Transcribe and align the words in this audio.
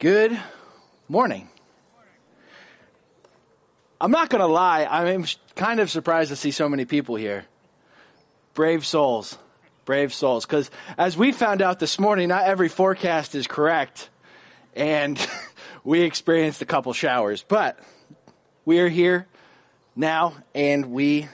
Good 0.00 0.40
morning. 1.08 1.50
I'm 4.00 4.10
not 4.10 4.30
going 4.30 4.40
to 4.40 4.46
lie, 4.46 4.86
I'm 4.86 5.26
kind 5.56 5.78
of 5.78 5.90
surprised 5.90 6.30
to 6.30 6.36
see 6.36 6.52
so 6.52 6.70
many 6.70 6.86
people 6.86 7.16
here. 7.16 7.44
Brave 8.54 8.86
souls. 8.86 9.36
Brave 9.84 10.14
souls. 10.14 10.46
Because 10.46 10.70
as 10.96 11.18
we 11.18 11.32
found 11.32 11.60
out 11.60 11.80
this 11.80 11.98
morning, 11.98 12.28
not 12.28 12.44
every 12.44 12.70
forecast 12.70 13.34
is 13.34 13.46
correct. 13.46 14.08
And 14.74 15.18
we 15.84 16.00
experienced 16.00 16.62
a 16.62 16.66
couple 16.66 16.94
showers. 16.94 17.44
But 17.46 17.78
we 18.64 18.80
are 18.80 18.88
here 18.88 19.26
now, 19.94 20.32
and 20.54 20.92
we 20.92 21.28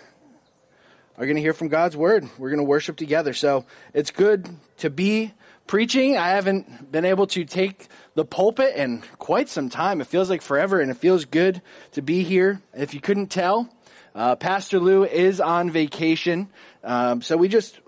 are 1.16 1.24
going 1.24 1.36
to 1.36 1.42
hear 1.42 1.54
from 1.54 1.68
God's 1.68 1.96
word. 1.96 2.28
We're 2.36 2.50
going 2.50 2.58
to 2.58 2.64
worship 2.64 2.96
together. 2.96 3.32
So 3.32 3.64
it's 3.94 4.10
good 4.10 4.48
to 4.78 4.90
be 4.90 5.32
preaching. 5.66 6.16
I 6.16 6.28
haven't 6.28 6.90
been 6.90 7.04
able 7.04 7.26
to 7.28 7.44
take 7.44 7.88
the 8.14 8.24
pulpit 8.24 8.76
in 8.76 9.02
quite 9.18 9.48
some 9.48 9.68
time. 9.68 10.00
It 10.00 10.06
feels 10.06 10.30
like 10.30 10.42
forever, 10.42 10.80
and 10.80 10.90
it 10.90 10.96
feels 10.96 11.24
good 11.24 11.60
to 11.92 12.02
be 12.02 12.22
here. 12.22 12.62
If 12.74 12.94
you 12.94 13.00
couldn't 13.00 13.28
tell, 13.28 13.68
uh, 14.14 14.36
Pastor 14.36 14.78
Lou 14.78 15.04
is 15.04 15.40
on 15.40 15.70
vacation. 15.70 16.48
Um, 16.84 17.20
so 17.22 17.36
we 17.36 17.48
just, 17.48 17.78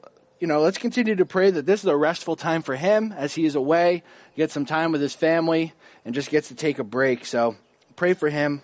you 0.41 0.47
know, 0.47 0.61
let's 0.61 0.79
continue 0.79 1.17
to 1.17 1.27
pray 1.27 1.51
that 1.51 1.67
this 1.67 1.81
is 1.81 1.87
a 1.87 1.97
restful 1.97 2.37
time 2.37 2.63
for 2.63 2.77
him 2.77 3.13
as 3.17 3.35
he 3.35 3.47
is 3.47 3.55
away, 3.55 4.03
get 4.37 4.51
some 4.51 4.67
time 4.67 4.93
with 4.93 5.01
his 5.01 5.15
family, 5.15 5.73
and 6.05 6.15
just 6.15 6.31
gets 6.31 6.49
to 6.49 6.55
take 6.55 6.79
a 6.79 6.85
break. 6.85 7.25
So 7.25 7.57
pray 7.97 8.15
for 8.15 8.29
him. 8.29 8.63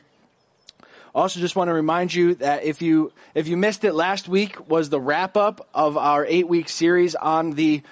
Also, 1.14 1.38
just 1.38 1.54
want 1.54 1.68
to 1.68 1.74
remind 1.74 2.12
you 2.12 2.34
that 2.36 2.64
if 2.64 2.82
you 2.82 3.12
if 3.36 3.46
you 3.46 3.56
missed 3.56 3.84
it, 3.84 3.94
last 3.94 4.26
week 4.26 4.68
was 4.68 4.90
the 4.90 5.00
wrap 5.00 5.36
up 5.36 5.68
of 5.72 5.96
our 5.96 6.26
eight 6.26 6.48
week 6.48 6.68
series 6.68 7.14
on 7.14 7.52
the 7.52 7.82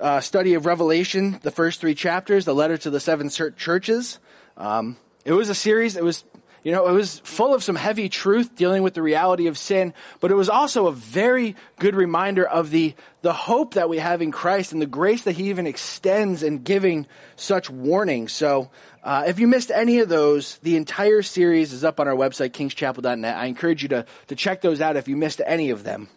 uh, 0.00 0.20
study 0.20 0.54
of 0.54 0.66
Revelation, 0.66 1.38
the 1.42 1.50
first 1.50 1.80
three 1.80 1.94
chapters, 1.94 2.44
the 2.44 2.54
letter 2.54 2.76
to 2.78 2.90
the 2.90 3.00
seven 3.00 3.30
churches. 3.30 4.18
Um, 4.56 4.96
it 5.24 5.32
was 5.32 5.48
a 5.48 5.54
series. 5.54 5.96
It 5.96 6.04
was, 6.04 6.24
you 6.62 6.72
know, 6.72 6.86
it 6.86 6.92
was 6.92 7.20
full 7.20 7.54
of 7.54 7.62
some 7.62 7.76
heavy 7.76 8.08
truth 8.08 8.54
dealing 8.54 8.82
with 8.82 8.94
the 8.94 9.02
reality 9.02 9.46
of 9.46 9.56
sin, 9.56 9.94
but 10.20 10.30
it 10.30 10.34
was 10.34 10.48
also 10.48 10.86
a 10.86 10.92
very 10.92 11.56
good 11.78 11.94
reminder 11.94 12.46
of 12.46 12.70
the 12.70 12.94
the 13.22 13.32
hope 13.32 13.74
that 13.74 13.88
we 13.88 13.98
have 13.98 14.22
in 14.22 14.30
Christ 14.30 14.72
and 14.72 14.80
the 14.80 14.86
grace 14.86 15.22
that 15.22 15.32
He 15.32 15.50
even 15.50 15.66
extends 15.66 16.42
in 16.42 16.58
giving 16.58 17.06
such 17.34 17.68
warnings. 17.68 18.32
So, 18.32 18.70
uh, 19.02 19.24
if 19.26 19.40
you 19.40 19.48
missed 19.48 19.70
any 19.70 19.98
of 19.98 20.08
those, 20.08 20.58
the 20.58 20.76
entire 20.76 21.22
series 21.22 21.72
is 21.72 21.84
up 21.84 21.98
on 21.98 22.06
our 22.06 22.14
website, 22.14 22.50
kingschapel.net. 22.50 23.36
I 23.36 23.46
encourage 23.46 23.82
you 23.82 23.88
to 23.88 24.06
to 24.28 24.36
check 24.36 24.60
those 24.60 24.80
out 24.80 24.96
if 24.96 25.08
you 25.08 25.16
missed 25.16 25.40
any 25.44 25.70
of 25.70 25.82
them. 25.82 26.08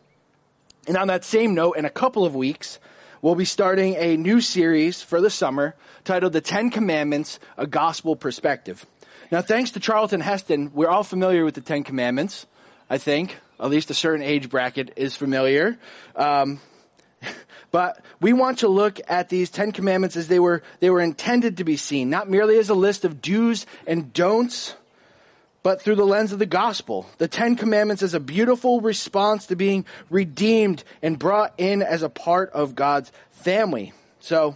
And 0.87 0.97
on 0.97 1.07
that 1.07 1.23
same 1.23 1.53
note, 1.53 1.73
in 1.73 1.85
a 1.85 1.89
couple 1.89 2.25
of 2.25 2.35
weeks, 2.35 2.79
we'll 3.21 3.35
be 3.35 3.45
starting 3.45 3.95
a 3.95 4.17
new 4.17 4.41
series 4.41 5.01
for 5.01 5.21
the 5.21 5.29
summer 5.29 5.75
titled 6.03 6.33
The 6.33 6.41
Ten 6.41 6.69
Commandments, 6.69 7.39
A 7.57 7.67
Gospel 7.67 8.15
Perspective. 8.15 8.85
Now, 9.31 9.41
thanks 9.41 9.71
to 9.71 9.79
Charlton 9.79 10.21
Heston, 10.21 10.71
we're 10.73 10.89
all 10.89 11.03
familiar 11.03 11.45
with 11.45 11.55
the 11.55 11.61
Ten 11.61 11.83
Commandments, 11.83 12.47
I 12.89 12.97
think. 12.97 13.37
At 13.59 13.69
least 13.69 13.89
a 13.91 13.93
certain 13.93 14.23
age 14.23 14.49
bracket 14.49 14.93
is 14.95 15.15
familiar. 15.15 15.77
Um, 16.15 16.59
but 17.71 18.03
we 18.21 18.33
want 18.33 18.59
to 18.59 18.67
look 18.67 18.99
at 19.07 19.29
these 19.29 19.49
Ten 19.49 19.71
Commandments 19.71 20.15
as 20.15 20.27
they 20.27 20.39
were, 20.39 20.63
they 20.79 20.89
were 20.89 21.01
intended 21.01 21.57
to 21.57 21.63
be 21.63 21.77
seen, 21.77 22.09
not 22.09 22.29
merely 22.29 22.57
as 22.57 22.69
a 22.69 22.73
list 22.73 23.05
of 23.05 23.21
do's 23.21 23.65
and 23.85 24.13
don'ts, 24.13 24.75
but 25.63 25.81
through 25.81 25.95
the 25.95 26.05
lens 26.05 26.31
of 26.31 26.39
the 26.39 26.45
gospel. 26.45 27.05
The 27.17 27.27
Ten 27.27 27.55
Commandments 27.55 28.01
is 28.01 28.13
a 28.13 28.19
beautiful 28.19 28.81
response 28.81 29.47
to 29.47 29.55
being 29.55 29.85
redeemed 30.09 30.83
and 31.01 31.19
brought 31.19 31.53
in 31.57 31.81
as 31.81 32.01
a 32.01 32.09
part 32.09 32.51
of 32.51 32.75
God's 32.75 33.11
family. 33.31 33.93
So, 34.19 34.55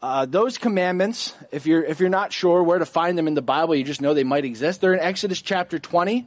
uh, 0.00 0.26
those 0.26 0.58
commandments, 0.58 1.34
if 1.50 1.66
you're 1.66 1.82
if 1.82 1.98
you're 1.98 2.08
not 2.08 2.32
sure 2.32 2.62
where 2.62 2.78
to 2.78 2.86
find 2.86 3.18
them 3.18 3.26
in 3.26 3.34
the 3.34 3.42
Bible, 3.42 3.74
you 3.74 3.82
just 3.82 4.00
know 4.00 4.14
they 4.14 4.24
might 4.24 4.44
exist. 4.44 4.80
They're 4.80 4.94
in 4.94 5.00
Exodus 5.00 5.42
chapter 5.42 5.78
20, 5.78 6.26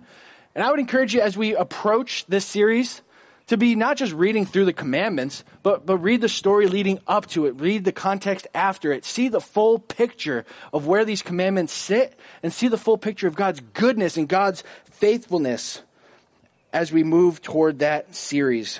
and 0.55 0.63
I 0.63 0.69
would 0.69 0.79
encourage 0.79 1.13
you 1.13 1.21
as 1.21 1.37
we 1.37 1.55
approach 1.55 2.25
this 2.27 2.45
series 2.45 3.01
to 3.51 3.57
be 3.57 3.75
not 3.75 3.97
just 3.97 4.13
reading 4.13 4.45
through 4.45 4.63
the 4.63 4.71
commandments, 4.71 5.43
but, 5.61 5.85
but 5.85 5.97
read 5.97 6.21
the 6.21 6.29
story 6.29 6.67
leading 6.67 7.01
up 7.05 7.25
to 7.27 7.47
it, 7.47 7.59
read 7.59 7.83
the 7.83 7.91
context 7.91 8.47
after 8.55 8.93
it, 8.93 9.03
see 9.03 9.27
the 9.27 9.41
full 9.41 9.77
picture 9.77 10.45
of 10.71 10.87
where 10.87 11.03
these 11.03 11.21
commandments 11.21 11.73
sit, 11.73 12.17
and 12.43 12.53
see 12.53 12.69
the 12.69 12.77
full 12.77 12.97
picture 12.97 13.27
of 13.27 13.35
God's 13.35 13.59
goodness 13.73 14.15
and 14.15 14.29
God's 14.29 14.63
faithfulness 14.91 15.81
as 16.71 16.93
we 16.93 17.03
move 17.03 17.41
toward 17.41 17.79
that 17.79 18.15
series. 18.15 18.79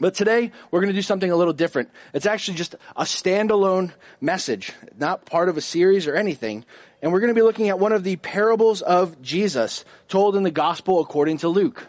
But 0.00 0.14
today, 0.14 0.50
we're 0.72 0.80
going 0.80 0.92
to 0.92 0.98
do 0.98 1.00
something 1.00 1.30
a 1.30 1.36
little 1.36 1.52
different. 1.52 1.90
It's 2.12 2.26
actually 2.26 2.56
just 2.56 2.74
a 2.96 3.04
standalone 3.04 3.92
message, 4.20 4.72
not 4.98 5.26
part 5.26 5.48
of 5.48 5.56
a 5.56 5.60
series 5.60 6.08
or 6.08 6.16
anything. 6.16 6.64
And 7.02 7.12
we're 7.12 7.20
going 7.20 7.32
to 7.32 7.38
be 7.38 7.42
looking 7.42 7.68
at 7.68 7.78
one 7.78 7.92
of 7.92 8.02
the 8.02 8.16
parables 8.16 8.82
of 8.82 9.22
Jesus 9.22 9.84
told 10.08 10.34
in 10.34 10.42
the 10.42 10.50
gospel 10.50 10.98
according 10.98 11.38
to 11.38 11.48
Luke. 11.48 11.86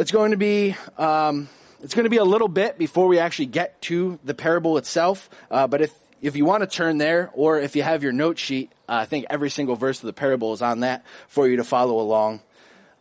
It's 0.00 0.12
going 0.12 0.30
to 0.30 0.38
be 0.38 0.74
um, 0.96 1.46
it's 1.82 1.92
going 1.92 2.04
to 2.04 2.10
be 2.10 2.16
a 2.16 2.24
little 2.24 2.48
bit 2.48 2.78
before 2.78 3.06
we 3.06 3.18
actually 3.18 3.44
get 3.46 3.82
to 3.82 4.18
the 4.24 4.32
parable 4.32 4.78
itself. 4.78 5.28
Uh, 5.50 5.66
but 5.66 5.82
if 5.82 5.92
if 6.22 6.36
you 6.36 6.46
want 6.46 6.62
to 6.62 6.66
turn 6.66 6.96
there, 6.96 7.28
or 7.34 7.60
if 7.60 7.76
you 7.76 7.82
have 7.82 8.02
your 8.02 8.12
note 8.12 8.38
sheet, 8.38 8.72
uh, 8.88 8.94
I 8.94 9.04
think 9.04 9.26
every 9.28 9.50
single 9.50 9.76
verse 9.76 9.98
of 9.98 10.06
the 10.06 10.14
parable 10.14 10.54
is 10.54 10.62
on 10.62 10.80
that 10.80 11.04
for 11.28 11.46
you 11.46 11.56
to 11.56 11.64
follow 11.64 12.00
along. 12.00 12.40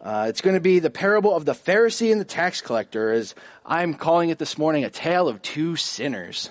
Uh, 0.01 0.25
it's 0.27 0.41
going 0.41 0.55
to 0.55 0.59
be 0.59 0.79
the 0.79 0.89
parable 0.89 1.33
of 1.33 1.45
the 1.45 1.53
Pharisee 1.53 2.11
and 2.11 2.19
the 2.19 2.25
tax 2.25 2.59
collector, 2.59 3.13
as 3.13 3.33
I'm 3.65 3.93
calling 3.93 4.29
it 4.29 4.37
this 4.37 4.57
morning, 4.57 4.83
a 4.83 4.89
tale 4.89 5.29
of 5.29 5.41
two 5.41 5.77
sinners. 5.77 6.49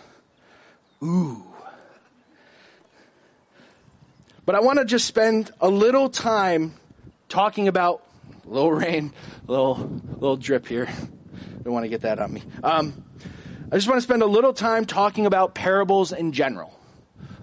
Ooh. 1.03 1.44
But 4.47 4.54
I 4.54 4.60
want 4.60 4.78
to 4.78 4.87
just 4.87 5.04
spend 5.04 5.50
a 5.60 5.69
little 5.69 6.08
time 6.08 6.72
talking 7.28 7.69
about 7.69 8.03
little 8.48 8.72
rain, 8.72 9.12
little 9.47 9.76
little 10.10 10.36
drip 10.36 10.66
here. 10.66 10.88
Don't 11.62 11.72
want 11.72 11.84
to 11.84 11.88
get 11.88 12.03
that 12.03 12.19
on 12.19 12.32
me. 12.32 12.42
Um, 12.62 13.04
I 13.70 13.76
just 13.76 13.86
want 13.86 13.98
to 13.98 14.03
spend 14.03 14.22
a 14.22 14.26
little 14.26 14.53
time 14.53 14.86
talking 14.86 15.26
about 15.26 15.54
parables 15.54 16.12
in 16.12 16.32
general, 16.32 16.75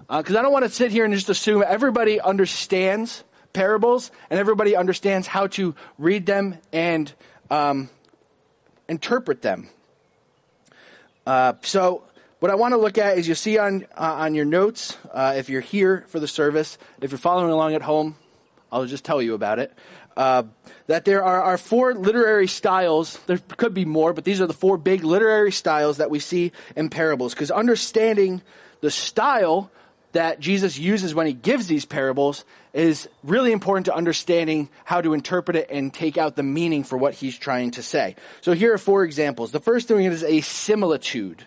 because 0.09 0.35
uh, 0.35 0.39
I 0.39 0.41
don't 0.41 0.51
want 0.51 0.65
to 0.65 0.71
sit 0.71 0.91
here 0.91 1.05
and 1.05 1.13
just 1.13 1.29
assume 1.29 1.63
everybody 1.65 2.19
understands 2.19 3.23
parables 3.53 4.11
and 4.29 4.39
everybody 4.39 4.75
understands 4.75 5.27
how 5.27 5.47
to 5.47 5.75
read 5.97 6.25
them 6.25 6.57
and 6.73 7.13
um, 7.49 7.89
interpret 8.89 9.41
them. 9.41 9.69
Uh, 11.25 11.53
so 11.61 12.03
what 12.39 12.51
I 12.51 12.55
want 12.55 12.73
to 12.73 12.77
look 12.77 12.97
at 12.97 13.17
is 13.17 13.27
you 13.27 13.35
see 13.35 13.57
on 13.57 13.85
uh, 13.95 14.15
on 14.19 14.35
your 14.35 14.45
notes 14.45 14.97
uh, 15.13 15.35
if 15.37 15.49
you're 15.49 15.61
here 15.61 16.03
for 16.07 16.19
the 16.19 16.27
service. 16.27 16.77
If 17.01 17.11
you're 17.11 17.19
following 17.19 17.51
along 17.51 17.75
at 17.75 17.81
home, 17.81 18.15
I'll 18.71 18.85
just 18.85 19.05
tell 19.05 19.21
you 19.21 19.35
about 19.35 19.59
it 19.59 19.71
uh, 20.17 20.43
that 20.87 21.05
there 21.05 21.23
are, 21.23 21.41
are 21.41 21.57
four 21.57 21.93
literary 21.93 22.47
styles. 22.47 23.19
There 23.27 23.39
could 23.57 23.73
be 23.73 23.85
more, 23.85 24.13
but 24.13 24.23
these 24.23 24.41
are 24.41 24.47
the 24.47 24.53
four 24.53 24.77
big 24.77 25.03
literary 25.03 25.51
styles 25.51 25.97
that 25.97 26.09
we 26.09 26.19
see 26.19 26.51
in 26.75 26.89
parables. 26.89 27.33
Because 27.33 27.51
understanding 27.51 28.41
the 28.81 28.91
style 28.91 29.71
that 30.13 30.39
Jesus 30.39 30.77
uses 30.77 31.13
when 31.13 31.27
he 31.27 31.33
gives 31.33 31.67
these 31.67 31.83
parables 31.83 32.45
is 32.73 33.09
really 33.23 33.51
important 33.51 33.87
to 33.87 33.95
understanding 33.95 34.69
how 34.85 35.01
to 35.01 35.13
interpret 35.13 35.57
it 35.57 35.67
and 35.69 35.93
take 35.93 36.17
out 36.17 36.37
the 36.37 36.43
meaning 36.43 36.83
for 36.83 36.97
what 36.97 37.13
he's 37.13 37.37
trying 37.37 37.71
to 37.71 37.83
say. 37.83 38.15
So 38.41 38.53
here 38.53 38.73
are 38.73 38.77
four 38.77 39.03
examples. 39.03 39.51
The 39.51 39.59
first 39.59 39.87
thing 39.89 40.05
is 40.05 40.23
a 40.23 40.41
similitude. 40.41 41.43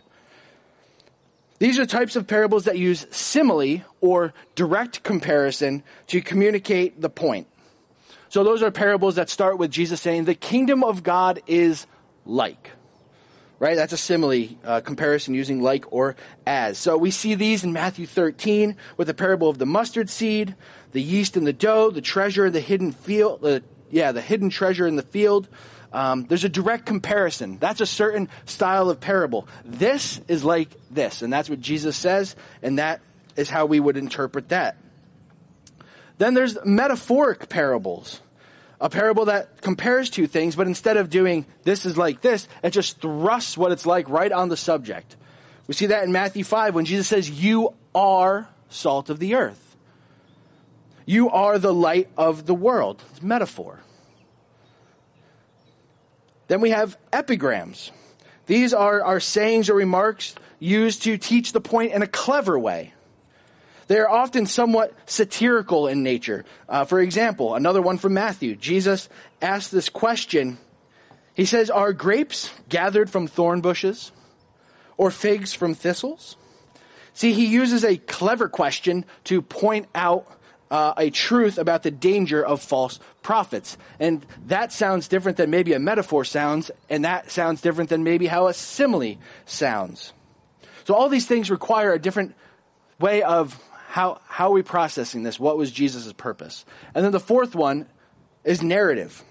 These 1.59 1.79
are 1.79 1.87
types 1.87 2.15
of 2.15 2.27
parables 2.27 2.65
that 2.65 2.79
use 2.79 3.07
simile 3.11 3.81
or 4.01 4.33
direct 4.55 5.03
comparison 5.03 5.83
to 6.09 6.21
communicate 6.21 7.01
the 7.01 7.11
point. 7.11 7.47
So 8.29 8.45
those 8.45 8.63
are 8.63 8.71
parables 8.71 9.17
that 9.17 9.31
start 9.31 9.59
with 9.59 9.71
Jesus 9.71 10.01
saying, 10.01 10.25
the 10.25 10.35
kingdom 10.35 10.85
of 10.85 11.03
God 11.03 11.43
is 11.47 11.87
like. 12.25 12.73
Right? 13.59 13.75
That's 13.75 13.93
a 13.93 13.97
simile 13.97 14.49
uh, 14.63 14.81
comparison 14.81 15.35
using 15.35 15.61
like 15.61 15.93
or 15.93 16.15
as. 16.47 16.79
So 16.79 16.97
we 16.97 17.11
see 17.11 17.35
these 17.35 17.65
in 17.65 17.73
Matthew 17.73 18.07
13 18.07 18.77
with 18.97 19.09
the 19.09 19.15
parable 19.15 19.49
of 19.49 19.59
the 19.59 19.67
mustard 19.67 20.09
seed, 20.11 20.55
the 20.93 21.03
yeast 21.03 21.37
and 21.37 21.47
the 21.47 21.53
dough, 21.53 21.91
the 21.91 22.01
treasure 22.01 22.47
in 22.47 22.53
the 22.53 22.61
hidden 22.61 22.93
field, 22.93 23.45
uh, 23.45 23.61
yeah, 23.91 24.13
the 24.13 24.21
hidden 24.21 24.51
treasure 24.51 24.87
in 24.87 24.95
the 24.95 25.03
field. 25.03 25.49
Um, 25.93 26.27
there's 26.27 26.45
a 26.45 26.49
direct 26.49 26.87
comparison. 26.87 27.59
That's 27.59 27.81
a 27.81 27.87
certain 27.87 28.29
style 28.45 28.91
of 28.91 29.01
parable. 29.01 29.49
This 29.65 30.21
is 30.29 30.45
like 30.45 30.69
this, 30.91 31.23
and 31.23 31.33
that's 31.33 31.49
what 31.49 31.61
Jesus 31.61 31.97
says, 31.97 32.37
and 32.63 32.79
that 32.79 33.01
is 33.37 33.49
how 33.49 33.67
we 33.67 33.81
would 33.81 33.97
interpret 33.97 34.51
that. 34.51 34.77
Then 36.19 36.35
there's 36.35 36.59
metaphoric 36.65 37.49
parables. 37.49 38.21
A 38.81 38.89
parable 38.89 39.25
that 39.25 39.61
compares 39.61 40.11
two 40.11 40.27
things, 40.27 40.55
but 40.55 40.67
instead 40.67 40.97
of 40.97 41.11
doing 41.11 41.47
this 41.65 41.85
is 41.85 41.97
like 41.97 42.21
this, 42.21 42.47
it 42.63 42.71
just 42.71 43.01
thrusts 43.01 43.57
what 43.57 43.73
it's 43.73 43.87
like 43.87 44.09
right 44.09 44.31
on 44.31 44.49
the 44.49 44.57
subject. 44.57 45.17
We 45.67 45.75
see 45.75 45.87
that 45.87 46.05
in 46.05 46.13
Matthew 46.13 46.45
5 46.45 46.75
when 46.75 46.85
Jesus 46.85 47.09
says, 47.09 47.29
You 47.29 47.75
are 47.95 48.49
salt 48.69 49.11
of 49.11 49.19
the 49.19 49.35
earth. 49.35 49.77
You 51.07 51.31
are 51.31 51.59
the 51.59 51.75
light 51.75 52.09
of 52.17 52.47
the 52.47 52.55
world. 52.55 53.03
It's 53.11 53.23
metaphor. 53.23 53.81
Then 56.49 56.61
we 56.61 56.71
have 56.71 56.97
epigrams. 57.13 57.91
These 58.47 58.73
are, 58.73 59.03
are 59.03 59.21
sayings 59.21 59.69
or 59.69 59.75
remarks 59.75 60.35
used 60.59 61.03
to 61.03 61.19
teach 61.19 61.53
the 61.53 61.61
point 61.61 61.93
in 61.93 62.03
a 62.03 62.07
clever 62.07 62.59
way. 62.59 62.95
They 63.89 63.99
are 63.99 64.09
often 64.09 64.47
somewhat 64.47 64.95
satirical 65.07 65.89
in 65.89 66.03
nature. 66.03 66.45
Uh, 66.69 66.85
for 66.85 67.01
example, 67.01 67.55
another 67.55 67.83
one 67.83 67.99
from 67.99 68.15
Matthew. 68.15 68.55
Jesus 68.55 69.09
asked 69.43 69.73
this 69.73 69.89
question. 69.89 70.59
He 71.35 71.47
says, 71.47 71.71
Are 71.71 71.93
grapes 71.95 72.51
gathered 72.69 73.11
from 73.11 73.27
thorn 73.27 73.63
bushes 73.63 74.13
or 74.99 75.11
figs 75.11 75.55
from 75.55 75.75
thistles? 75.75 76.37
See, 77.15 77.33
he 77.33 77.47
uses 77.47 77.83
a 77.83 77.97
clever 77.97 78.49
question 78.49 79.07
to 79.25 79.41
point 79.41 79.89
out 79.95 80.27
uh, 80.71 80.93
a 80.99 81.09
truth 81.09 81.57
about 81.57 81.83
the 81.83 81.91
danger 81.91 82.45
of 82.45 82.61
false 82.61 83.01
prophets. 83.23 83.79
And 83.99 84.25
that 84.47 84.71
sounds 84.71 85.09
different 85.09 85.39
than 85.39 85.49
maybe 85.49 85.73
a 85.73 85.79
metaphor 85.79 86.27
sounds, 86.27 86.71
and 86.91 87.07
that 87.07 87.31
sounds 87.31 87.63
different 87.63 87.89
than 87.89 88.05
maybe 88.05 88.27
how 88.27 88.49
a 88.49 88.55
simile 88.55 89.17
sounds. 89.47 90.13
So 90.85 90.95
all 90.95 91.09
these 91.09 91.27
things 91.27 91.51
require 91.51 91.95
a 91.95 91.99
different 91.99 92.35
way 93.01 93.23
of 93.23 93.59
how, 93.89 94.21
how 94.27 94.49
are 94.49 94.53
we 94.53 94.63
processing 94.63 95.23
this? 95.23 95.41
What 95.41 95.57
was 95.57 95.73
Jesus' 95.73 96.13
purpose? 96.13 96.67
And 96.95 97.03
then 97.03 97.11
the 97.11 97.19
fourth 97.19 97.55
one 97.55 97.87
is 98.45 98.63
narrative. 98.63 99.25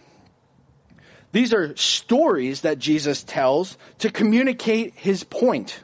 These 1.31 1.53
are 1.53 1.77
stories 1.77 2.61
that 2.61 2.79
Jesus 2.79 3.21
tells 3.21 3.77
to 3.99 4.09
communicate 4.09 4.95
his 4.95 5.23
point. 5.23 5.83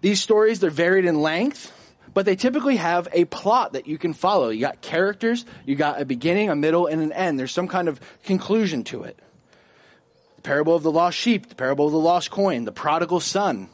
These 0.00 0.20
stories, 0.20 0.60
they're 0.60 0.70
varied 0.70 1.06
in 1.06 1.20
length, 1.20 1.72
but 2.14 2.24
they 2.24 2.36
typically 2.36 2.76
have 2.76 3.08
a 3.12 3.24
plot 3.24 3.72
that 3.72 3.88
you 3.88 3.98
can 3.98 4.14
follow. 4.14 4.50
You 4.50 4.60
got 4.60 4.80
characters, 4.80 5.44
you 5.66 5.74
got 5.74 6.00
a 6.00 6.04
beginning, 6.04 6.50
a 6.50 6.54
middle, 6.54 6.86
and 6.86 7.02
an 7.02 7.12
end. 7.12 7.36
There's 7.36 7.50
some 7.50 7.66
kind 7.66 7.88
of 7.88 8.00
conclusion 8.22 8.84
to 8.84 9.02
it. 9.02 9.18
The 10.36 10.42
parable 10.42 10.76
of 10.76 10.84
the 10.84 10.92
lost 10.92 11.18
sheep, 11.18 11.48
the 11.48 11.56
parable 11.56 11.86
of 11.86 11.92
the 11.92 11.98
lost 11.98 12.30
coin, 12.30 12.64
the 12.64 12.70
prodigal 12.70 13.18
son. 13.18 13.70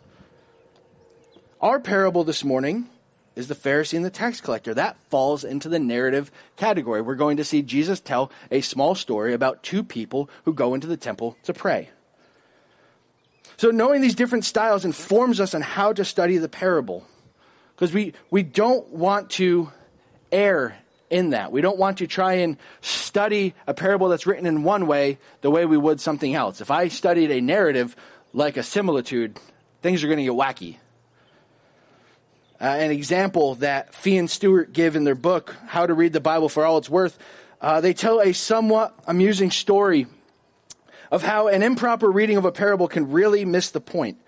Our 1.60 1.80
parable 1.80 2.22
this 2.22 2.44
morning 2.44 2.88
is 3.34 3.48
the 3.48 3.54
Pharisee 3.54 3.96
and 3.96 4.04
the 4.04 4.10
tax 4.10 4.42
collector. 4.42 4.74
That 4.74 4.98
falls 5.08 5.42
into 5.42 5.70
the 5.70 5.78
narrative 5.78 6.30
category. 6.56 7.00
We're 7.00 7.14
going 7.14 7.38
to 7.38 7.44
see 7.44 7.62
Jesus 7.62 7.98
tell 7.98 8.30
a 8.50 8.60
small 8.60 8.94
story 8.94 9.32
about 9.32 9.62
two 9.62 9.82
people 9.82 10.28
who 10.44 10.52
go 10.52 10.74
into 10.74 10.86
the 10.86 10.98
temple 10.98 11.36
to 11.44 11.54
pray. 11.54 11.88
So 13.56 13.70
knowing 13.70 14.02
these 14.02 14.14
different 14.14 14.44
styles 14.44 14.84
informs 14.84 15.40
us 15.40 15.54
on 15.54 15.62
how 15.62 15.94
to 15.94 16.04
study 16.04 16.36
the 16.36 16.48
parable. 16.48 17.06
Because 17.74 17.92
we, 17.92 18.12
we 18.30 18.42
don't 18.42 18.88
want 18.90 19.30
to 19.30 19.70
err 20.30 20.76
in 21.08 21.30
that. 21.30 21.52
We 21.52 21.62
don't 21.62 21.78
want 21.78 21.98
to 21.98 22.06
try 22.06 22.34
and 22.34 22.58
study 22.82 23.54
a 23.66 23.72
parable 23.72 24.08
that's 24.10 24.26
written 24.26 24.44
in 24.44 24.62
one 24.62 24.86
way 24.86 25.18
the 25.40 25.50
way 25.50 25.64
we 25.64 25.78
would 25.78 26.02
something 26.02 26.34
else. 26.34 26.60
If 26.60 26.70
I 26.70 26.88
studied 26.88 27.30
a 27.30 27.40
narrative 27.40 27.96
like 28.34 28.58
a 28.58 28.62
similitude, 28.62 29.38
things 29.80 30.04
are 30.04 30.08
going 30.08 30.18
to 30.18 30.24
get 30.24 30.32
wacky. 30.32 30.76
Uh, 32.58 32.64
an 32.64 32.90
example 32.90 33.56
that 33.56 33.94
Fee 33.94 34.16
and 34.16 34.30
Stuart 34.30 34.72
give 34.72 34.96
in 34.96 35.04
their 35.04 35.14
book, 35.14 35.54
How 35.66 35.86
to 35.86 35.92
Read 35.92 36.14
the 36.14 36.20
Bible 36.20 36.48
for 36.48 36.64
All 36.64 36.78
It's 36.78 36.88
Worth, 36.88 37.18
uh, 37.60 37.82
they 37.82 37.92
tell 37.92 38.20
a 38.20 38.32
somewhat 38.32 38.98
amusing 39.06 39.50
story 39.50 40.06
of 41.10 41.22
how 41.22 41.48
an 41.48 41.62
improper 41.62 42.10
reading 42.10 42.38
of 42.38 42.46
a 42.46 42.52
parable 42.52 42.88
can 42.88 43.10
really 43.10 43.44
miss 43.44 43.70
the 43.70 43.80
point. 43.80 44.18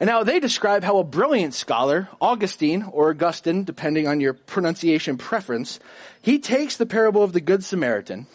And 0.00 0.08
now 0.08 0.22
they 0.22 0.40
describe 0.40 0.82
how 0.82 0.98
a 0.98 1.04
brilliant 1.04 1.52
scholar, 1.52 2.08
Augustine 2.20 2.84
or 2.84 3.10
Augustine, 3.10 3.64
depending 3.64 4.08
on 4.08 4.20
your 4.20 4.32
pronunciation 4.32 5.18
preference, 5.18 5.78
he 6.22 6.38
takes 6.38 6.76
the 6.76 6.86
parable 6.86 7.22
of 7.22 7.32
the 7.32 7.40
Good 7.40 7.64
Samaritan, 7.64 8.26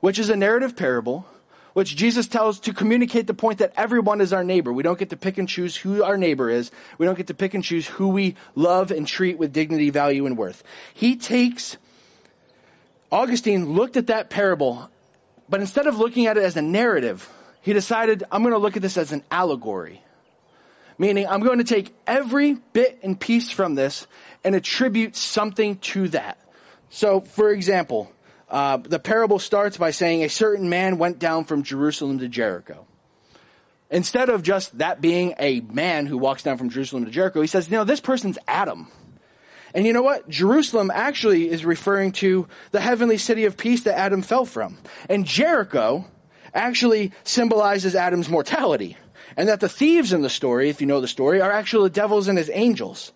which 0.00 0.18
is 0.18 0.30
a 0.30 0.36
narrative 0.36 0.76
parable, 0.76 1.26
which 1.72 1.96
Jesus 1.96 2.26
tells 2.26 2.60
to 2.60 2.72
communicate 2.72 3.26
the 3.26 3.34
point 3.34 3.58
that 3.58 3.72
everyone 3.76 4.20
is 4.20 4.32
our 4.32 4.44
neighbor. 4.44 4.72
We 4.72 4.82
don't 4.82 4.98
get 4.98 5.10
to 5.10 5.16
pick 5.16 5.38
and 5.38 5.48
choose 5.48 5.76
who 5.76 6.02
our 6.02 6.16
neighbor 6.16 6.50
is. 6.50 6.70
We 6.98 7.06
don't 7.06 7.16
get 7.16 7.28
to 7.28 7.34
pick 7.34 7.54
and 7.54 7.64
choose 7.64 7.86
who 7.86 8.08
we 8.08 8.36
love 8.54 8.90
and 8.90 9.06
treat 9.06 9.38
with 9.38 9.52
dignity, 9.52 9.90
value, 9.90 10.26
and 10.26 10.36
worth. 10.36 10.62
He 10.94 11.16
takes, 11.16 11.76
Augustine 13.10 13.72
looked 13.72 13.96
at 13.96 14.08
that 14.08 14.30
parable, 14.30 14.90
but 15.48 15.60
instead 15.60 15.86
of 15.86 15.98
looking 15.98 16.26
at 16.26 16.36
it 16.36 16.42
as 16.42 16.56
a 16.56 16.62
narrative, 16.62 17.28
he 17.62 17.72
decided, 17.72 18.24
I'm 18.30 18.42
going 18.42 18.52
to 18.52 18.58
look 18.58 18.76
at 18.76 18.82
this 18.82 18.96
as 18.96 19.12
an 19.12 19.22
allegory. 19.30 20.02
Meaning, 20.98 21.26
I'm 21.26 21.40
going 21.40 21.58
to 21.58 21.64
take 21.64 21.94
every 22.06 22.54
bit 22.54 22.98
and 23.02 23.18
piece 23.18 23.50
from 23.50 23.74
this 23.74 24.06
and 24.44 24.54
attribute 24.54 25.16
something 25.16 25.78
to 25.78 26.08
that. 26.08 26.38
So, 26.90 27.20
for 27.20 27.50
example, 27.50 28.12
uh, 28.52 28.76
the 28.76 28.98
parable 28.98 29.38
starts 29.38 29.78
by 29.78 29.90
saying 29.90 30.22
a 30.22 30.28
certain 30.28 30.68
man 30.68 30.98
went 30.98 31.18
down 31.18 31.44
from 31.44 31.62
Jerusalem 31.62 32.18
to 32.18 32.28
Jericho. 32.28 32.86
Instead 33.90 34.28
of 34.28 34.42
just 34.42 34.76
that 34.78 35.00
being 35.00 35.34
a 35.38 35.60
man 35.60 36.04
who 36.04 36.18
walks 36.18 36.42
down 36.42 36.58
from 36.58 36.68
Jerusalem 36.68 37.06
to 37.06 37.10
Jericho, 37.10 37.40
he 37.40 37.46
says, 37.46 37.70
you 37.70 37.78
know, 37.78 37.84
this 37.84 38.00
person's 38.00 38.38
Adam. 38.46 38.88
And 39.74 39.86
you 39.86 39.94
know 39.94 40.02
what? 40.02 40.28
Jerusalem 40.28 40.90
actually 40.92 41.48
is 41.48 41.64
referring 41.64 42.12
to 42.12 42.46
the 42.72 42.80
heavenly 42.80 43.16
city 43.16 43.46
of 43.46 43.56
peace 43.56 43.84
that 43.84 43.98
Adam 43.98 44.20
fell 44.20 44.44
from. 44.44 44.76
And 45.08 45.24
Jericho 45.24 46.04
actually 46.52 47.12
symbolizes 47.24 47.94
Adam's 47.94 48.28
mortality. 48.28 48.98
And 49.34 49.48
that 49.48 49.60
the 49.60 49.68
thieves 49.68 50.12
in 50.12 50.20
the 50.20 50.28
story, 50.28 50.68
if 50.68 50.82
you 50.82 50.86
know 50.86 51.00
the 51.00 51.08
story, 51.08 51.40
are 51.40 51.50
actually 51.50 51.88
the 51.88 51.94
devils 51.94 52.28
and 52.28 52.36
his 52.36 52.50
angels 52.52 53.12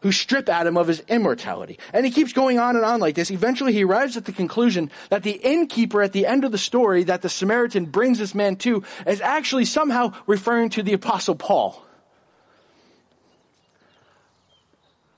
who 0.00 0.12
strip 0.12 0.48
Adam 0.48 0.76
of 0.76 0.86
his 0.86 1.00
immortality. 1.08 1.78
And 1.92 2.04
he 2.04 2.12
keeps 2.12 2.32
going 2.32 2.58
on 2.58 2.76
and 2.76 2.84
on 2.84 3.00
like 3.00 3.14
this. 3.14 3.30
Eventually 3.30 3.72
he 3.72 3.84
arrives 3.84 4.16
at 4.16 4.24
the 4.24 4.32
conclusion 4.32 4.90
that 5.10 5.22
the 5.22 5.32
innkeeper 5.32 6.02
at 6.02 6.12
the 6.12 6.26
end 6.26 6.44
of 6.44 6.52
the 6.52 6.58
story 6.58 7.04
that 7.04 7.22
the 7.22 7.28
Samaritan 7.28 7.86
brings 7.86 8.18
this 8.18 8.34
man 8.34 8.56
to 8.56 8.84
is 9.06 9.20
actually 9.20 9.64
somehow 9.64 10.12
referring 10.26 10.70
to 10.70 10.82
the 10.82 10.92
apostle 10.92 11.34
Paul. 11.34 11.82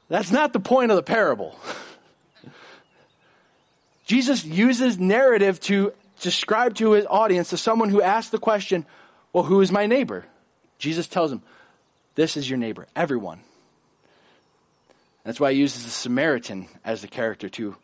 That's 0.08 0.32
not 0.32 0.52
the 0.52 0.60
point 0.60 0.90
of 0.90 0.96
the 0.96 1.02
parable. 1.02 1.58
Jesus 4.06 4.44
uses 4.44 4.98
narrative 4.98 5.60
to 5.60 5.92
describe 6.20 6.74
to 6.76 6.92
his 6.92 7.06
audience, 7.08 7.50
to 7.50 7.56
someone 7.56 7.90
who 7.90 8.02
asks 8.02 8.30
the 8.30 8.38
question, 8.38 8.84
well, 9.32 9.44
who 9.44 9.60
is 9.60 9.70
my 9.70 9.86
neighbor? 9.86 10.26
Jesus 10.78 11.06
tells 11.06 11.30
him, 11.30 11.42
This 12.14 12.36
is 12.36 12.48
your 12.48 12.58
neighbor, 12.58 12.86
everyone. 12.96 13.40
That's 15.30 15.38
why 15.38 15.52
he 15.52 15.60
uses 15.60 15.84
the 15.84 15.90
Samaritan 15.90 16.66
as 16.84 17.02
the 17.02 17.06
character 17.06 17.48
too. 17.48 17.76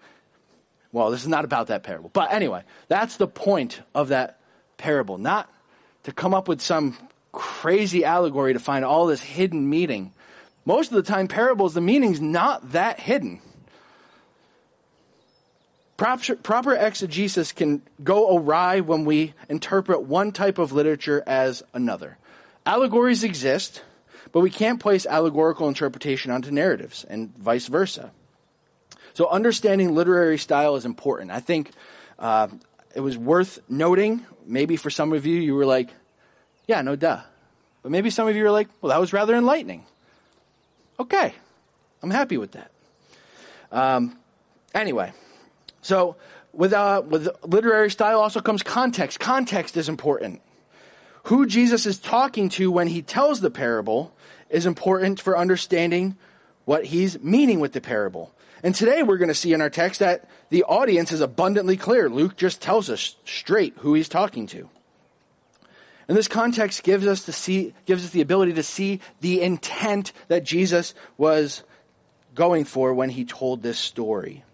Well, 0.90 1.12
this 1.12 1.22
is 1.22 1.28
not 1.28 1.44
about 1.44 1.68
that 1.68 1.84
parable. 1.84 2.10
But 2.12 2.32
anyway, 2.32 2.64
that's 2.88 3.18
the 3.18 3.28
point 3.28 3.80
of 3.94 4.08
that 4.08 4.40
parable. 4.78 5.16
Not 5.16 5.48
to 6.02 6.10
come 6.10 6.34
up 6.34 6.48
with 6.48 6.60
some 6.60 6.96
crazy 7.30 8.04
allegory 8.04 8.52
to 8.52 8.58
find 8.58 8.84
all 8.84 9.06
this 9.06 9.22
hidden 9.22 9.70
meaning. 9.70 10.12
Most 10.64 10.90
of 10.90 10.96
the 10.96 11.04
time, 11.04 11.28
parables, 11.28 11.74
the 11.74 11.80
meaning's 11.80 12.20
not 12.20 12.72
that 12.72 12.98
hidden. 12.98 13.40
Proper 15.96 16.74
exegesis 16.74 17.52
can 17.52 17.80
go 18.02 18.36
awry 18.36 18.80
when 18.80 19.04
we 19.04 19.34
interpret 19.48 20.02
one 20.02 20.32
type 20.32 20.58
of 20.58 20.72
literature 20.72 21.22
as 21.28 21.62
another. 21.72 22.18
Allegories 22.66 23.22
exist, 23.22 23.82
but 24.36 24.42
we 24.42 24.50
can't 24.50 24.78
place 24.78 25.06
allegorical 25.06 25.66
interpretation 25.66 26.30
onto 26.30 26.50
narratives, 26.50 27.06
and 27.08 27.34
vice 27.38 27.68
versa. 27.68 28.10
So, 29.14 29.30
understanding 29.30 29.94
literary 29.94 30.36
style 30.36 30.76
is 30.76 30.84
important. 30.84 31.30
I 31.30 31.40
think 31.40 31.70
uh, 32.18 32.48
it 32.94 33.00
was 33.00 33.16
worth 33.16 33.60
noting. 33.66 34.26
Maybe 34.44 34.76
for 34.76 34.90
some 34.90 35.14
of 35.14 35.24
you, 35.24 35.40
you 35.40 35.54
were 35.54 35.64
like, 35.64 35.88
yeah, 36.66 36.82
no 36.82 36.96
duh. 36.96 37.22
But 37.82 37.90
maybe 37.92 38.10
some 38.10 38.28
of 38.28 38.36
you 38.36 38.44
are 38.44 38.50
like, 38.50 38.68
well, 38.82 38.90
that 38.90 39.00
was 39.00 39.14
rather 39.14 39.34
enlightening. 39.34 39.86
Okay, 41.00 41.32
I'm 42.02 42.10
happy 42.10 42.36
with 42.36 42.52
that. 42.52 42.70
Um, 43.72 44.18
anyway, 44.74 45.14
so 45.80 46.16
with, 46.52 46.74
uh, 46.74 47.00
with 47.06 47.26
literary 47.42 47.90
style 47.90 48.20
also 48.20 48.42
comes 48.42 48.62
context. 48.62 49.18
Context 49.18 49.78
is 49.78 49.88
important. 49.88 50.42
Who 51.22 51.46
Jesus 51.46 51.86
is 51.86 51.96
talking 51.96 52.50
to 52.50 52.70
when 52.70 52.88
he 52.88 53.00
tells 53.00 53.40
the 53.40 53.50
parable 53.50 54.12
is 54.50 54.66
important 54.66 55.20
for 55.20 55.36
understanding 55.36 56.16
what 56.64 56.84
he's 56.86 57.20
meaning 57.22 57.60
with 57.60 57.72
the 57.72 57.80
parable. 57.80 58.32
And 58.62 58.74
today 58.74 59.02
we're 59.02 59.18
going 59.18 59.28
to 59.28 59.34
see 59.34 59.52
in 59.52 59.60
our 59.60 59.70
text 59.70 60.00
that 60.00 60.28
the 60.48 60.64
audience 60.64 61.12
is 61.12 61.20
abundantly 61.20 61.76
clear. 61.76 62.08
Luke 62.08 62.36
just 62.36 62.60
tells 62.60 62.90
us 62.90 63.16
straight 63.24 63.74
who 63.78 63.94
he's 63.94 64.08
talking 64.08 64.46
to. 64.48 64.68
And 66.08 66.16
this 66.16 66.28
context 66.28 66.82
gives 66.82 67.06
us 67.06 67.24
to 67.24 67.32
see, 67.32 67.74
gives 67.84 68.04
us 68.04 68.10
the 68.10 68.20
ability 68.20 68.54
to 68.54 68.62
see 68.62 69.00
the 69.20 69.42
intent 69.42 70.12
that 70.28 70.44
Jesus 70.44 70.94
was 71.16 71.64
going 72.34 72.64
for 72.64 72.94
when 72.94 73.10
he 73.10 73.24
told 73.24 73.62
this 73.62 73.78
story. 73.78 74.44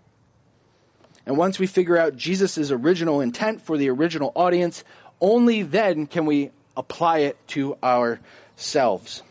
And 1.26 1.36
once 1.36 1.58
we 1.58 1.66
figure 1.66 1.98
out 1.98 2.16
Jesus' 2.16 2.70
original 2.70 3.20
intent 3.20 3.62
for 3.62 3.76
the 3.76 3.90
original 3.90 4.32
audience, 4.34 4.82
only 5.20 5.62
then 5.62 6.06
can 6.06 6.26
we 6.26 6.50
apply 6.76 7.18
it 7.18 7.36
to 7.48 7.76
ourselves. 7.82 9.22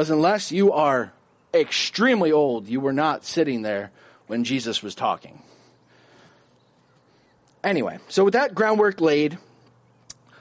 Because 0.00 0.08
unless 0.08 0.50
you 0.50 0.72
are 0.72 1.12
extremely 1.52 2.32
old, 2.32 2.68
you 2.68 2.80
were 2.80 2.94
not 2.94 3.22
sitting 3.26 3.60
there 3.60 3.90
when 4.28 4.44
Jesus 4.44 4.82
was 4.82 4.94
talking. 4.94 5.42
Anyway, 7.62 7.98
so 8.08 8.24
with 8.24 8.32
that 8.32 8.54
groundwork 8.54 9.02
laid, 9.02 9.36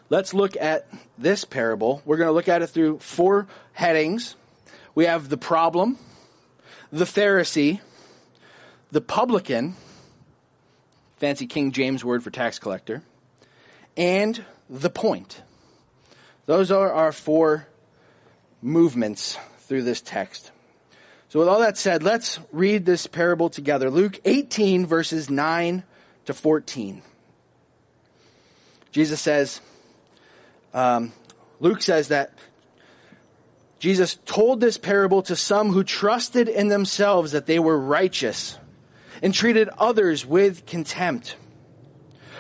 let's 0.08 0.34
look 0.34 0.56
at 0.56 0.88
this 1.18 1.44
parable. 1.44 2.02
We're 2.06 2.16
going 2.16 2.30
to 2.30 2.34
look 2.34 2.48
at 2.48 2.62
it 2.62 2.68
through 2.68 3.00
four 3.00 3.48
headings. 3.74 4.38
We 4.96 5.08
have 5.08 5.28
the 5.28 5.36
problem, 5.36 5.98
the 6.90 7.04
Pharisee, 7.04 7.82
the 8.92 9.02
publican, 9.02 9.76
fancy 11.18 11.48
King 11.48 11.74
James 11.74 12.06
word 12.06 12.24
for 12.24 12.32
tax 12.32 12.60
collector, 12.60 13.04
and 13.98 14.42
the 14.70 14.90
point. 14.90 15.42
Those 16.46 16.72
are 16.72 16.94
our 16.94 17.12
four 17.12 17.68
movements 18.62 19.38
through 19.70 19.84
this 19.84 20.02
text. 20.02 20.52
So, 21.30 21.40
with 21.40 21.48
all 21.48 21.60
that 21.60 21.78
said, 21.78 22.02
let's 22.02 22.40
read 22.52 22.86
this 22.86 23.06
parable 23.06 23.50
together. 23.50 23.92
Luke 23.92 24.20
18, 24.26 24.88
verses 24.88 25.30
9 25.30 25.84
to 26.26 26.34
14. 26.34 27.04
Jesus 28.92 29.22
says, 29.22 29.62
um, 30.74 31.14
Luke 31.60 31.84
says 31.84 32.08
that 32.08 32.34
Jesus 33.78 34.18
told 34.26 34.60
this 34.60 34.78
parable 34.78 35.22
to 35.24 35.36
some 35.36 35.72
who 35.72 35.84
trusted 35.84 36.50
in 36.50 36.68
themselves 36.68 37.32
that 37.34 37.46
they 37.46 37.60
were 37.60 37.80
righteous 37.80 38.58
and 39.22 39.34
treated 39.34 39.70
others 39.78 40.26
with 40.26 40.66
contempt. 40.66 41.36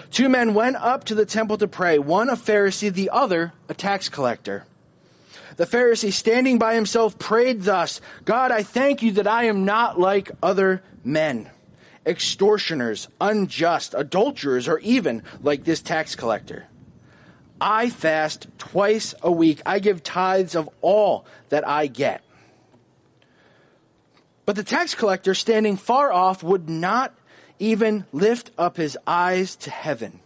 Two 0.09 0.29
men 0.29 0.55
went 0.55 0.77
up 0.77 1.03
to 1.05 1.15
the 1.15 1.27
temple 1.27 1.59
to 1.59 1.67
pray, 1.67 1.99
one 1.99 2.29
a 2.29 2.35
Pharisee, 2.35 2.91
the 2.91 3.11
other 3.11 3.53
a 3.69 3.75
tax 3.75 4.09
collector. 4.09 4.65
The 5.59 5.65
Pharisee, 5.65 6.13
standing 6.13 6.57
by 6.57 6.75
himself, 6.75 7.19
prayed 7.19 7.63
thus 7.63 7.99
God, 8.23 8.49
I 8.49 8.63
thank 8.63 9.03
you 9.03 9.11
that 9.13 9.27
I 9.27 9.43
am 9.47 9.65
not 9.65 9.99
like 9.99 10.31
other 10.41 10.81
men, 11.03 11.49
extortioners, 12.05 13.09
unjust, 13.19 13.93
adulterers, 13.93 14.69
or 14.69 14.79
even 14.79 15.21
like 15.43 15.65
this 15.65 15.81
tax 15.81 16.15
collector. 16.15 16.67
I 17.59 17.89
fast 17.89 18.47
twice 18.57 19.13
a 19.21 19.29
week. 19.29 19.61
I 19.65 19.79
give 19.79 20.01
tithes 20.01 20.55
of 20.55 20.69
all 20.79 21.25
that 21.49 21.67
I 21.67 21.87
get. 21.87 22.23
But 24.45 24.55
the 24.55 24.63
tax 24.63 24.95
collector, 24.95 25.33
standing 25.33 25.75
far 25.75 26.09
off, 26.09 26.41
would 26.41 26.69
not 26.69 27.13
even 27.59 28.05
lift 28.13 28.51
up 28.57 28.77
his 28.77 28.97
eyes 29.05 29.57
to 29.57 29.71
heaven, 29.71 30.21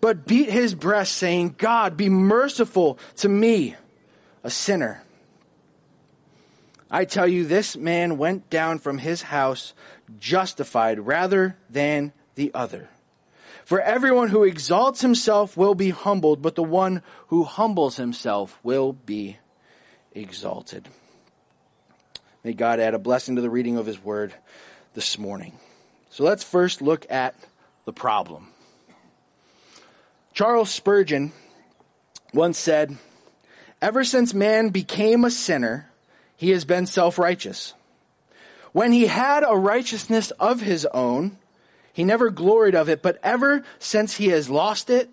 but 0.00 0.28
beat 0.28 0.48
his 0.48 0.76
breast, 0.76 1.16
saying, 1.16 1.56
God, 1.58 1.96
be 1.96 2.08
merciful 2.08 3.00
to 3.16 3.28
me 3.28 3.74
a 4.44 4.50
sinner. 4.50 5.02
I 6.90 7.06
tell 7.06 7.26
you, 7.26 7.44
this 7.44 7.76
man 7.76 8.18
went 8.18 8.50
down 8.50 8.78
from 8.78 8.98
his 8.98 9.22
house 9.22 9.72
justified 10.20 11.00
rather 11.00 11.56
than 11.68 12.12
the 12.36 12.52
other. 12.54 12.88
For 13.64 13.80
everyone 13.80 14.28
who 14.28 14.44
exalts 14.44 15.00
himself 15.00 15.56
will 15.56 15.74
be 15.74 15.90
humbled, 15.90 16.42
but 16.42 16.54
the 16.54 16.62
one 16.62 17.02
who 17.28 17.44
humbles 17.44 17.96
himself 17.96 18.58
will 18.62 18.92
be 18.92 19.38
exalted. 20.12 20.86
May 22.44 22.52
God 22.52 22.78
add 22.78 22.92
a 22.92 22.98
blessing 22.98 23.36
to 23.36 23.42
the 23.42 23.48
reading 23.48 23.78
of 23.78 23.86
his 23.86 24.04
word 24.04 24.34
this 24.92 25.18
morning. 25.18 25.58
So 26.10 26.24
let's 26.24 26.44
first 26.44 26.82
look 26.82 27.06
at 27.10 27.34
the 27.86 27.92
problem. 27.92 28.48
Charles 30.34 30.70
Spurgeon 30.70 31.32
once 32.34 32.58
said, 32.58 32.98
Ever 33.84 34.02
since 34.02 34.32
man 34.32 34.70
became 34.70 35.26
a 35.26 35.30
sinner, 35.30 35.90
he 36.38 36.52
has 36.52 36.64
been 36.64 36.86
self-righteous. 36.86 37.74
When 38.72 38.92
he 38.92 39.06
had 39.06 39.44
a 39.46 39.54
righteousness 39.54 40.30
of 40.30 40.62
his 40.62 40.86
own, 40.86 41.36
he 41.92 42.02
never 42.02 42.30
gloried 42.30 42.74
of 42.74 42.88
it, 42.88 43.02
but 43.02 43.18
ever 43.22 43.62
since 43.78 44.16
he 44.16 44.28
has 44.28 44.48
lost 44.48 44.88
it, 44.88 45.10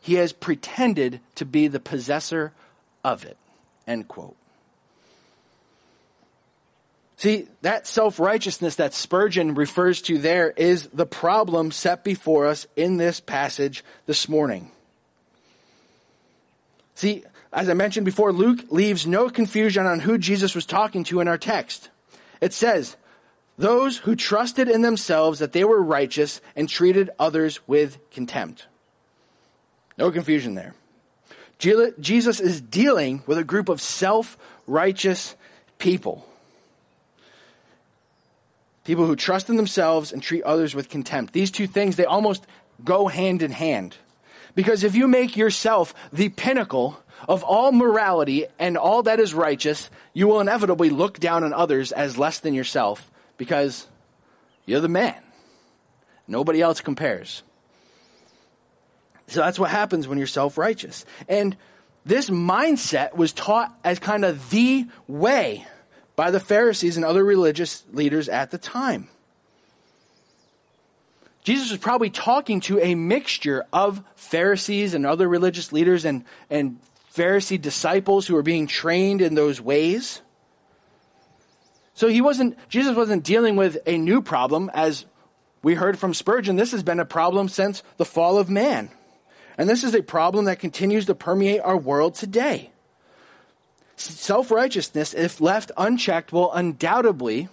he 0.00 0.14
has 0.14 0.32
pretended 0.32 1.20
to 1.34 1.44
be 1.44 1.68
the 1.68 1.78
possessor 1.78 2.54
of 3.04 3.26
it. 3.26 3.36
End 3.86 4.08
quote. 4.08 4.34
See, 7.18 7.48
that 7.60 7.86
self-righteousness 7.86 8.76
that 8.76 8.94
Spurgeon 8.94 9.54
refers 9.54 10.00
to 10.02 10.16
there 10.16 10.52
is 10.52 10.88
the 10.88 11.04
problem 11.04 11.70
set 11.70 12.02
before 12.02 12.46
us 12.46 12.66
in 12.76 12.96
this 12.96 13.20
passage 13.20 13.84
this 14.06 14.26
morning. 14.26 14.70
See, 16.94 17.22
as 17.56 17.70
I 17.70 17.74
mentioned 17.74 18.04
before, 18.04 18.32
Luke 18.32 18.66
leaves 18.68 19.06
no 19.06 19.30
confusion 19.30 19.86
on 19.86 19.98
who 19.98 20.18
Jesus 20.18 20.54
was 20.54 20.66
talking 20.66 21.04
to 21.04 21.20
in 21.20 21.26
our 21.26 21.38
text. 21.38 21.88
It 22.40 22.52
says, 22.52 22.96
those 23.56 23.96
who 23.96 24.14
trusted 24.14 24.68
in 24.68 24.82
themselves 24.82 25.38
that 25.38 25.52
they 25.52 25.64
were 25.64 25.82
righteous 25.82 26.42
and 26.54 26.68
treated 26.68 27.08
others 27.18 27.66
with 27.66 27.98
contempt. 28.10 28.66
No 29.96 30.10
confusion 30.10 30.54
there. 30.54 30.74
Jesus 31.58 32.38
is 32.38 32.60
dealing 32.60 33.22
with 33.26 33.38
a 33.38 33.44
group 33.44 33.70
of 33.70 33.80
self-righteous 33.80 35.34
people. 35.78 36.28
People 38.84 39.06
who 39.06 39.16
trust 39.16 39.48
in 39.48 39.56
themselves 39.56 40.12
and 40.12 40.22
treat 40.22 40.42
others 40.42 40.74
with 40.74 40.90
contempt. 40.90 41.32
These 41.32 41.50
two 41.50 41.66
things, 41.66 41.96
they 41.96 42.04
almost 42.04 42.46
go 42.84 43.08
hand 43.08 43.40
in 43.40 43.50
hand. 43.50 43.96
Because 44.54 44.84
if 44.84 44.94
you 44.94 45.08
make 45.08 45.38
yourself 45.38 45.94
the 46.12 46.28
pinnacle 46.28 46.98
of 47.28 47.42
all 47.42 47.72
morality 47.72 48.46
and 48.58 48.76
all 48.76 49.02
that 49.04 49.20
is 49.20 49.34
righteous, 49.34 49.90
you 50.12 50.28
will 50.28 50.40
inevitably 50.40 50.90
look 50.90 51.18
down 51.18 51.44
on 51.44 51.52
others 51.52 51.92
as 51.92 52.18
less 52.18 52.40
than 52.40 52.54
yourself 52.54 53.10
because 53.36 53.86
you're 54.64 54.80
the 54.80 54.88
man. 54.88 55.22
Nobody 56.28 56.60
else 56.60 56.80
compares. 56.80 57.42
So 59.28 59.40
that's 59.40 59.58
what 59.58 59.70
happens 59.70 60.06
when 60.06 60.18
you're 60.18 60.26
self-righteous. 60.26 61.04
And 61.28 61.56
this 62.04 62.30
mindset 62.30 63.16
was 63.16 63.32
taught 63.32 63.76
as 63.82 63.98
kind 63.98 64.24
of 64.24 64.50
the 64.50 64.86
way 65.08 65.66
by 66.14 66.30
the 66.30 66.40
Pharisees 66.40 66.96
and 66.96 67.04
other 67.04 67.24
religious 67.24 67.84
leaders 67.92 68.28
at 68.28 68.50
the 68.50 68.58
time. 68.58 69.08
Jesus 71.42 71.70
was 71.70 71.78
probably 71.78 72.10
talking 72.10 72.60
to 72.62 72.80
a 72.80 72.94
mixture 72.94 73.64
of 73.72 74.02
Pharisees 74.16 74.94
and 74.94 75.06
other 75.06 75.28
religious 75.28 75.72
leaders 75.72 76.04
and, 76.04 76.24
and 76.50 76.78
Pharisee 77.16 77.60
disciples 77.60 78.26
who 78.26 78.34
were 78.34 78.42
being 78.42 78.66
trained 78.66 79.22
in 79.22 79.34
those 79.34 79.60
ways. 79.60 80.20
So 81.94 82.08
he 82.08 82.20
wasn't, 82.20 82.58
Jesus 82.68 82.94
wasn't 82.94 83.24
dealing 83.24 83.56
with 83.56 83.78
a 83.86 83.96
new 83.96 84.20
problem 84.20 84.70
as 84.74 85.06
we 85.62 85.74
heard 85.74 85.98
from 85.98 86.12
Spurgeon. 86.12 86.56
This 86.56 86.72
has 86.72 86.82
been 86.82 87.00
a 87.00 87.06
problem 87.06 87.48
since 87.48 87.82
the 87.96 88.04
fall 88.04 88.38
of 88.38 88.50
man. 88.50 88.90
And 89.56 89.68
this 89.68 89.82
is 89.82 89.94
a 89.94 90.02
problem 90.02 90.44
that 90.44 90.58
continues 90.58 91.06
to 91.06 91.14
permeate 91.14 91.62
our 91.62 91.76
world 91.76 92.14
today. 92.14 92.70
Self-righteousness, 93.96 95.14
if 95.14 95.40
left 95.40 95.72
unchecked, 95.76 96.30
will 96.30 96.52
undoubtedly 96.52 97.48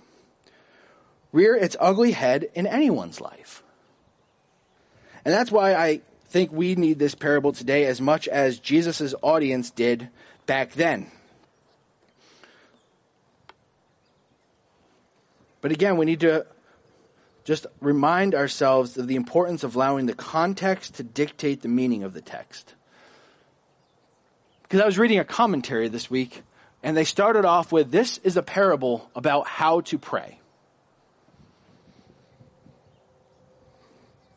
rear 1.31 1.55
its 1.55 1.77
ugly 1.79 2.11
head 2.11 2.49
in 2.53 2.67
anyone's 2.67 3.21
life. 3.21 3.63
And 5.23 5.33
that's 5.33 5.51
why 5.51 5.73
I 5.73 6.01
think 6.33 6.51
we 6.51 6.73
need 6.73 6.97
this 6.97 7.13
parable 7.13 7.53
today 7.53 7.85
as 7.85 8.01
much 8.01 8.27
as 8.27 8.57
Jesus' 8.57 9.13
audience 9.21 9.69
did 9.69 10.09
back 10.47 10.73
then. 10.73 11.11
But 15.61 15.71
again, 15.71 15.97
we 15.97 16.07
need 16.07 16.21
to 16.21 16.47
just 17.43 17.67
remind 17.79 18.33
ourselves 18.33 18.97
of 18.97 19.07
the 19.07 19.15
importance 19.15 19.63
of 19.63 19.75
allowing 19.75 20.07
the 20.07 20.15
context 20.15 20.95
to 20.95 21.03
dictate 21.03 21.61
the 21.61 21.67
meaning 21.67 22.01
of 22.01 22.13
the 22.13 22.21
text. 22.21 22.73
Because 24.63 24.81
I 24.81 24.87
was 24.87 24.97
reading 24.97 25.19
a 25.19 25.23
commentary 25.23 25.87
this 25.87 26.09
week, 26.09 26.41
and 26.81 26.97
they 26.97 27.03
started 27.03 27.45
off 27.45 27.71
with 27.71 27.91
this 27.91 28.17
is 28.23 28.37
a 28.37 28.43
parable 28.43 29.07
about 29.15 29.45
how 29.45 29.81
to 29.81 29.99
pray. 29.99 30.39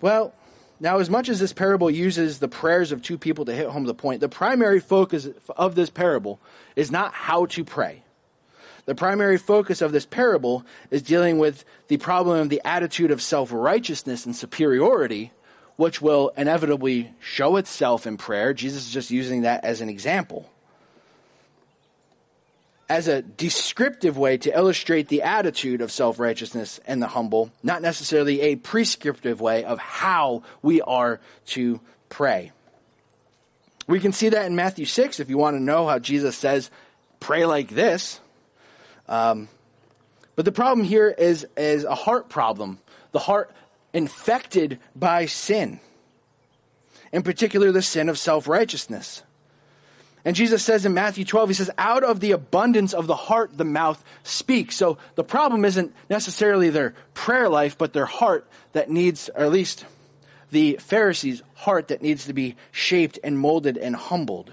Well, 0.02 0.34
now, 0.78 0.98
as 0.98 1.08
much 1.08 1.28
as 1.28 1.40
this 1.40 1.52
parable 1.52 1.90
uses 1.90 2.38
the 2.38 2.48
prayers 2.48 2.92
of 2.92 3.00
two 3.00 3.16
people 3.16 3.46
to 3.46 3.54
hit 3.54 3.68
home 3.68 3.84
the 3.84 3.94
point, 3.94 4.20
the 4.20 4.28
primary 4.28 4.80
focus 4.80 5.28
of 5.56 5.74
this 5.74 5.88
parable 5.88 6.38
is 6.74 6.90
not 6.90 7.14
how 7.14 7.46
to 7.46 7.64
pray. 7.64 8.02
The 8.84 8.94
primary 8.94 9.38
focus 9.38 9.80
of 9.80 9.92
this 9.92 10.06
parable 10.06 10.64
is 10.90 11.02
dealing 11.02 11.38
with 11.38 11.64
the 11.88 11.96
problem 11.96 12.40
of 12.40 12.50
the 12.50 12.60
attitude 12.64 13.10
of 13.10 13.22
self-righteousness 13.22 14.26
and 14.26 14.36
superiority, 14.36 15.32
which 15.76 16.00
will 16.00 16.32
inevitably 16.36 17.12
show 17.20 17.56
itself 17.56 18.06
in 18.06 18.16
prayer. 18.16 18.54
Jesus 18.54 18.86
is 18.86 18.92
just 18.92 19.10
using 19.10 19.42
that 19.42 19.64
as 19.64 19.80
an 19.80 19.88
example. 19.88 20.50
As 22.88 23.08
a 23.08 23.22
descriptive 23.22 24.16
way 24.16 24.38
to 24.38 24.56
illustrate 24.56 25.08
the 25.08 25.22
attitude 25.22 25.80
of 25.80 25.90
self-righteousness 25.90 26.78
and 26.86 27.02
the 27.02 27.08
humble, 27.08 27.50
not 27.62 27.82
necessarily 27.82 28.40
a 28.42 28.56
prescriptive 28.56 29.40
way 29.40 29.64
of 29.64 29.78
how 29.78 30.42
we 30.62 30.80
are 30.82 31.20
to 31.46 31.80
pray. 32.08 32.52
We 33.88 34.00
can 34.00 34.12
see 34.12 34.28
that 34.28 34.46
in 34.46 34.54
Matthew 34.54 34.84
6 34.84 35.20
if 35.20 35.28
you 35.28 35.38
want 35.38 35.56
to 35.56 35.62
know 35.62 35.86
how 35.86 35.98
Jesus 35.98 36.36
says, 36.36 36.70
pray 37.18 37.44
like 37.44 37.68
this. 37.68 38.20
Um, 39.08 39.48
but 40.36 40.44
the 40.44 40.52
problem 40.52 40.86
here 40.86 41.08
is, 41.08 41.46
is 41.56 41.84
a 41.84 41.94
heart 41.94 42.28
problem. 42.28 42.78
The 43.12 43.18
heart 43.18 43.50
infected 43.92 44.78
by 44.94 45.26
sin. 45.26 45.80
In 47.12 47.22
particular, 47.22 47.72
the 47.72 47.82
sin 47.82 48.08
of 48.08 48.18
self-righteousness. 48.18 49.22
And 50.26 50.34
Jesus 50.34 50.64
says 50.64 50.84
in 50.84 50.92
Matthew 50.92 51.24
12, 51.24 51.50
he 51.50 51.54
says, 51.54 51.70
out 51.78 52.02
of 52.02 52.18
the 52.18 52.32
abundance 52.32 52.92
of 52.92 53.06
the 53.06 53.14
heart, 53.14 53.56
the 53.56 53.64
mouth 53.64 54.02
speaks. 54.24 54.74
So 54.74 54.98
the 55.14 55.22
problem 55.22 55.64
isn't 55.64 55.94
necessarily 56.10 56.68
their 56.68 56.94
prayer 57.14 57.48
life, 57.48 57.78
but 57.78 57.92
their 57.92 58.06
heart 58.06 58.44
that 58.72 58.90
needs, 58.90 59.30
or 59.36 59.44
at 59.44 59.52
least 59.52 59.84
the 60.50 60.78
Pharisees' 60.80 61.44
heart 61.54 61.88
that 61.88 62.02
needs 62.02 62.26
to 62.26 62.32
be 62.32 62.56
shaped 62.72 63.20
and 63.22 63.38
molded 63.38 63.76
and 63.76 63.94
humbled. 63.94 64.52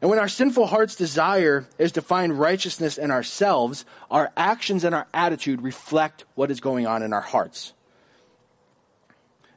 And 0.00 0.10
when 0.10 0.18
our 0.18 0.26
sinful 0.26 0.66
heart's 0.66 0.96
desire 0.96 1.68
is 1.78 1.92
to 1.92 2.02
find 2.02 2.36
righteousness 2.36 2.98
in 2.98 3.12
ourselves, 3.12 3.84
our 4.10 4.32
actions 4.36 4.82
and 4.82 4.92
our 4.92 5.06
attitude 5.14 5.62
reflect 5.62 6.24
what 6.34 6.50
is 6.50 6.60
going 6.60 6.88
on 6.88 7.04
in 7.04 7.12
our 7.12 7.20
hearts. 7.20 7.74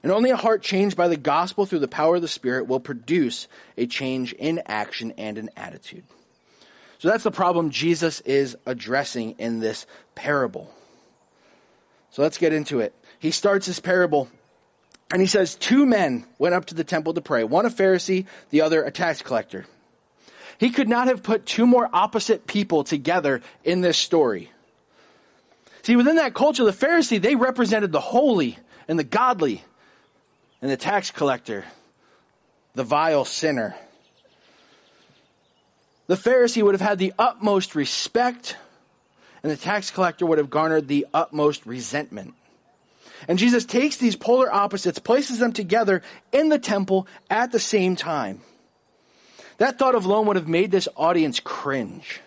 And 0.06 0.12
only 0.12 0.30
a 0.30 0.36
heart 0.36 0.62
changed 0.62 0.96
by 0.96 1.08
the 1.08 1.18
gospel 1.18 1.66
through 1.66 1.80
the 1.80 1.88
power 1.88 2.18
of 2.18 2.22
the 2.22 2.28
Spirit 2.28 2.68
will 2.68 2.80
produce 2.80 3.48
a 3.76 3.88
change 3.88 4.34
in 4.34 4.62
action 4.68 5.16
and 5.18 5.36
in 5.36 5.50
attitude. 5.58 6.04
So 7.00 7.08
that's 7.08 7.24
the 7.24 7.32
problem 7.32 7.72
Jesus 7.72 8.20
is 8.20 8.56
addressing 8.68 9.32
in 9.40 9.62
this 9.62 9.88
parable. 10.14 10.72
So 12.12 12.22
let's 12.22 12.38
get 12.38 12.54
into 12.54 12.82
it. 12.82 12.94
He 13.18 13.32
starts 13.32 13.66
his 13.66 13.80
parable 13.80 14.30
and 15.10 15.22
he 15.22 15.28
says, 15.28 15.56
Two 15.56 15.88
men 15.88 16.28
went 16.38 16.54
up 16.54 16.66
to 16.66 16.76
the 16.76 16.84
temple 16.84 17.16
to 17.16 17.22
pray, 17.22 17.44
one 17.44 17.66
a 17.66 17.72
Pharisee, 17.72 18.28
the 18.52 18.62
other 18.62 18.84
a 18.84 18.92
tax 18.92 19.24
collector. 19.24 19.66
He 20.60 20.70
could 20.70 20.88
not 20.88 21.08
have 21.08 21.24
put 21.24 21.48
two 21.48 21.66
more 21.66 21.90
opposite 21.92 22.46
people 22.46 22.84
together 22.84 23.42
in 23.64 23.82
this 23.82 23.98
story. 23.98 24.52
See, 25.82 25.96
within 25.96 26.18
that 26.18 26.36
culture, 26.36 26.64
the 26.64 26.70
Pharisee, 26.70 27.20
they 27.20 27.34
represented 27.34 27.92
the 27.92 28.02
holy 28.02 28.60
and 28.88 29.00
the 29.00 29.04
godly 29.04 29.64
and 30.62 30.72
the 30.72 30.78
tax 30.78 31.12
collector, 31.12 31.66
the 32.74 32.84
vile 32.84 33.26
sinner. 33.26 33.76
The 36.08 36.16
Pharisee 36.16 36.62
would 36.62 36.76
have 36.76 36.82
had 36.82 37.00
the 37.00 37.14
utmost 37.18 37.76
respect, 37.76 38.58
and 39.42 39.52
the 39.52 39.58
tax 39.58 39.92
collector 39.92 40.26
would 40.26 40.38
have 40.38 40.50
garnered 40.50 40.88
the 40.88 41.08
utmost 41.14 41.66
resentment. 41.66 42.34
And 43.28 43.40
Jesus 43.40 43.66
takes 43.66 43.98
these 43.98 44.16
polar 44.16 44.54
opposites, 44.54 45.00
places 45.00 45.40
them 45.40 45.54
together 45.54 46.02
in 46.32 46.50
the 46.50 46.60
temple 46.60 47.08
at 47.30 47.52
the 47.52 47.60
same 47.60 47.96
time. 47.96 48.42
That 49.58 49.80
thought 49.80 49.96
alone 49.96 50.28
would 50.28 50.36
have 50.36 50.48
made 50.48 50.72
this 50.72 50.88
audience 50.96 51.40
cringe. 51.40 52.22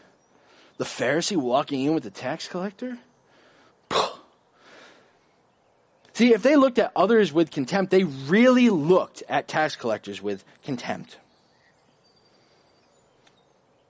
The 0.79 0.85
Pharisee 0.85 1.37
walking 1.37 1.85
in 1.85 1.95
with 1.95 2.05
the 2.05 2.11
tax 2.11 2.49
collector? 2.49 2.99
See, 6.19 6.35
if 6.35 6.43
they 6.43 6.57
looked 6.57 6.81
at 6.81 6.91
others 6.97 7.33
with 7.33 7.53
contempt, 7.53 7.93
they 7.93 8.03
really 8.03 8.71
looked 8.71 9.23
at 9.29 9.47
tax 9.47 9.77
collectors 9.77 10.21
with 10.21 10.43
contempt. 10.65 11.17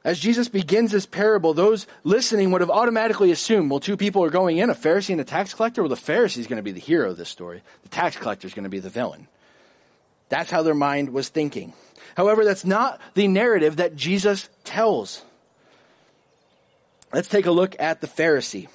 As 0.05 0.19
Jesus 0.19 0.47
begins 0.47 0.91
this 0.91 1.07
parable, 1.07 1.55
those 1.55 1.87
listening 2.05 2.51
would 2.51 2.61
have 2.61 2.69
automatically 2.69 3.31
assumed, 3.31 3.71
well, 3.71 3.81
two 3.81 3.97
people 3.97 4.23
are 4.25 4.29
going 4.29 4.59
in, 4.59 4.69
a 4.69 4.75
Pharisee 4.75 5.13
and 5.13 5.23
a 5.23 5.25
tax 5.25 5.55
collector. 5.55 5.81
Well, 5.81 5.89
the 5.89 5.95
Pharisee 5.95 6.37
is 6.37 6.47
going 6.47 6.59
to 6.59 6.63
be 6.63 6.73
the 6.73 6.81
hero 6.81 7.13
of 7.13 7.17
this 7.17 7.31
story. 7.31 7.63
The 7.85 7.89
tax 7.89 8.19
collector 8.19 8.47
is 8.47 8.53
going 8.53 8.65
to 8.65 8.69
be 8.69 8.81
the 8.81 8.91
villain. 8.91 9.27
That's 10.29 10.51
how 10.51 10.63
their 10.63 10.75
mind 10.75 11.15
was 11.15 11.31
thinking. 11.31 11.73
However, 12.15 12.45
that's 12.45 12.67
not 12.67 13.01
the 13.15 13.27
narrative 13.27 13.77
that 13.77 13.97
Jesus 13.97 14.51
tells. 14.65 15.25
Let's 17.11 17.29
take 17.29 17.47
a 17.47 17.53
look 17.53 17.75
at 17.79 18.03
the 18.03 18.07
Pharisee. 18.07 18.69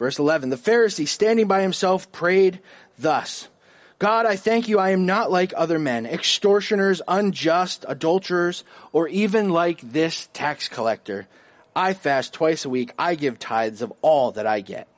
Verse 0.00 0.18
11 0.18 0.50
The 0.50 0.56
Pharisee, 0.56 1.06
standing 1.06 1.46
by 1.46 1.62
himself, 1.62 2.10
prayed 2.10 2.58
thus 2.98 3.46
God, 4.00 4.24
I 4.26 4.34
thank 4.34 4.66
you, 4.66 4.80
I 4.80 4.90
am 4.90 5.04
not 5.06 5.30
like 5.30 5.52
other 5.54 5.78
men, 5.78 6.06
extortioners, 6.06 7.02
unjust, 7.06 7.84
adulterers, 7.86 8.64
or 8.92 9.06
even 9.06 9.50
like 9.50 9.80
this 9.82 10.28
tax 10.32 10.68
collector. 10.68 11.28
I 11.76 11.92
fast 11.92 12.32
twice 12.32 12.64
a 12.64 12.70
week, 12.70 12.92
I 12.98 13.14
give 13.14 13.38
tithes 13.38 13.82
of 13.82 13.92
all 14.00 14.32
that 14.32 14.46
I 14.46 14.62
get. 14.62 14.88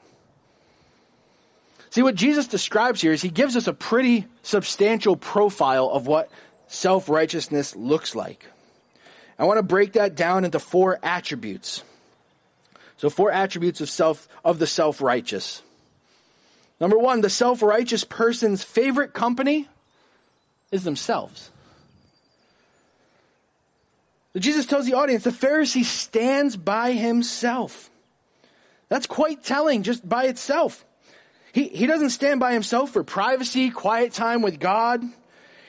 See, 1.91 2.03
what 2.03 2.15
Jesus 2.15 2.47
describes 2.47 3.03
here 3.03 3.13
is 3.13 3.21
he 3.21 3.29
gives 3.29 3.57
us 3.57 3.67
a 3.67 3.75
pretty 3.75 4.27
substantial 4.43 5.17
profile 5.17 5.91
of 5.91 6.07
what 6.07 6.31
self 6.69 7.09
righteousness 7.09 7.75
looks 7.75 8.15
like. 8.15 8.47
I 9.37 9.45
want 9.47 9.59
to 9.59 9.65
break 9.65 9.95
that 9.95 10.15
down 10.15 10.45
into 10.45 10.61
four 10.61 11.01
attributes. 11.03 11.83
So 13.03 13.11
four 13.11 13.33
attributes 13.33 13.81
of 13.81 13.91
self, 13.91 14.29
of 14.45 14.61
the 14.61 14.67
self-righteous. 14.69 15.61
Number 16.81 16.97
one, 16.97 17.21
the 17.21 17.29
self-righteous 17.29 18.05
person's 18.05 18.63
favorite 18.63 19.13
company 19.13 19.69
is 20.71 20.85
themselves. 20.85 21.51
Jesus 24.37 24.67
tells 24.67 24.87
the 24.87 24.95
audience 24.95 25.25
the 25.25 25.31
Pharisee 25.31 25.83
stands 25.83 26.57
by 26.57 26.93
himself. 26.93 27.91
That's 28.89 29.09
quite 29.09 29.43
telling 29.43 29.83
just 29.83 30.09
by 30.09 30.27
itself. 30.27 30.85
He, 31.53 31.67
he 31.67 31.87
doesn't 31.89 32.11
stand 32.11 32.39
by 32.39 32.53
himself 32.53 32.91
for 32.93 33.03
privacy, 33.03 33.71
quiet 33.71 34.13
time 34.13 34.43
with 34.43 34.61
God. 34.61 35.03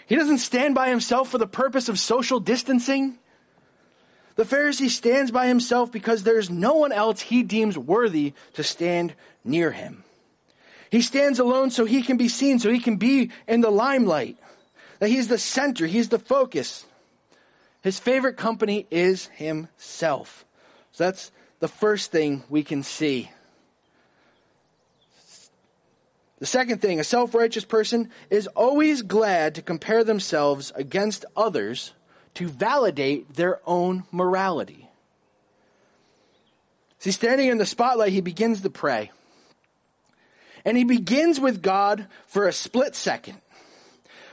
He 0.06 0.16
doesn't 0.16 0.38
stand 0.38 0.76
by 0.76 0.90
himself 0.90 1.30
for 1.30 1.40
the 1.40 1.48
purpose 1.48 1.90
of 1.90 1.98
social 1.98 2.40
distancing. 2.40 3.18
The 4.36 4.44
Pharisee 4.44 4.90
stands 4.90 5.32
by 5.32 5.48
himself 5.48 5.92
because 5.92 6.24
there 6.24 6.40
is 6.40 6.50
no 6.50 6.76
one 6.76 6.92
else 6.92 7.22
he 7.22 7.44
deems 7.44 7.78
worthy 7.78 8.34
to 8.54 8.64
stand 8.64 9.14
near 9.44 9.72
him. 9.72 10.04
He 10.90 11.02
stands 11.02 11.40
alone 11.40 11.72
so 11.72 11.86
he 11.86 12.02
can 12.02 12.18
be 12.18 12.28
seen, 12.28 12.60
so 12.60 12.72
he 12.72 12.80
can 12.80 12.98
be 12.98 13.32
in 13.48 13.62
the 13.62 13.70
limelight. 13.70 14.38
That 15.00 15.10
he's 15.10 15.28
the 15.28 15.38
center, 15.38 15.86
he's 15.86 16.10
the 16.10 16.20
focus. 16.20 16.86
His 17.82 18.00
favorite 18.00 18.38
company 18.38 18.88
is 18.90 19.28
himself. 19.28 20.46
So 20.94 21.04
that's 21.04 21.32
the 21.60 21.68
first 21.68 22.12
thing 22.12 22.44
we 22.50 22.64
can 22.64 22.84
see. 22.84 23.30
The 26.40 26.46
second 26.46 26.82
thing, 26.82 27.00
a 27.00 27.04
self 27.04 27.34
righteous 27.34 27.66
person 27.66 28.10
is 28.30 28.48
always 28.48 29.02
glad 29.02 29.56
to 29.56 29.62
compare 29.62 30.04
themselves 30.04 30.72
against 30.76 31.26
others 31.36 31.94
to 32.36 32.48
validate 32.48 33.36
their 33.36 33.60
own 33.66 34.04
morality. 34.12 34.90
See, 37.00 37.12
standing 37.12 37.50
in 37.50 37.58
the 37.58 37.66
spotlight, 37.66 38.12
he 38.12 38.22
begins 38.22 38.62
to 38.62 38.70
pray. 38.70 39.12
And 40.66 40.78
he 40.78 40.86
begins 40.86 41.40
with 41.40 41.62
God 41.62 42.08
for 42.28 42.48
a 42.48 42.54
split 42.54 42.96
second, 42.96 43.42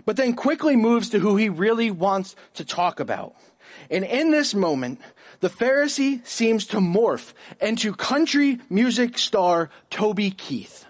but 0.04 0.16
then 0.16 0.34
quickly 0.34 0.76
moves 0.76 1.10
to 1.10 1.18
who 1.18 1.36
he 1.36 1.48
really 1.48 1.90
wants 1.90 2.36
to 2.54 2.64
talk 2.64 3.00
about. 3.00 3.34
And 3.90 4.04
in 4.04 4.30
this 4.30 4.54
moment, 4.54 5.00
the 5.40 5.50
Pharisee 5.50 6.24
seems 6.26 6.66
to 6.66 6.76
morph 6.76 7.32
into 7.60 7.92
country 7.92 8.60
music 8.68 9.18
star 9.18 9.70
Toby 9.90 10.30
Keith 10.30 10.86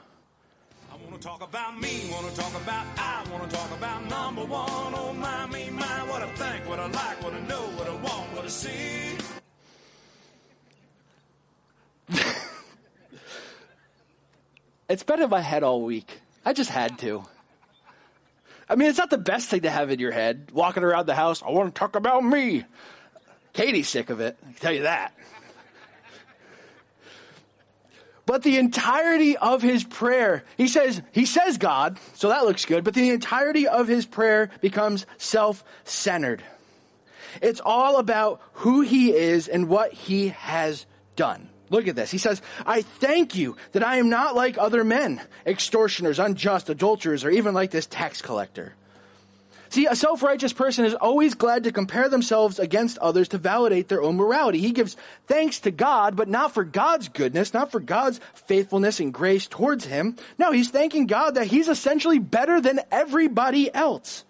talk 1.21 1.43
about 1.43 1.79
me, 1.79 2.09
wanna 2.11 2.31
talk 2.31 2.55
about 2.55 2.87
I, 2.97 3.27
wanna 3.31 3.47
talk 3.49 3.71
about 3.77 4.09
number 4.09 4.45
one. 4.45 4.95
Oh 4.95 5.13
my, 5.13 5.47
me, 5.49 5.69
my, 5.71 6.09
what 6.09 6.23
I 6.23 6.31
think, 6.33 6.67
what 6.67 6.81
I 6.81 6.87
like, 6.87 7.23
what 7.23 7.35
I 7.35 7.41
know, 7.41 7.61
what 7.77 7.87
I 7.87 7.95
want, 7.95 8.35
what 8.35 8.45
I 8.45 8.49
see. 8.49 9.19
it's 14.89 15.03
been 15.03 15.21
in 15.21 15.29
my 15.29 15.43
head 15.43 15.63
all 15.63 15.83
week. 15.83 16.21
I 16.45 16.55
just 16.55 16.71
had 16.71 16.99
to. 17.01 17.23
I 18.69 18.77
mean, 18.77 18.89
it's 18.89 18.99
not 18.99 19.11
the 19.11 19.19
best 19.19 19.51
thing 19.51 19.61
to 19.63 19.71
have 19.71 19.91
in 19.91 19.99
your 19.99 20.13
head, 20.13 20.51
walking 20.53 20.85
around 20.85 21.05
the 21.07 21.15
house, 21.15 21.43
I 21.43 21.51
want 21.51 21.75
to 21.75 21.79
talk 21.79 21.97
about 21.97 22.25
me. 22.25 22.65
Katie's 23.53 23.89
sick 23.89 24.09
of 24.09 24.21
it, 24.21 24.39
I 24.43 24.53
can 24.53 24.55
tell 24.55 24.73
you 24.73 24.83
that. 24.83 25.13
But 28.31 28.45
the 28.45 28.59
entirety 28.59 29.37
of 29.37 29.61
his 29.61 29.83
prayer, 29.83 30.45
he 30.57 30.69
says, 30.69 31.03
he 31.11 31.27
says 31.27 31.59
God, 31.59 31.99
so 32.15 32.29
that 32.29 32.45
looks 32.45 32.65
good, 32.65 32.85
but 32.85 32.95
the 32.95 33.11
entirety 33.11 33.67
of 33.67 33.89
his 33.89 34.07
prayer 34.07 34.53
becomes 34.61 35.05
self-centered. 35.19 36.41
It's 37.43 37.61
all 37.61 37.99
about 37.99 38.41
who 38.53 38.83
he 38.83 39.13
is 39.13 39.49
and 39.49 39.69
what 39.69 39.93
he 39.93 40.29
has 40.29 40.87
done. 41.17 41.49
Look 41.71 41.89
at 41.89 41.97
this. 41.97 42.13
He 42.13 42.19
says, 42.19 42.41
I 42.65 42.83
thank 42.83 43.35
you 43.35 43.57
that 43.73 43.85
I 43.85 43.97
am 43.97 44.11
not 44.11 44.37
like 44.37 44.59
other 44.59 44.85
men, 44.85 45.21
extortioners, 45.45 46.21
unjust, 46.21 46.71
adulterers, 46.71 47.25
or 47.25 47.31
even 47.31 47.53
like 47.53 47.73
this 47.73 47.87
tax 47.87 48.23
collector. 48.23 48.77
See, 49.71 49.87
a 49.87 49.95
self 49.95 50.25
righteous 50.25 50.53
person 50.53 50.85
is 50.85 50.95
always 50.95 51.35
glad 51.35 51.65
to 51.65 51.73
compare 51.73 52.09
themselves 52.09 52.59
against 52.59 52.99
others 52.99 53.29
to 53.29 53.39
validate 53.39 53.87
their 53.87 54.03
own 54.03 54.17
morality. 54.17 54.59
He 54.59 54.73
gives 54.73 54.97
thanks 55.29 55.61
to 55.61 55.71
God, 55.71 56.17
but 56.17 56.29
not 56.29 56.53
for 56.53 56.65
God's 56.65 57.09
goodness, 57.09 57.55
not 57.55 57.71
for 57.71 57.79
God's 57.79 58.19
faithfulness 58.35 58.99
and 58.99 59.15
grace 59.15 59.47
towards 59.47 59.85
him. 59.85 60.17
No, 60.39 60.51
he's 60.51 60.71
thanking 60.71 61.07
God 61.07 61.37
that 61.37 61.47
he's 61.47 61.69
essentially 61.69 62.19
better 62.19 62.61
than 62.61 62.81
everybody 62.91 63.73
else. 63.73 64.25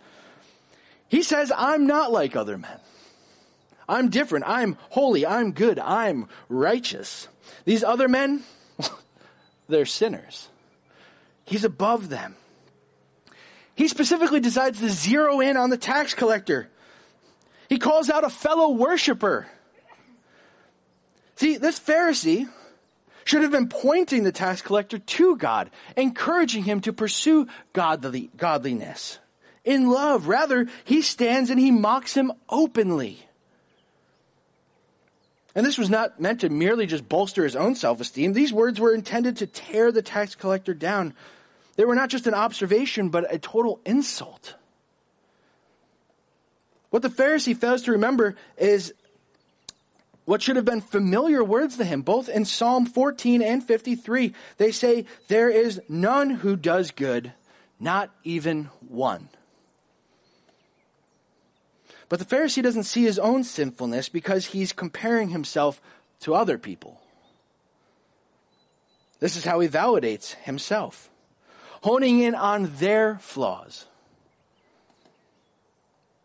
He 1.09 1.23
says, 1.23 1.51
I'm 1.57 1.87
not 1.87 2.13
like 2.13 2.37
other 2.37 2.59
men. 2.59 2.79
I'm 3.89 4.11
different. 4.11 4.45
I'm 4.47 4.77
holy. 4.91 5.25
I'm 5.25 5.53
good. 5.53 5.79
I'm 5.79 6.29
righteous. 6.51 7.29
These 7.65 7.83
other 7.83 8.09
men, 8.09 8.43
they're 9.69 9.87
sinners. 9.87 10.49
He's 11.47 11.65
above 11.65 12.11
them. 12.11 12.37
He 13.81 13.89
specifically 13.89 14.41
decides 14.41 14.79
to 14.81 14.91
zero 14.91 15.41
in 15.41 15.57
on 15.57 15.71
the 15.71 15.79
tax 15.79 16.13
collector. 16.13 16.69
He 17.71 17.79
calls 17.79 18.11
out 18.11 18.25
a 18.25 18.29
fellow 18.29 18.73
worshiper. 18.73 19.47
See, 21.37 21.57
this 21.57 21.81
Pharisee 21.81 22.47
should 23.25 23.41
have 23.41 23.51
been 23.51 23.71
pointing 23.71 24.23
the 24.23 24.33
tax 24.33 24.61
collector 24.61 24.99
to 24.99 25.35
God, 25.39 25.71
encouraging 25.97 26.63
him 26.65 26.83
to 26.83 26.93
pursue 26.93 27.49
godly, 27.73 28.29
godliness 28.37 29.19
in 29.65 29.89
love. 29.89 30.29
Rather, 30.29 30.69
he 30.85 31.01
stands 31.01 31.49
and 31.49 31.59
he 31.59 31.71
mocks 31.71 32.13
him 32.13 32.33
openly. 32.51 33.19
And 35.55 35.65
this 35.65 35.79
was 35.79 35.89
not 35.89 36.21
meant 36.21 36.43
to 36.43 36.51
merely 36.51 36.85
just 36.85 37.09
bolster 37.09 37.45
his 37.45 37.57
own 37.57 37.77
self 37.77 37.99
esteem. 38.03 38.35
These 38.35 38.53
words 38.53 38.79
were 38.79 38.93
intended 38.93 39.39
to 39.39 39.47
tear 39.47 39.91
the 39.91 40.03
tax 40.03 40.35
collector 40.35 40.75
down. 40.75 41.15
They 41.77 41.85
were 41.85 41.95
not 41.95 42.11
just 42.11 42.27
an 42.27 42.35
observation, 42.35 43.09
but 43.09 43.33
a 43.33 43.39
total 43.39 43.81
insult. 43.85 44.55
What 46.91 47.03
the 47.03 47.09
Pharisee 47.09 47.57
fails 47.57 47.83
to 47.83 47.93
remember 47.93 48.37
is 48.59 48.93
what 50.25 50.43
should 50.43 50.57
have 50.57 50.65
been 50.65 50.81
familiar 50.81 51.43
words 51.43 51.77
to 51.79 51.85
him, 51.85 52.03
both 52.03 52.29
in 52.29 52.45
Psalm 52.45 52.87
14 52.87 53.43
and 53.43 53.65
53. 53.65 54.35
They 54.59 54.71
say, 54.73 55.07
There 55.29 55.49
is 55.49 55.81
none 55.89 56.31
who 56.31 56.57
does 56.57 56.91
good, 56.91 57.33
not 57.79 58.11
even 58.25 58.65
one. 58.89 59.29
But 62.09 62.19
the 62.19 62.25
Pharisee 62.25 62.63
doesn't 62.63 62.85
see 62.85 63.03
his 63.03 63.19
own 63.19 63.45
sinfulness 63.45 64.09
because 64.09 64.47
he's 64.47 64.73
comparing 64.73 65.31
himself 65.31 65.81
to 66.21 66.35
other 66.35 66.59
people. 66.59 67.01
This 69.21 69.37
is 69.37 69.45
how 69.45 69.61
he 69.61 69.69
validates 69.69 70.35
himself, 70.35 71.10
honing 71.83 72.21
in 72.21 72.35
on 72.35 72.71
their 72.77 73.19
flaws. 73.19 73.87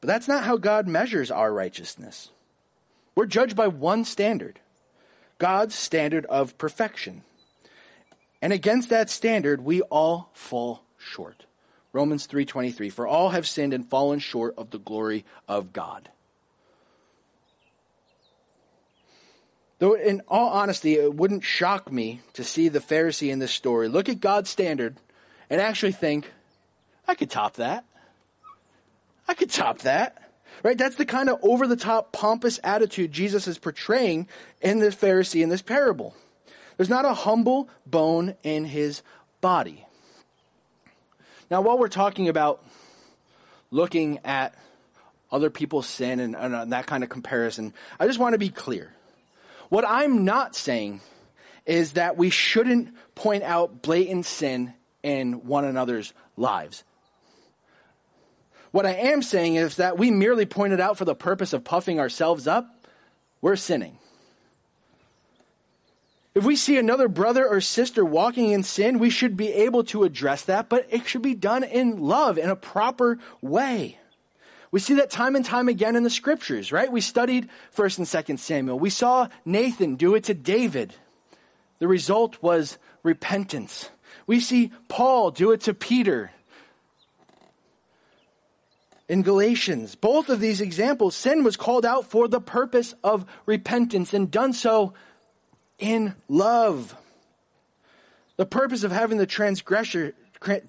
But 0.01 0.07
that's 0.07 0.27
not 0.27 0.43
how 0.43 0.57
God 0.57 0.87
measures 0.87 1.31
our 1.31 1.51
righteousness. 1.51 2.29
We're 3.15 3.25
judged 3.25 3.55
by 3.55 3.67
one 3.67 4.05
standard 4.05 4.59
God's 5.37 5.75
standard 5.75 6.25
of 6.27 6.57
perfection. 6.57 7.23
And 8.41 8.53
against 8.53 8.89
that 8.89 9.09
standard, 9.09 9.61
we 9.61 9.81
all 9.81 10.29
fall 10.33 10.83
short. 10.97 11.45
Romans 11.91 12.27
3:23 12.27 12.89
For 12.91 13.07
all 13.07 13.29
have 13.29 13.47
sinned 13.47 13.73
and 13.73 13.89
fallen 13.89 14.19
short 14.19 14.53
of 14.57 14.69
the 14.69 14.79
glory 14.79 15.25
of 15.47 15.73
God. 15.73 16.09
Though 19.79 19.93
in 19.93 20.21
all 20.27 20.49
honesty 20.49 20.95
it 20.95 21.15
wouldn't 21.15 21.43
shock 21.43 21.91
me 21.91 22.21
to 22.33 22.43
see 22.43 22.69
the 22.69 22.79
Pharisee 22.79 23.31
in 23.31 23.39
this 23.39 23.51
story 23.51 23.87
look 23.87 24.07
at 24.09 24.19
God's 24.19 24.49
standard 24.49 24.97
and 25.49 25.61
actually 25.61 25.91
think 25.91 26.31
I 27.07 27.15
could 27.15 27.29
top 27.29 27.55
that. 27.55 27.85
I 29.27 29.33
could 29.33 29.49
top 29.49 29.79
that. 29.79 30.21
Right? 30.63 30.77
That's 30.77 30.95
the 30.95 31.05
kind 31.05 31.29
of 31.29 31.39
over 31.43 31.67
the 31.67 31.75
top 31.75 32.11
pompous 32.11 32.59
attitude 32.63 33.11
Jesus 33.11 33.47
is 33.47 33.57
portraying 33.57 34.27
in 34.61 34.79
this 34.79 34.95
Pharisee 34.95 35.43
in 35.43 35.49
this 35.49 35.61
parable. 35.61 36.15
There's 36.77 36.89
not 36.89 37.05
a 37.05 37.13
humble 37.13 37.69
bone 37.85 38.35
in 38.43 38.65
his 38.65 39.03
body. 39.41 39.85
Now, 41.51 41.61
while 41.61 41.77
we're 41.77 41.87
talking 41.87 42.29
about 42.29 42.63
looking 43.69 44.19
at 44.23 44.55
other 45.31 45.49
people's 45.49 45.87
sin 45.87 46.19
and, 46.19 46.35
and 46.35 46.71
that 46.73 46.87
kind 46.87 47.03
of 47.03 47.09
comparison, 47.09 47.73
I 47.99 48.07
just 48.07 48.19
want 48.19 48.33
to 48.33 48.39
be 48.39 48.49
clear. 48.49 48.91
What 49.69 49.85
I'm 49.87 50.25
not 50.25 50.55
saying 50.55 51.01
is 51.65 51.93
that 51.93 52.17
we 52.17 52.29
shouldn't 52.29 52.93
point 53.15 53.43
out 53.43 53.81
blatant 53.81 54.25
sin 54.25 54.73
in 55.05 55.45
one 55.45 55.65
another's 55.65 56.13
lives. 56.35 56.83
What 58.71 58.85
I 58.85 58.93
am 58.93 59.21
saying 59.21 59.55
is 59.55 59.77
that 59.77 59.97
we 59.97 60.11
merely 60.11 60.45
point 60.45 60.73
it 60.73 60.81
out 60.81 60.97
for 60.97 61.05
the 61.05 61.15
purpose 61.15 61.53
of 61.53 61.63
puffing 61.63 61.99
ourselves 61.99 62.47
up, 62.47 62.67
we're 63.39 63.55
sinning. 63.55 63.99
If 66.33 66.43
we 66.43 66.57
see 66.57 66.77
another 66.77 67.07
brother 67.07 67.47
or 67.47 67.61
sister 67.61 68.03
walking 68.03 68.51
in 68.51 68.63
sin, 68.63 68.99
we 68.99 69.09
should 69.09 69.37
be 69.37 69.53
able 69.53 69.85
to 69.85 70.03
address 70.03 70.41
that, 70.43 70.67
but 70.67 70.87
it 70.89 71.07
should 71.07 71.21
be 71.21 71.35
done 71.35 71.63
in 71.63 72.01
love, 72.01 72.37
in 72.37 72.49
a 72.49 72.55
proper 72.55 73.19
way. 73.41 73.97
We 74.71 74.81
see 74.81 74.95
that 74.95 75.11
time 75.11 75.37
and 75.37 75.45
time 75.45 75.69
again 75.69 75.95
in 75.95 76.03
the 76.03 76.09
scriptures, 76.09 76.73
right? 76.73 76.91
We 76.91 76.99
studied 76.99 77.47
1st 77.77 77.99
and 77.99 78.07
2nd 78.07 78.39
Samuel. 78.39 78.77
We 78.77 78.89
saw 78.89 79.29
Nathan 79.45 79.95
do 79.95 80.15
it 80.15 80.25
to 80.25 80.33
David. 80.33 80.93
The 81.79 81.87
result 81.87 82.41
was 82.41 82.77
repentance. 83.03 83.89
We 84.27 84.39
see 84.39 84.71
Paul 84.87 85.31
do 85.31 85.51
it 85.51 85.61
to 85.61 85.73
Peter. 85.73 86.31
In 89.07 89.21
Galatians, 89.21 89.95
both 89.95 90.29
of 90.29 90.39
these 90.39 90.61
examples, 90.61 91.15
sin 91.15 91.43
was 91.43 91.57
called 91.57 91.85
out 91.85 92.09
for 92.09 92.27
the 92.27 92.41
purpose 92.41 92.95
of 93.03 93.25
repentance 93.45 94.13
and 94.13 94.31
done 94.31 94.53
so 94.53 94.93
in 95.77 96.15
love. 96.27 96.95
The 98.37 98.45
purpose 98.45 98.83
of 98.83 98.91
having 98.91 99.17
the 99.17 99.27
transgressor, 99.27 100.13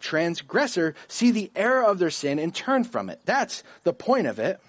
transgressor 0.00 0.94
see 1.08 1.30
the 1.30 1.50
error 1.56 1.84
of 1.84 1.98
their 1.98 2.10
sin 2.10 2.38
and 2.38 2.54
turn 2.54 2.84
from 2.84 3.08
it. 3.08 3.20
That's 3.24 3.62
the 3.84 3.92
point 3.92 4.26
of 4.26 4.38
it. 4.38 4.60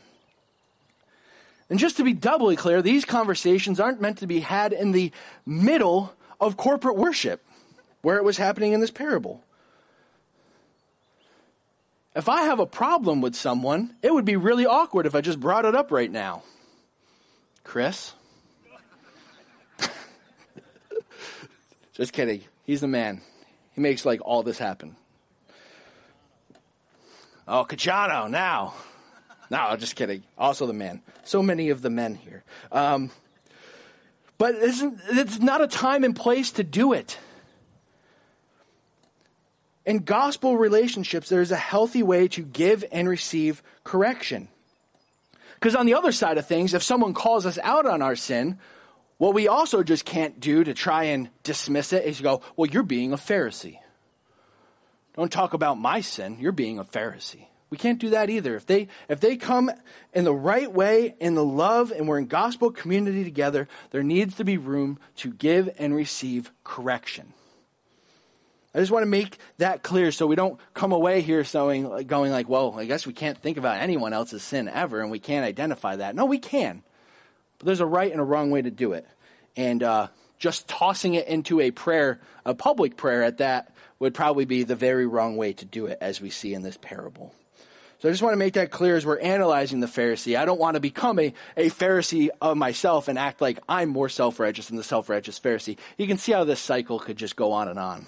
And 1.69 1.77
just 1.77 1.97
to 1.97 2.03
be 2.03 2.13
doubly 2.13 2.55
clear, 2.55 2.81
these 2.81 3.03
conversations 3.03 3.79
aren't 3.79 4.01
meant 4.01 4.19
to 4.19 4.27
be 4.27 4.39
had 4.39 4.71
in 4.71 4.93
the 4.93 5.11
middle 5.45 6.13
of 6.39 6.55
corporate 6.55 6.95
worship, 6.95 7.45
where 8.01 8.17
it 8.17 8.23
was 8.23 8.37
happening 8.37 8.73
in 8.73 8.79
this 8.79 8.91
parable. 8.91 9.43
If 12.15 12.29
I 12.29 12.43
have 12.43 12.59
a 12.59 12.65
problem 12.65 13.21
with 13.21 13.35
someone, 13.35 13.95
it 14.01 14.11
would 14.13 14.25
be 14.25 14.37
really 14.37 14.65
awkward 14.65 15.05
if 15.05 15.13
I 15.13 15.21
just 15.21 15.39
brought 15.39 15.65
it 15.65 15.75
up 15.75 15.91
right 15.91 16.11
now. 16.11 16.41
Chris? 17.63 18.13
Just 21.93 22.13
kidding. 22.13 22.41
He's 22.63 22.81
the 22.81 22.87
man. 22.87 23.21
He 23.73 23.81
makes 23.81 24.05
like 24.05 24.21
all 24.23 24.41
this 24.41 24.57
happen. 24.57 24.95
Oh, 27.47 27.65
Cacciano, 27.67 28.29
now. 28.29 28.73
No, 29.49 29.75
just 29.77 29.95
kidding. 29.95 30.23
Also 30.37 30.65
the 30.65 30.73
man. 30.73 31.01
So 31.23 31.41
many 31.41 31.69
of 31.69 31.81
the 31.81 31.89
men 31.89 32.15
here. 32.15 32.43
Um, 32.71 33.11
but 34.37 34.55
it's 34.59 35.39
not 35.39 35.61
a 35.61 35.67
time 35.67 36.03
and 36.03 36.15
place 36.15 36.51
to 36.53 36.63
do 36.63 36.93
it. 36.93 37.17
In 39.87 39.99
gospel 39.99 40.57
relationships, 40.57 41.29
there's 41.29 41.53
a 41.53 41.55
healthy 41.55 42.03
way 42.03 42.27
to 42.27 42.43
give 42.43 42.83
and 42.91 43.07
receive 43.07 43.63
correction. 43.85 44.49
Because 45.55 45.75
on 45.75 45.85
the 45.85 45.93
other 45.93 46.11
side 46.11 46.37
of 46.37 46.45
things, 46.45 46.73
if 46.73 46.83
someone 46.83 47.13
calls 47.13 47.45
us 47.45 47.57
out 47.63 47.85
on 47.85 48.01
our 48.01 48.17
sin, 48.17 48.59
what 49.17 49.33
we 49.33 49.47
also 49.47 49.83
just 49.83 50.03
can't 50.03 50.41
do 50.41 50.65
to 50.65 50.73
try 50.73 51.05
and 51.05 51.29
dismiss 51.43 51.93
it 51.93 52.03
is 52.03 52.19
go, 52.19 52.41
well, 52.57 52.69
you're 52.69 52.83
being 52.83 53.13
a 53.13 53.17
Pharisee. 53.17 53.79
Don't 55.15 55.31
talk 55.31 55.53
about 55.53 55.79
my 55.79 56.01
sin. 56.01 56.35
You're 56.37 56.51
being 56.51 56.79
a 56.79 56.83
Pharisee. 56.83 57.47
We 57.69 57.77
can't 57.77 57.97
do 57.97 58.09
that 58.09 58.29
either. 58.29 58.57
If 58.57 58.65
they, 58.65 58.89
if 59.07 59.21
they 59.21 59.37
come 59.37 59.71
in 60.13 60.25
the 60.25 60.33
right 60.33 60.71
way, 60.71 61.15
in 61.21 61.33
the 61.35 61.45
love, 61.45 61.91
and 61.91 62.09
we're 62.09 62.19
in 62.19 62.27
gospel 62.27 62.71
community 62.71 63.23
together, 63.23 63.69
there 63.91 64.03
needs 64.03 64.35
to 64.35 64.43
be 64.43 64.57
room 64.57 64.99
to 65.17 65.31
give 65.31 65.69
and 65.79 65.95
receive 65.95 66.51
correction. 66.65 67.31
I 68.75 68.79
just 68.79 68.91
want 68.91 69.03
to 69.03 69.09
make 69.09 69.37
that 69.57 69.81
clear 69.81 70.11
so 70.11 70.27
we 70.27 70.35
don't 70.35 70.59
come 70.73 70.91
away 70.91 71.21
here 71.21 71.43
going, 71.43 72.05
going 72.05 72.31
like, 72.31 72.47
well, 72.47 72.77
I 72.77 72.85
guess 72.85 73.07
we 73.07 73.13
can't 73.13 73.37
think 73.37 73.57
about 73.57 73.81
anyone 73.81 74.13
else's 74.13 74.43
sin 74.43 74.67
ever 74.67 75.01
and 75.01 75.09
we 75.09 75.19
can't 75.19 75.45
identify 75.45 75.95
that. 75.95 76.15
No, 76.15 76.25
we 76.25 76.37
can. 76.37 76.83
But 77.57 77.65
there's 77.65 77.79
a 77.79 77.85
right 77.85 78.11
and 78.11 78.21
a 78.21 78.25
wrong 78.25 78.51
way 78.51 78.61
to 78.61 78.69
do 78.69 78.93
it. 78.93 79.07
And 79.55 79.81
uh, 79.81 80.07
just 80.37 80.67
tossing 80.67 81.15
it 81.15 81.27
into 81.27 81.59
a 81.59 81.71
prayer, 81.71 82.19
a 82.45 82.53
public 82.53 82.97
prayer 82.97 83.23
at 83.23 83.37
that, 83.39 83.73
would 83.99 84.13
probably 84.13 84.45
be 84.45 84.63
the 84.63 84.75
very 84.75 85.07
wrong 85.07 85.37
way 85.37 85.53
to 85.53 85.65
do 85.65 85.87
it, 85.87 85.97
as 86.01 86.21
we 86.21 86.29
see 86.29 86.53
in 86.53 86.61
this 86.61 86.77
parable. 86.79 87.33
So 87.99 88.07
I 88.07 88.11
just 88.11 88.21
want 88.21 88.33
to 88.33 88.37
make 88.37 88.53
that 88.53 88.69
clear 88.69 88.95
as 88.95 89.07
we're 89.07 89.17
analyzing 89.17 89.79
the 89.79 89.87
Pharisee. 89.87 90.37
I 90.37 90.45
don't 90.45 90.59
want 90.59 90.75
to 90.75 90.79
become 90.79 91.17
a, 91.17 91.33
a 91.55 91.71
Pharisee 91.71 92.29
of 92.39 92.55
myself 92.55 93.07
and 93.07 93.17
act 93.17 93.41
like 93.41 93.57
I'm 93.67 93.89
more 93.89 94.07
self 94.07 94.39
righteous 94.39 94.67
than 94.67 94.77
the 94.77 94.83
self 94.83 95.09
righteous 95.09 95.39
Pharisee. 95.39 95.79
You 95.97 96.05
can 96.05 96.19
see 96.19 96.31
how 96.31 96.43
this 96.43 96.59
cycle 96.59 96.99
could 96.99 97.17
just 97.17 97.35
go 97.35 97.53
on 97.53 97.67
and 97.67 97.79
on. 97.79 98.05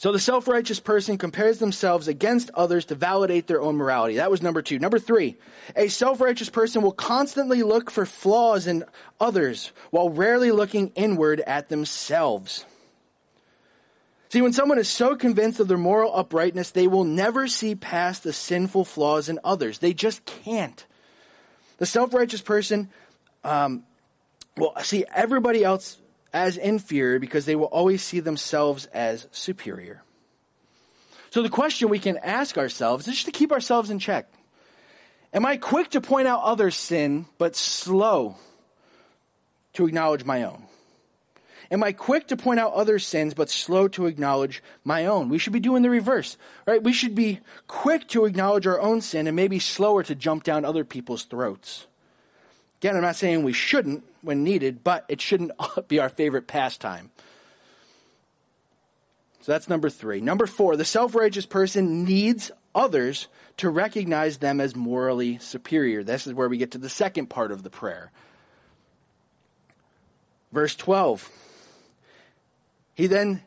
So 0.00 0.12
the 0.12 0.18
self 0.18 0.48
righteous 0.48 0.80
person 0.80 1.18
compares 1.18 1.58
themselves 1.58 2.08
against 2.08 2.50
others 2.54 2.86
to 2.86 2.94
validate 2.94 3.46
their 3.46 3.60
own 3.60 3.76
morality. 3.76 4.14
That 4.14 4.30
was 4.30 4.40
number 4.40 4.62
two. 4.62 4.78
Number 4.78 4.98
three, 4.98 5.36
a 5.76 5.88
self 5.88 6.22
righteous 6.22 6.48
person 6.48 6.80
will 6.80 6.90
constantly 6.90 7.62
look 7.62 7.90
for 7.90 8.06
flaws 8.06 8.66
in 8.66 8.84
others 9.20 9.72
while 9.90 10.08
rarely 10.08 10.52
looking 10.52 10.90
inward 10.94 11.40
at 11.40 11.68
themselves. 11.68 12.64
See, 14.30 14.40
when 14.40 14.54
someone 14.54 14.78
is 14.78 14.88
so 14.88 15.16
convinced 15.16 15.60
of 15.60 15.68
their 15.68 15.76
moral 15.76 16.16
uprightness, 16.16 16.70
they 16.70 16.86
will 16.86 17.04
never 17.04 17.46
see 17.46 17.74
past 17.74 18.22
the 18.22 18.32
sinful 18.32 18.86
flaws 18.86 19.28
in 19.28 19.38
others. 19.44 19.80
They 19.80 19.92
just 19.92 20.24
can't. 20.24 20.82
The 21.76 21.84
self 21.84 22.14
righteous 22.14 22.40
person 22.40 22.88
um, 23.44 23.82
will 24.56 24.72
see 24.82 25.04
everybody 25.14 25.62
else 25.62 25.99
as 26.32 26.56
inferior 26.56 27.18
because 27.18 27.44
they 27.44 27.56
will 27.56 27.66
always 27.66 28.02
see 28.02 28.20
themselves 28.20 28.86
as 28.86 29.26
superior. 29.32 30.02
So 31.30 31.42
the 31.42 31.48
question 31.48 31.88
we 31.88 31.98
can 31.98 32.18
ask 32.18 32.58
ourselves 32.58 33.06
is 33.06 33.14
just 33.14 33.26
to 33.26 33.32
keep 33.32 33.52
ourselves 33.52 33.90
in 33.90 33.98
check. 33.98 34.26
Am 35.32 35.46
I 35.46 35.56
quick 35.56 35.90
to 35.90 36.00
point 36.00 36.26
out 36.26 36.42
others' 36.42 36.76
sin, 36.76 37.26
but 37.38 37.54
slow 37.54 38.36
to 39.74 39.86
acknowledge 39.86 40.24
my 40.24 40.42
own? 40.42 40.64
Am 41.70 41.84
I 41.84 41.92
quick 41.92 42.28
to 42.28 42.36
point 42.36 42.58
out 42.58 42.72
others' 42.72 43.06
sins, 43.06 43.32
but 43.32 43.48
slow 43.48 43.86
to 43.88 44.06
acknowledge 44.06 44.60
my 44.82 45.06
own? 45.06 45.28
We 45.28 45.38
should 45.38 45.52
be 45.52 45.60
doing 45.60 45.82
the 45.82 45.90
reverse, 45.90 46.36
right? 46.66 46.82
We 46.82 46.92
should 46.92 47.14
be 47.14 47.38
quick 47.68 48.08
to 48.08 48.24
acknowledge 48.24 48.66
our 48.66 48.80
own 48.80 49.00
sin 49.00 49.28
and 49.28 49.36
maybe 49.36 49.60
slower 49.60 50.02
to 50.02 50.16
jump 50.16 50.42
down 50.42 50.64
other 50.64 50.84
people's 50.84 51.24
throats. 51.24 51.86
Again, 52.80 52.96
I'm 52.96 53.02
not 53.02 53.16
saying 53.16 53.42
we 53.42 53.52
shouldn't 53.52 54.04
when 54.22 54.42
needed, 54.42 54.82
but 54.82 55.04
it 55.08 55.20
shouldn't 55.20 55.52
be 55.88 55.98
our 55.98 56.08
favorite 56.08 56.46
pastime. 56.46 57.10
So 59.42 59.52
that's 59.52 59.68
number 59.68 59.90
three. 59.90 60.20
Number 60.20 60.46
four, 60.46 60.76
the 60.76 60.84
self 60.84 61.14
righteous 61.14 61.46
person 61.46 62.04
needs 62.04 62.50
others 62.74 63.28
to 63.58 63.68
recognize 63.68 64.38
them 64.38 64.60
as 64.60 64.74
morally 64.74 65.38
superior. 65.38 66.02
This 66.02 66.26
is 66.26 66.32
where 66.32 66.48
we 66.48 66.56
get 66.56 66.70
to 66.72 66.78
the 66.78 66.88
second 66.88 67.26
part 67.26 67.52
of 67.52 67.62
the 67.62 67.70
prayer. 67.70 68.10
Verse 70.52 70.74
12. 70.76 71.28
He 72.94 73.06
then 73.06 73.42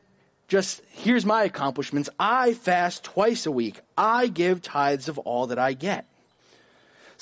just, 0.47 0.81
here's 0.91 1.25
my 1.25 1.43
accomplishments. 1.43 2.09
I 2.19 2.53
fast 2.53 3.03
twice 3.03 3.45
a 3.47 3.51
week. 3.51 3.81
I 3.97 4.27
give 4.27 4.61
tithes 4.61 5.09
of 5.09 5.17
all 5.19 5.47
that 5.47 5.59
I 5.59 5.73
get. 5.73 6.05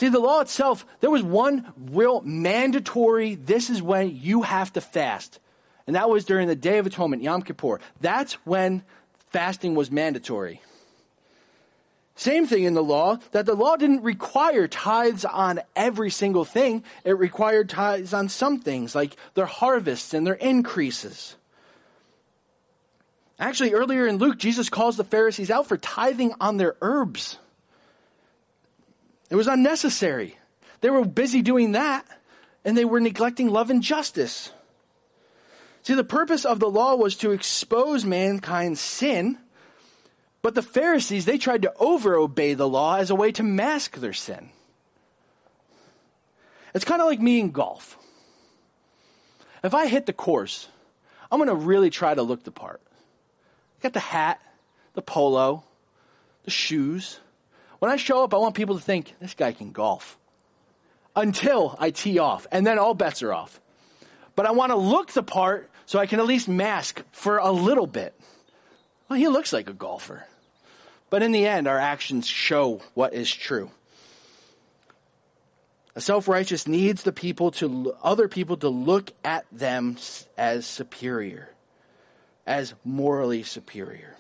See, 0.02 0.10
the 0.10 0.18
law 0.18 0.42
itself, 0.42 0.84
there 1.00 1.12
was 1.12 1.22
one 1.22 1.74
real 1.92 2.22
mandatory, 2.22 3.36
this 3.36 3.70
is 3.70 3.84
when 3.84 4.18
you 4.20 4.42
have 4.42 4.74
to 4.74 4.82
fast. 4.82 5.40
And 5.86 5.96
that 5.96 6.10
was 6.10 6.26
during 6.26 6.48
the 6.48 6.56
Day 6.56 6.80
of 6.80 6.88
Atonement, 6.88 7.22
Yom 7.22 7.44
Kippur. 7.44 7.80
That's 8.00 8.34
when 8.44 8.82
fasting 9.30 9.76
was 9.76 9.92
mandatory. 9.92 10.60
Same 12.16 12.48
thing 12.48 12.64
in 12.64 12.74
the 12.74 12.82
law, 12.82 13.20
that 13.32 13.46
the 13.46 13.54
law 13.54 13.76
didn't 13.76 14.02
require 14.02 14.68
tithes 14.68 15.24
on 15.24 15.60
every 15.76 16.10
single 16.10 16.46
thing. 16.46 16.84
It 17.04 17.20
required 17.20 17.70
tithes 17.70 18.12
on 18.12 18.28
some 18.28 18.60
things, 18.60 18.96
like 18.96 19.16
their 19.36 19.46
harvests 19.46 20.16
and 20.16 20.26
their 20.26 20.34
increases. 20.34 21.36
Actually, 23.38 23.74
earlier 23.74 24.08
in 24.08 24.18
Luke, 24.18 24.40
Jesus 24.40 24.68
calls 24.68 24.98
the 24.98 25.04
Pharisees 25.04 25.52
out 25.52 25.68
for 25.68 25.78
tithing 25.78 26.34
on 26.42 26.58
their 26.58 26.76
herbs. 26.82 27.38
It 29.32 29.36
was 29.36 29.48
unnecessary. 29.48 30.38
They 30.82 30.92
were 30.92 31.04
busy 31.04 31.42
doing 31.42 31.72
that, 31.72 32.06
and 32.64 32.78
they 32.78 32.86
were 32.86 33.00
neglecting 33.00 33.50
love 33.50 33.72
and 33.72 33.82
justice. 33.82 34.52
See, 35.82 35.96
the 35.96 36.04
purpose 36.04 36.46
of 36.46 36.60
the 36.60 36.70
law 36.70 36.94
was 36.94 37.16
to 37.18 37.32
expose 37.32 38.06
mankind's 38.06 38.80
sin 38.80 39.40
but 40.42 40.56
the 40.56 40.64
Pharisees, 40.64 41.26
they 41.26 41.38
tried 41.38 41.62
to 41.64 41.74
over 41.80 42.16
obey 42.16 42.54
the 42.54 42.68
law 42.68 42.98
as 42.98 43.10
a 43.10 43.16
way 43.16 43.32
to 43.34 43.44
mask 43.44 43.98
their 43.98 44.14
sin. 44.14 44.50
It's 46.74 46.86
kind 46.86 47.02
of 47.02 47.08
like 47.08 47.20
me 47.20 47.40
in 47.40 47.52
golf. 47.52 47.98
If 49.64 49.74
I 49.74 49.88
hit 49.88 50.08
the 50.08 50.14
course, 50.14 50.68
I'm 51.32 51.38
going 51.38 51.50
to 51.50 51.56
really 51.56 51.90
try 51.90 52.14
to 52.14 52.24
look 52.24 52.44
the 52.44 52.52
part. 52.52 52.82
I 52.84 53.84
got 53.84 53.94
the 53.94 54.00
hat, 54.00 54.42
the 54.94 55.02
polo, 55.02 55.64
the 56.44 56.52
shoes. 56.52 57.20
When 57.82 57.90
I 57.90 57.96
show 57.96 58.24
up, 58.24 58.36
I 58.36 58.38
want 58.38 58.54
people 58.54 58.76
to 58.76 58.82
think, 58.82 59.16
this 59.20 59.34
guy 59.34 59.54
can 59.54 59.72
golf. 59.72 60.16
Until 61.16 61.76
I 61.80 61.90
tee 61.90 62.20
off, 62.20 62.46
and 62.52 62.66
then 62.66 62.78
all 62.78 62.94
bets 62.94 63.24
are 63.24 63.34
off. 63.34 63.60
But 64.36 64.46
I 64.46 64.52
want 64.52 64.72
to 64.72 64.76
look 64.76 65.12
the 65.14 65.24
part 65.24 65.68
so 65.88 65.98
I 65.98 66.06
can 66.06 66.20
at 66.20 66.28
least 66.28 66.48
mask 66.48 67.02
for 67.12 67.40
a 67.40 67.52
little 67.52 67.88
bit. 67.88 68.14
Well, 69.10 69.18
he 69.18 69.28
looks 69.28 69.52
like 69.52 69.68
a 69.68 69.74
golfer. 69.74 70.28
But 71.10 71.24
in 71.24 71.32
the 71.32 71.48
end, 71.48 71.68
our 71.68 71.80
actions 71.80 72.28
show 72.28 72.84
what 72.94 73.16
is 73.16 73.34
true. 73.34 73.72
A 75.96 76.02
self-righteous 76.02 76.68
needs 76.68 77.02
the 77.02 77.12
people 77.12 77.50
to, 77.54 77.96
other 78.04 78.28
people 78.28 78.58
to 78.58 78.70
look 78.70 79.12
at 79.26 79.48
them 79.52 79.98
as 80.38 80.68
superior, 80.68 81.50
as 82.46 82.76
morally 82.86 83.42
superior. 83.42 84.16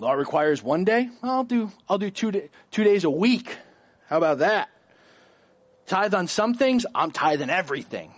Law 0.00 0.12
requires 0.12 0.62
one 0.62 0.84
day. 0.84 1.08
I'll 1.22 1.44
do, 1.44 1.70
I'll 1.88 1.98
do 1.98 2.10
two, 2.10 2.32
day, 2.32 2.50
two 2.70 2.84
days 2.84 3.04
a 3.04 3.10
week. 3.10 3.56
How 4.08 4.18
about 4.18 4.38
that? 4.38 4.68
Tithe 5.86 6.14
on 6.14 6.26
some 6.26 6.54
things, 6.54 6.86
I'm 6.94 7.10
tithing 7.10 7.50
everything. 7.50 8.12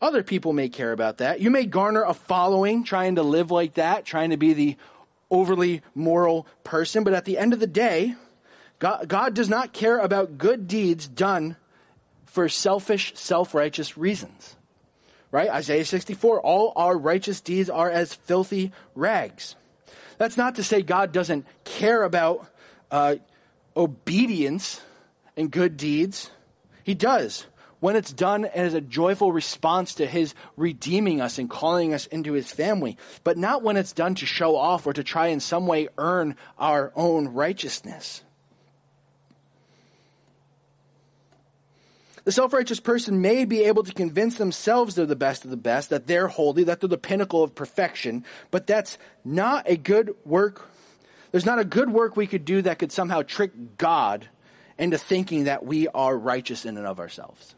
Other 0.00 0.22
people 0.22 0.52
may 0.52 0.68
care 0.68 0.92
about 0.92 1.18
that. 1.18 1.40
You 1.40 1.50
may 1.50 1.66
garner 1.66 2.02
a 2.02 2.14
following 2.14 2.84
trying 2.84 3.16
to 3.16 3.22
live 3.22 3.50
like 3.50 3.74
that, 3.74 4.04
trying 4.04 4.30
to 4.30 4.36
be 4.36 4.52
the 4.52 4.76
overly 5.30 5.82
moral 5.94 6.46
person, 6.64 7.04
but 7.04 7.12
at 7.12 7.24
the 7.24 7.36
end 7.36 7.52
of 7.52 7.60
the 7.60 7.66
day, 7.66 8.14
God, 8.78 9.08
God 9.08 9.34
does 9.34 9.48
not 9.48 9.72
care 9.72 9.98
about 9.98 10.38
good 10.38 10.68
deeds 10.68 11.06
done 11.08 11.56
for 12.26 12.48
selfish, 12.48 13.12
self-righteous 13.16 13.98
reasons. 13.98 14.56
Right? 15.30 15.50
Isaiah 15.50 15.84
64, 15.84 16.40
all 16.40 16.72
our 16.76 16.96
righteous 16.96 17.40
deeds 17.40 17.68
are 17.68 17.90
as 17.90 18.14
filthy 18.14 18.72
rags. 18.94 19.56
That's 20.18 20.36
not 20.36 20.56
to 20.56 20.64
say 20.64 20.82
God 20.82 21.12
doesn't 21.12 21.46
care 21.64 22.02
about 22.02 22.46
uh, 22.90 23.16
obedience 23.76 24.80
and 25.36 25.50
good 25.50 25.76
deeds. 25.76 26.30
He 26.84 26.94
does 26.94 27.46
when 27.80 27.96
it's 27.96 28.12
done 28.12 28.44
as 28.44 28.74
a 28.74 28.80
joyful 28.80 29.32
response 29.32 29.94
to 29.94 30.06
his 30.06 30.34
redeeming 30.56 31.20
us 31.20 31.38
and 31.38 31.48
calling 31.48 31.94
us 31.94 32.06
into 32.06 32.32
his 32.32 32.50
family, 32.50 32.96
but 33.22 33.38
not 33.38 33.62
when 33.62 33.76
it's 33.76 33.92
done 33.92 34.16
to 34.16 34.26
show 34.26 34.56
off 34.56 34.86
or 34.86 34.92
to 34.92 35.04
try 35.04 35.28
in 35.28 35.40
some 35.40 35.66
way 35.66 35.88
earn 35.96 36.34
our 36.58 36.92
own 36.96 37.28
righteousness. 37.28 38.24
The 42.28 42.32
self-righteous 42.32 42.80
person 42.80 43.22
may 43.22 43.46
be 43.46 43.64
able 43.64 43.84
to 43.84 43.94
convince 43.94 44.36
themselves 44.36 44.94
they're 44.94 45.06
the 45.06 45.16
best 45.16 45.46
of 45.46 45.50
the 45.50 45.56
best, 45.56 45.88
that 45.88 46.06
they're 46.06 46.28
holy, 46.28 46.64
that 46.64 46.78
they're 46.78 46.86
the 46.86 46.98
pinnacle 46.98 47.42
of 47.42 47.54
perfection, 47.54 48.22
but 48.50 48.66
that's 48.66 48.98
not 49.24 49.66
a 49.66 49.78
good 49.78 50.14
work. 50.26 50.68
There's 51.32 51.46
not 51.46 51.58
a 51.58 51.64
good 51.64 51.88
work 51.88 52.18
we 52.18 52.26
could 52.26 52.44
do 52.44 52.60
that 52.60 52.78
could 52.78 52.92
somehow 52.92 53.22
trick 53.22 53.78
God 53.78 54.28
into 54.76 54.98
thinking 54.98 55.44
that 55.44 55.64
we 55.64 55.88
are 55.88 56.14
righteous 56.14 56.66
in 56.66 56.76
and 56.76 56.86
of 56.86 57.00
ourselves. 57.00 57.54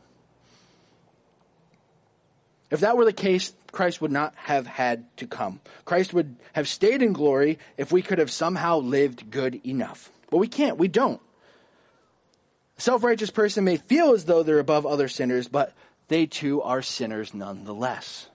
If 2.70 2.78
that 2.78 2.96
were 2.96 3.04
the 3.04 3.12
case, 3.12 3.52
Christ 3.72 4.00
would 4.00 4.12
not 4.12 4.34
have 4.36 4.68
had 4.68 5.04
to 5.16 5.26
come. 5.26 5.58
Christ 5.84 6.14
would 6.14 6.36
have 6.52 6.68
stayed 6.68 7.02
in 7.02 7.12
glory 7.12 7.58
if 7.76 7.90
we 7.90 8.02
could 8.02 8.20
have 8.20 8.30
somehow 8.30 8.78
lived 8.78 9.32
good 9.32 9.66
enough. 9.66 10.12
But 10.30 10.36
we 10.36 10.46
can't. 10.46 10.78
We 10.78 10.86
don't. 10.86 11.20
A 12.80 12.82
self-righteous 12.82 13.28
person 13.28 13.64
may 13.64 13.76
feel 13.76 14.14
as 14.14 14.24
though 14.24 14.42
they're 14.42 14.58
above 14.58 14.86
other 14.86 15.06
sinners, 15.06 15.46
but 15.46 15.74
they 16.08 16.24
too 16.24 16.62
are 16.62 16.80
sinners 16.80 17.34
nonetheless. 17.34 18.26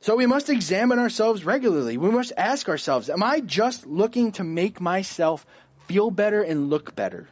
So 0.00 0.14
we 0.14 0.24
must 0.24 0.48
examine 0.48 1.00
ourselves 1.00 1.44
regularly. 1.44 1.96
We 1.96 2.12
must 2.12 2.32
ask 2.36 2.68
ourselves, 2.68 3.10
am 3.10 3.24
I 3.24 3.40
just 3.40 3.84
looking 3.88 4.30
to 4.32 4.44
make 4.44 4.80
myself 4.80 5.44
feel 5.88 6.12
better 6.12 6.40
and 6.40 6.70
look 6.70 6.94
better? 6.94 7.26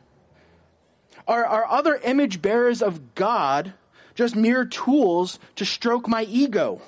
Are, 1.29 1.47
are 1.47 1.65
other 1.65 1.95
image 2.03 2.43
bearers 2.43 2.83
of 2.83 3.15
God 3.15 3.75
just 4.17 4.35
mere 4.35 4.65
tools 4.65 5.39
to 5.55 5.65
stroke 5.65 6.09
my 6.09 6.25
ego? 6.25 6.83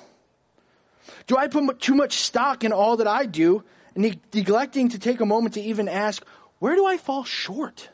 Do 1.27 1.37
I 1.37 1.47
put 1.47 1.79
too 1.79 1.95
much 1.95 2.17
stock 2.17 2.65
in 2.65 2.73
all 2.73 2.97
that 2.97 3.07
I 3.07 3.25
do, 3.25 3.63
neglecting 3.95 4.89
to 4.89 4.99
take 4.99 5.21
a 5.21 5.25
moment 5.25 5.53
to 5.53 5.61
even 5.61 5.87
ask, 5.87 6.25
where 6.59 6.75
do 6.75 6.85
I 6.85 6.97
fall 6.97 7.23
short? 7.23 7.89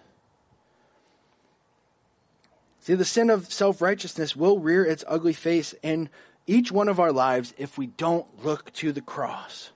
See, 2.82 2.96
the 2.96 3.06
sin 3.06 3.30
of 3.30 3.52
self 3.52 3.82
righteousness 3.82 4.36
will 4.36 4.60
rear 4.60 4.84
its 4.84 5.04
ugly 5.08 5.34
face 5.34 5.76
in 5.84 6.10
each 6.48 6.72
one 6.72 6.90
of 6.90 7.00
our 7.00 7.12
lives 7.12 7.54
if 7.58 7.78
we 7.78 7.88
don't 7.88 8.44
look 8.44 8.74
to 8.74 8.92
the 8.92 9.02
cross. 9.02 9.72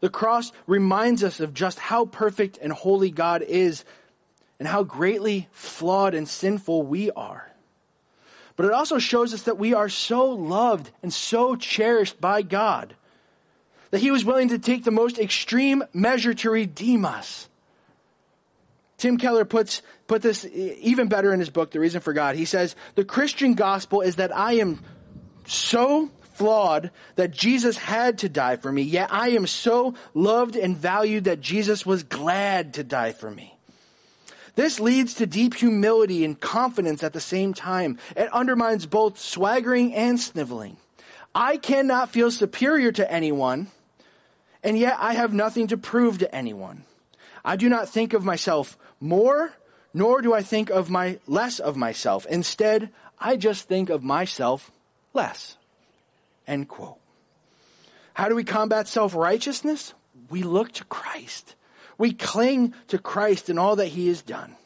The 0.00 0.08
cross 0.08 0.52
reminds 0.66 1.22
us 1.22 1.40
of 1.40 1.52
just 1.52 1.78
how 1.78 2.06
perfect 2.06 2.58
and 2.62 2.72
holy 2.72 3.10
God 3.10 3.42
is 3.42 3.84
and 4.58 4.66
how 4.66 4.82
greatly 4.82 5.48
flawed 5.52 6.14
and 6.14 6.28
sinful 6.28 6.82
we 6.84 7.10
are. 7.10 7.50
But 8.56 8.66
it 8.66 8.72
also 8.72 8.98
shows 8.98 9.34
us 9.34 9.42
that 9.42 9.58
we 9.58 9.74
are 9.74 9.88
so 9.88 10.30
loved 10.30 10.90
and 11.02 11.12
so 11.12 11.56
cherished 11.56 12.20
by 12.20 12.42
God 12.42 12.94
that 13.90 14.00
he 14.00 14.10
was 14.10 14.24
willing 14.24 14.48
to 14.50 14.58
take 14.58 14.84
the 14.84 14.90
most 14.90 15.18
extreme 15.18 15.82
measure 15.92 16.34
to 16.34 16.50
redeem 16.50 17.04
us. 17.04 17.48
Tim 19.00 19.16
Keller 19.16 19.46
puts 19.46 19.80
put 20.06 20.20
this 20.20 20.44
even 20.44 21.08
better 21.08 21.32
in 21.32 21.40
his 21.40 21.50
book, 21.50 21.70
The 21.70 21.80
Reason 21.80 22.00
for 22.00 22.12
God. 22.12 22.36
He 22.36 22.44
says, 22.44 22.76
"The 22.96 23.04
Christian 23.04 23.54
gospel 23.54 24.02
is 24.02 24.16
that 24.16 24.36
I 24.36 24.54
am 24.54 24.80
so 25.46 26.10
flawed 26.34 26.90
that 27.16 27.30
Jesus 27.30 27.78
had 27.78 28.18
to 28.18 28.28
die 28.28 28.56
for 28.56 28.70
me, 28.70 28.82
yet 28.82 29.08
I 29.10 29.30
am 29.30 29.46
so 29.46 29.94
loved 30.14 30.54
and 30.54 30.76
valued 30.76 31.24
that 31.24 31.40
Jesus 31.40 31.86
was 31.86 32.02
glad 32.02 32.74
to 32.74 32.84
die 32.84 33.12
for 33.12 33.30
me." 33.30 33.56
This 34.54 34.80
leads 34.80 35.14
to 35.14 35.26
deep 35.26 35.54
humility 35.54 36.24
and 36.24 36.38
confidence 36.38 37.02
at 37.02 37.14
the 37.14 37.20
same 37.20 37.54
time. 37.54 37.98
It 38.16 38.30
undermines 38.34 38.84
both 38.84 39.18
swaggering 39.18 39.94
and 39.94 40.20
sniveling. 40.20 40.76
I 41.34 41.56
cannot 41.56 42.10
feel 42.10 42.30
superior 42.30 42.92
to 42.92 43.10
anyone, 43.10 43.68
and 44.62 44.76
yet 44.76 44.96
I 44.98 45.14
have 45.14 45.32
nothing 45.32 45.68
to 45.68 45.78
prove 45.78 46.18
to 46.18 46.34
anyone. 46.34 46.84
I 47.42 47.56
do 47.56 47.70
not 47.70 47.88
think 47.88 48.12
of 48.12 48.24
myself 48.24 48.76
more, 49.00 49.52
nor 49.92 50.22
do 50.22 50.32
I 50.32 50.42
think 50.42 50.70
of 50.70 50.90
my 50.90 51.18
less 51.26 51.58
of 51.58 51.76
myself. 51.76 52.26
Instead, 52.26 52.90
I 53.18 53.36
just 53.36 53.66
think 53.66 53.90
of 53.90 54.02
myself 54.02 54.70
less. 55.12 55.56
End 56.46 56.68
quote. 56.68 56.98
How 58.14 58.28
do 58.28 58.34
we 58.34 58.44
combat 58.44 58.86
self-righteousness? 58.86 59.94
We 60.28 60.42
look 60.42 60.72
to 60.72 60.84
Christ. 60.84 61.54
We 61.98 62.12
cling 62.12 62.74
to 62.88 62.98
Christ 62.98 63.48
and 63.48 63.58
all 63.58 63.76
that 63.76 63.86
he 63.86 64.08
has 64.08 64.22
done. 64.22 64.56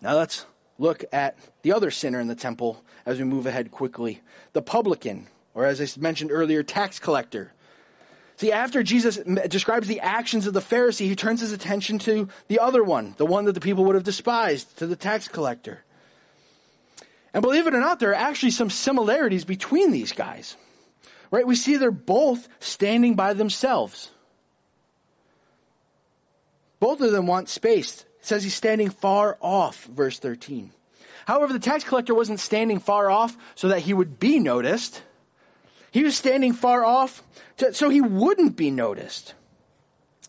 Now 0.00 0.16
let's 0.16 0.46
look 0.78 1.04
at 1.12 1.36
the 1.62 1.72
other 1.72 1.90
sinner 1.90 2.20
in 2.20 2.28
the 2.28 2.34
temple 2.34 2.82
as 3.04 3.18
we 3.18 3.24
move 3.24 3.46
ahead 3.46 3.70
quickly. 3.70 4.20
The 4.52 4.62
publican, 4.62 5.26
or 5.54 5.64
as 5.64 5.80
I 5.80 6.00
mentioned 6.00 6.30
earlier, 6.32 6.62
tax 6.62 6.98
collector. 6.98 7.52
See, 8.36 8.52
after 8.52 8.82
Jesus 8.82 9.16
describes 9.48 9.88
the 9.88 10.00
actions 10.00 10.46
of 10.46 10.52
the 10.52 10.60
Pharisee, 10.60 11.06
he 11.06 11.16
turns 11.16 11.40
his 11.40 11.52
attention 11.52 11.98
to 12.00 12.28
the 12.48 12.58
other 12.58 12.84
one, 12.84 13.14
the 13.16 13.24
one 13.24 13.46
that 13.46 13.52
the 13.52 13.60
people 13.60 13.84
would 13.86 13.94
have 13.94 14.04
despised, 14.04 14.78
to 14.78 14.86
the 14.86 14.96
tax 14.96 15.26
collector. 15.26 15.82
And 17.32 17.42
believe 17.42 17.66
it 17.66 17.74
or 17.74 17.80
not, 17.80 17.98
there 17.98 18.10
are 18.10 18.14
actually 18.14 18.52
some 18.52 18.70
similarities 18.70 19.44
between 19.44 19.90
these 19.90 20.12
guys. 20.12 20.56
Right? 21.30 21.46
We 21.46 21.56
see 21.56 21.76
they're 21.76 21.90
both 21.90 22.48
standing 22.60 23.14
by 23.14 23.32
themselves. 23.32 24.10
Both 26.78 27.00
of 27.00 27.12
them 27.12 27.26
want 27.26 27.48
space. 27.48 28.02
It 28.20 28.26
says 28.26 28.42
he's 28.42 28.54
standing 28.54 28.90
far 28.90 29.38
off, 29.40 29.84
verse 29.84 30.18
13. 30.18 30.72
However, 31.26 31.52
the 31.52 31.58
tax 31.58 31.84
collector 31.84 32.14
wasn't 32.14 32.38
standing 32.38 32.80
far 32.80 33.10
off 33.10 33.36
so 33.54 33.68
that 33.68 33.80
he 33.80 33.94
would 33.94 34.20
be 34.20 34.38
noticed. 34.38 35.02
He 35.96 36.04
was 36.04 36.14
standing 36.14 36.52
far 36.52 36.84
off 36.84 37.22
to, 37.56 37.72
so 37.72 37.88
he 37.88 38.02
wouldn't 38.02 38.54
be 38.54 38.70
noticed. 38.70 39.32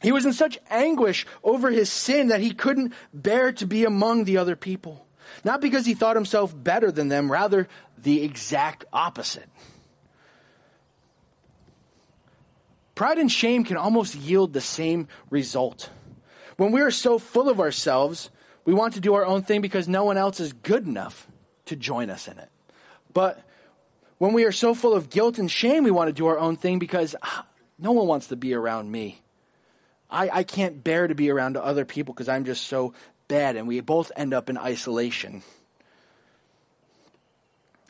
He 0.01 0.13
was 0.13 0.25
in 0.25 0.31
such 0.31 0.57
anguish 0.69 1.25
over 1.43 1.69
his 1.69 1.91
sin 1.91 2.29
that 2.29 2.39
he 2.39 2.53
couldn't 2.53 2.93
bear 3.13 3.51
to 3.51 3.67
be 3.67 3.83
among 3.83 4.23
the 4.23 4.37
other 4.37 4.55
people. 4.55 5.05
Not 5.43 5.59
because 5.59 5.85
he 5.85 5.93
thought 5.93 6.15
himself 6.15 6.53
better 6.55 6.89
than 6.89 7.09
them, 7.09 7.29
rather 7.29 7.67
the 7.97 8.23
exact 8.23 8.85
opposite. 8.93 9.49
Pride 12.95 13.17
and 13.17 13.29
shame 13.29 13.65
can 13.65 13.75
almost 13.75 14.15
yield 14.15 14.53
the 14.53 14.61
same 14.61 15.09
result. 15.29 15.89
When 16.55 16.71
we 16.71 16.79
are 16.79 16.91
so 16.91 17.19
full 17.19 17.49
of 17.49 17.59
ourselves, 17.59 18.29
we 18.63 18.73
want 18.73 18.93
to 18.93 19.01
do 19.01 19.15
our 19.15 19.25
own 19.25 19.41
thing 19.41 19.59
because 19.59 19.89
no 19.89 20.05
one 20.05 20.15
else 20.15 20.39
is 20.39 20.53
good 20.53 20.87
enough 20.87 21.27
to 21.65 21.75
join 21.75 22.09
us 22.09 22.29
in 22.29 22.37
it. 22.37 22.47
But 23.13 23.43
when 24.17 24.33
we 24.33 24.45
are 24.45 24.51
so 24.51 24.73
full 24.73 24.93
of 24.93 25.09
guilt 25.09 25.37
and 25.37 25.49
shame, 25.49 25.83
we 25.83 25.91
want 25.91 26.07
to 26.07 26.13
do 26.13 26.27
our 26.27 26.39
own 26.39 26.55
thing 26.55 26.79
because 26.79 27.15
ah, 27.21 27.45
no 27.77 27.91
one 27.91 28.07
wants 28.07 28.27
to 28.27 28.35
be 28.35 28.53
around 28.53 28.91
me. 28.91 29.21
I, 30.09 30.29
I 30.29 30.43
can't 30.43 30.83
bear 30.83 31.07
to 31.07 31.15
be 31.15 31.29
around 31.29 31.57
other 31.57 31.85
people 31.85 32.13
because 32.13 32.29
I'm 32.29 32.45
just 32.45 32.67
so 32.67 32.93
bad, 33.27 33.55
and 33.55 33.67
we 33.67 33.79
both 33.81 34.11
end 34.15 34.33
up 34.33 34.49
in 34.49 34.57
isolation. 34.57 35.43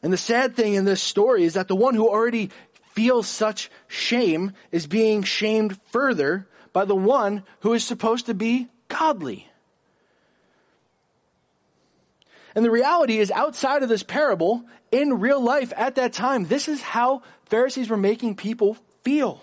And 0.03 0.11
the 0.11 0.17
sad 0.17 0.55
thing 0.55 0.73
in 0.73 0.85
this 0.85 1.01
story 1.01 1.43
is 1.43 1.53
that 1.53 1.67
the 1.67 1.75
one 1.75 1.95
who 1.95 2.09
already 2.09 2.51
feels 2.93 3.27
such 3.27 3.69
shame 3.87 4.53
is 4.71 4.87
being 4.87 5.23
shamed 5.23 5.79
further 5.91 6.47
by 6.73 6.85
the 6.85 6.95
one 6.95 7.43
who 7.61 7.73
is 7.73 7.83
supposed 7.83 8.25
to 8.25 8.33
be 8.33 8.67
godly. 8.87 9.47
And 12.57 12.65
the 12.65 12.71
reality 12.71 13.19
is, 13.19 13.29
outside 13.29 13.83
of 13.83 13.89
this 13.89 14.01
parable, 14.01 14.63
in 14.91 15.19
real 15.19 15.39
life 15.39 15.71
at 15.77 15.93
that 15.93 16.11
time, 16.11 16.47
this 16.47 16.67
is 16.67 16.81
how 16.81 17.21
Pharisees 17.45 17.87
were 17.87 17.97
making 17.97 18.35
people 18.35 18.77
feel. 19.03 19.39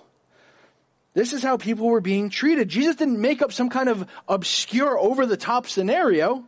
This 1.12 1.32
is 1.32 1.40
how 1.40 1.56
people 1.56 1.86
were 1.86 2.00
being 2.00 2.28
treated. 2.28 2.68
Jesus 2.68 2.96
didn't 2.96 3.20
make 3.20 3.40
up 3.40 3.52
some 3.52 3.70
kind 3.70 3.88
of 3.88 4.08
obscure, 4.26 4.98
over 4.98 5.26
the 5.26 5.36
top 5.36 5.68
scenario. 5.68 6.44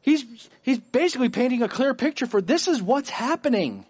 He's, 0.00 0.24
he's 0.62 0.78
basically 0.78 1.28
painting 1.28 1.60
a 1.60 1.68
clear 1.68 1.92
picture 1.92 2.28
for 2.28 2.40
this 2.40 2.68
is 2.68 2.80
what's 2.80 3.10
happening. 3.10 3.84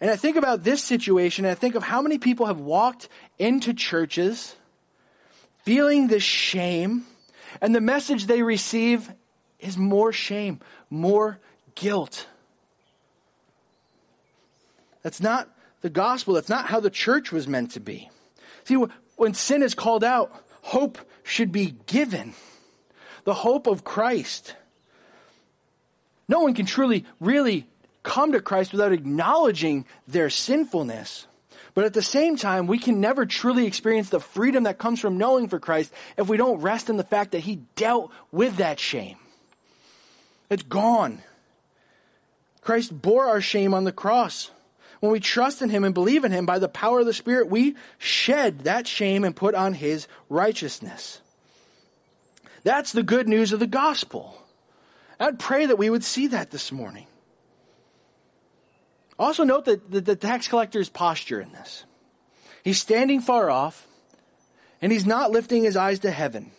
And 0.00 0.10
I 0.10 0.16
think 0.16 0.36
about 0.36 0.64
this 0.64 0.82
situation, 0.82 1.44
and 1.44 1.52
I 1.52 1.54
think 1.54 1.76
of 1.76 1.84
how 1.84 2.02
many 2.02 2.18
people 2.18 2.46
have 2.46 2.58
walked 2.58 3.08
into 3.38 3.74
churches 3.74 4.56
feeling 5.62 6.08
this 6.08 6.24
shame, 6.24 7.06
and 7.60 7.74
the 7.74 7.80
message 7.80 8.26
they 8.26 8.42
receive 8.42 9.12
is 9.58 9.76
more 9.76 10.12
shame, 10.12 10.60
more 10.90 11.38
guilt. 11.74 12.26
That's 15.02 15.20
not 15.20 15.48
the 15.80 15.90
gospel. 15.90 16.34
That's 16.34 16.48
not 16.48 16.66
how 16.66 16.80
the 16.80 16.90
church 16.90 17.30
was 17.30 17.46
meant 17.46 17.72
to 17.72 17.80
be. 17.80 18.10
See, 18.64 18.76
when 19.16 19.34
sin 19.34 19.62
is 19.62 19.74
called 19.74 20.02
out, 20.02 20.34
hope 20.62 20.98
should 21.22 21.52
be 21.52 21.76
given. 21.86 22.34
The 23.24 23.34
hope 23.34 23.66
of 23.66 23.84
Christ. 23.84 24.56
No 26.28 26.40
one 26.40 26.54
can 26.54 26.66
truly, 26.66 27.04
really 27.20 27.66
come 28.02 28.32
to 28.32 28.40
Christ 28.40 28.72
without 28.72 28.92
acknowledging 28.92 29.86
their 30.06 30.30
sinfulness. 30.30 31.26
But 31.74 31.84
at 31.84 31.92
the 31.92 32.02
same 32.02 32.36
time, 32.36 32.68
we 32.68 32.78
can 32.78 33.00
never 33.00 33.26
truly 33.26 33.66
experience 33.66 34.08
the 34.08 34.20
freedom 34.20 34.64
that 34.64 34.78
comes 34.78 35.00
from 35.00 35.18
knowing 35.18 35.48
for 35.48 35.58
Christ 35.58 35.92
if 36.16 36.28
we 36.28 36.36
don't 36.36 36.60
rest 36.60 36.88
in 36.88 36.96
the 36.96 37.02
fact 37.02 37.32
that 37.32 37.40
He 37.40 37.56
dealt 37.74 38.12
with 38.30 38.58
that 38.58 38.78
shame. 38.78 39.18
It's 40.48 40.62
gone. 40.62 41.20
Christ 42.60 43.02
bore 43.02 43.26
our 43.26 43.40
shame 43.40 43.74
on 43.74 43.84
the 43.84 43.92
cross. 43.92 44.50
When 45.00 45.10
we 45.10 45.20
trust 45.20 45.62
in 45.62 45.68
Him 45.68 45.82
and 45.84 45.92
believe 45.92 46.24
in 46.24 46.32
Him 46.32 46.46
by 46.46 46.60
the 46.60 46.68
power 46.68 47.00
of 47.00 47.06
the 47.06 47.12
Spirit, 47.12 47.50
we 47.50 47.74
shed 47.98 48.60
that 48.60 48.86
shame 48.86 49.24
and 49.24 49.34
put 49.34 49.54
on 49.54 49.74
His 49.74 50.06
righteousness. 50.28 51.20
That's 52.62 52.92
the 52.92 53.02
good 53.02 53.28
news 53.28 53.52
of 53.52 53.60
the 53.60 53.66
gospel. 53.66 54.40
I'd 55.18 55.38
pray 55.38 55.66
that 55.66 55.76
we 55.76 55.90
would 55.90 56.04
see 56.04 56.28
that 56.28 56.50
this 56.50 56.72
morning. 56.72 57.06
Also, 59.18 59.44
note 59.44 59.66
that 59.66 59.90
the, 59.90 60.00
the 60.00 60.16
tax 60.16 60.48
collector's 60.48 60.88
posture 60.88 61.40
in 61.40 61.52
this. 61.52 61.84
He's 62.64 62.80
standing 62.80 63.20
far 63.20 63.50
off, 63.50 63.86
and 64.82 64.90
he's 64.90 65.06
not 65.06 65.30
lifting 65.30 65.62
his 65.62 65.76
eyes 65.76 66.00
to 66.00 66.10
heaven. 66.10 66.50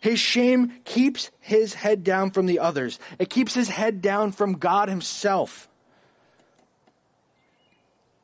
His 0.00 0.20
shame 0.20 0.74
keeps 0.84 1.30
his 1.40 1.74
head 1.74 2.04
down 2.04 2.30
from 2.30 2.46
the 2.46 2.60
others. 2.60 3.00
It 3.18 3.30
keeps 3.30 3.54
his 3.54 3.68
head 3.68 4.00
down 4.00 4.32
from 4.32 4.54
God 4.54 4.88
himself. 4.88 5.68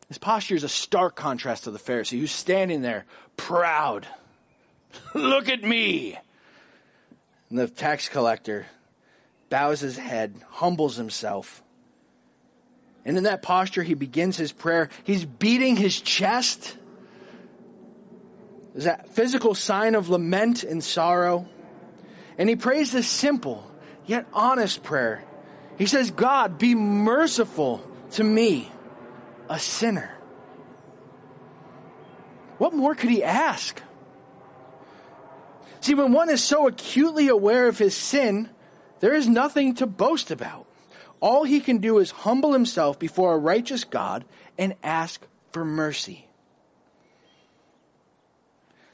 His 0.06 0.18
posture 0.18 0.54
is 0.54 0.62
a 0.62 0.68
stark 0.68 1.16
contrast 1.16 1.64
to 1.64 1.72
the 1.72 1.78
Pharisee 1.80 2.20
who's 2.20 2.30
standing 2.30 2.82
there 2.82 3.06
proud. 3.36 4.06
Look 5.14 5.48
at 5.48 5.64
me. 5.64 6.16
And 7.50 7.58
the 7.58 7.66
tax 7.66 8.08
collector 8.08 8.66
bows 9.50 9.80
his 9.80 9.98
head, 9.98 10.36
humbles 10.50 10.96
himself. 10.96 11.63
And 13.04 13.16
in 13.16 13.24
that 13.24 13.42
posture, 13.42 13.82
he 13.82 13.94
begins 13.94 14.36
his 14.36 14.52
prayer. 14.52 14.88
He's 15.04 15.24
beating 15.24 15.76
his 15.76 16.00
chest. 16.00 16.76
There's 18.72 18.84
that 18.84 19.10
physical 19.10 19.54
sign 19.54 19.94
of 19.94 20.08
lament 20.08 20.64
and 20.64 20.82
sorrow. 20.82 21.46
And 22.38 22.48
he 22.48 22.56
prays 22.56 22.90
this 22.90 23.06
simple 23.06 23.70
yet 24.06 24.26
honest 24.32 24.82
prayer. 24.82 25.24
He 25.76 25.86
says, 25.86 26.10
God, 26.10 26.58
be 26.58 26.74
merciful 26.74 27.86
to 28.12 28.24
me, 28.24 28.70
a 29.48 29.58
sinner. 29.58 30.10
What 32.58 32.72
more 32.72 32.94
could 32.94 33.10
he 33.10 33.22
ask? 33.22 33.80
See, 35.80 35.94
when 35.94 36.12
one 36.12 36.30
is 36.30 36.42
so 36.42 36.66
acutely 36.66 37.28
aware 37.28 37.68
of 37.68 37.76
his 37.76 37.94
sin, 37.94 38.48
there 39.00 39.14
is 39.14 39.28
nothing 39.28 39.74
to 39.76 39.86
boast 39.86 40.30
about. 40.30 40.63
All 41.24 41.44
he 41.44 41.60
can 41.60 41.78
do 41.78 42.00
is 42.00 42.10
humble 42.10 42.52
himself 42.52 42.98
before 42.98 43.32
a 43.32 43.38
righteous 43.38 43.84
God 43.84 44.26
and 44.58 44.74
ask 44.82 45.26
for 45.52 45.64
mercy. 45.64 46.28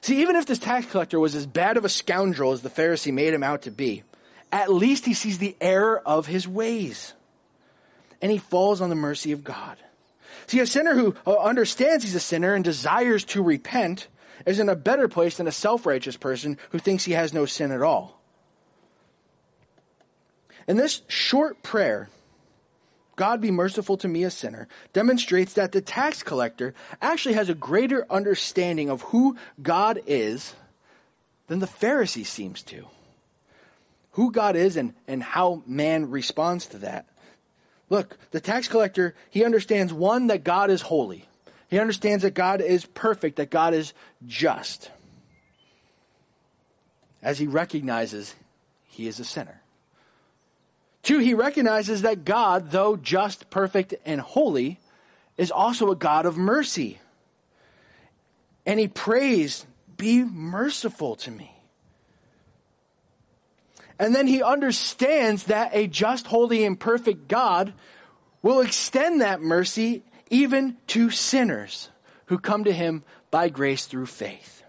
See, 0.02 0.22
even 0.22 0.36
if 0.36 0.46
this 0.46 0.60
tax 0.60 0.86
collector 0.86 1.18
was 1.18 1.34
as 1.34 1.44
bad 1.44 1.76
of 1.76 1.84
a 1.84 1.88
scoundrel 1.88 2.52
as 2.52 2.62
the 2.62 2.70
Pharisee 2.70 3.12
made 3.12 3.34
him 3.34 3.42
out 3.42 3.62
to 3.62 3.72
be, 3.72 4.04
at 4.52 4.72
least 4.72 5.06
he 5.06 5.12
sees 5.12 5.38
the 5.38 5.56
error 5.60 6.00
of 6.06 6.26
his 6.26 6.46
ways. 6.46 7.14
And 8.22 8.30
he 8.30 8.38
falls 8.38 8.80
on 8.80 8.90
the 8.90 8.94
mercy 8.94 9.32
of 9.32 9.42
God. 9.42 9.76
See, 10.46 10.60
a 10.60 10.66
sinner 10.66 10.94
who 10.94 11.16
uh, 11.26 11.36
understands 11.36 12.04
he's 12.04 12.14
a 12.14 12.20
sinner 12.20 12.54
and 12.54 12.62
desires 12.62 13.24
to 13.24 13.42
repent 13.42 14.06
is 14.46 14.60
in 14.60 14.68
a 14.68 14.76
better 14.76 15.08
place 15.08 15.38
than 15.38 15.48
a 15.48 15.52
self 15.52 15.84
righteous 15.84 16.16
person 16.16 16.58
who 16.70 16.78
thinks 16.78 17.02
he 17.02 17.12
has 17.12 17.34
no 17.34 17.44
sin 17.44 17.72
at 17.72 17.82
all. 17.82 18.22
In 20.68 20.76
this 20.76 21.02
short 21.08 21.64
prayer, 21.64 22.08
God 23.20 23.42
be 23.42 23.50
merciful 23.50 23.98
to 23.98 24.08
me, 24.08 24.24
a 24.24 24.30
sinner, 24.30 24.66
demonstrates 24.94 25.52
that 25.52 25.72
the 25.72 25.82
tax 25.82 26.22
collector 26.22 26.72
actually 27.02 27.34
has 27.34 27.50
a 27.50 27.54
greater 27.54 28.06
understanding 28.08 28.88
of 28.88 29.02
who 29.02 29.36
God 29.60 30.00
is 30.06 30.54
than 31.46 31.58
the 31.58 31.66
Pharisee 31.66 32.24
seems 32.24 32.62
to. 32.62 32.86
Who 34.12 34.32
God 34.32 34.56
is 34.56 34.78
and, 34.78 34.94
and 35.06 35.22
how 35.22 35.62
man 35.66 36.10
responds 36.10 36.64
to 36.68 36.78
that. 36.78 37.04
Look, 37.90 38.16
the 38.30 38.40
tax 38.40 38.68
collector, 38.68 39.14
he 39.28 39.44
understands 39.44 39.92
one, 39.92 40.28
that 40.28 40.42
God 40.42 40.70
is 40.70 40.80
holy. 40.80 41.28
He 41.68 41.78
understands 41.78 42.22
that 42.22 42.32
God 42.32 42.62
is 42.62 42.86
perfect, 42.86 43.36
that 43.36 43.50
God 43.50 43.74
is 43.74 43.92
just. 44.26 44.90
As 47.22 47.38
he 47.38 47.46
recognizes 47.46 48.34
he 48.86 49.06
is 49.06 49.20
a 49.20 49.26
sinner. 49.26 49.59
Two, 51.02 51.18
he 51.18 51.34
recognizes 51.34 52.02
that 52.02 52.24
God, 52.24 52.70
though 52.70 52.96
just, 52.96 53.50
perfect, 53.50 53.94
and 54.04 54.20
holy, 54.20 54.78
is 55.38 55.50
also 55.50 55.90
a 55.90 55.96
God 55.96 56.26
of 56.26 56.36
mercy. 56.36 56.98
And 58.66 58.78
he 58.78 58.88
prays, 58.88 59.66
Be 59.96 60.22
merciful 60.22 61.16
to 61.16 61.30
me. 61.30 61.54
And 63.98 64.14
then 64.14 64.26
he 64.26 64.42
understands 64.42 65.44
that 65.44 65.70
a 65.74 65.86
just, 65.86 66.26
holy, 66.26 66.64
and 66.64 66.78
perfect 66.78 67.28
God 67.28 67.74
will 68.42 68.60
extend 68.60 69.20
that 69.20 69.42
mercy 69.42 70.02
even 70.30 70.76
to 70.88 71.10
sinners 71.10 71.90
who 72.26 72.38
come 72.38 72.64
to 72.64 72.72
him 72.72 73.02
by 73.30 73.48
grace 73.48 73.86
through 73.86 74.06
faith. 74.06 74.62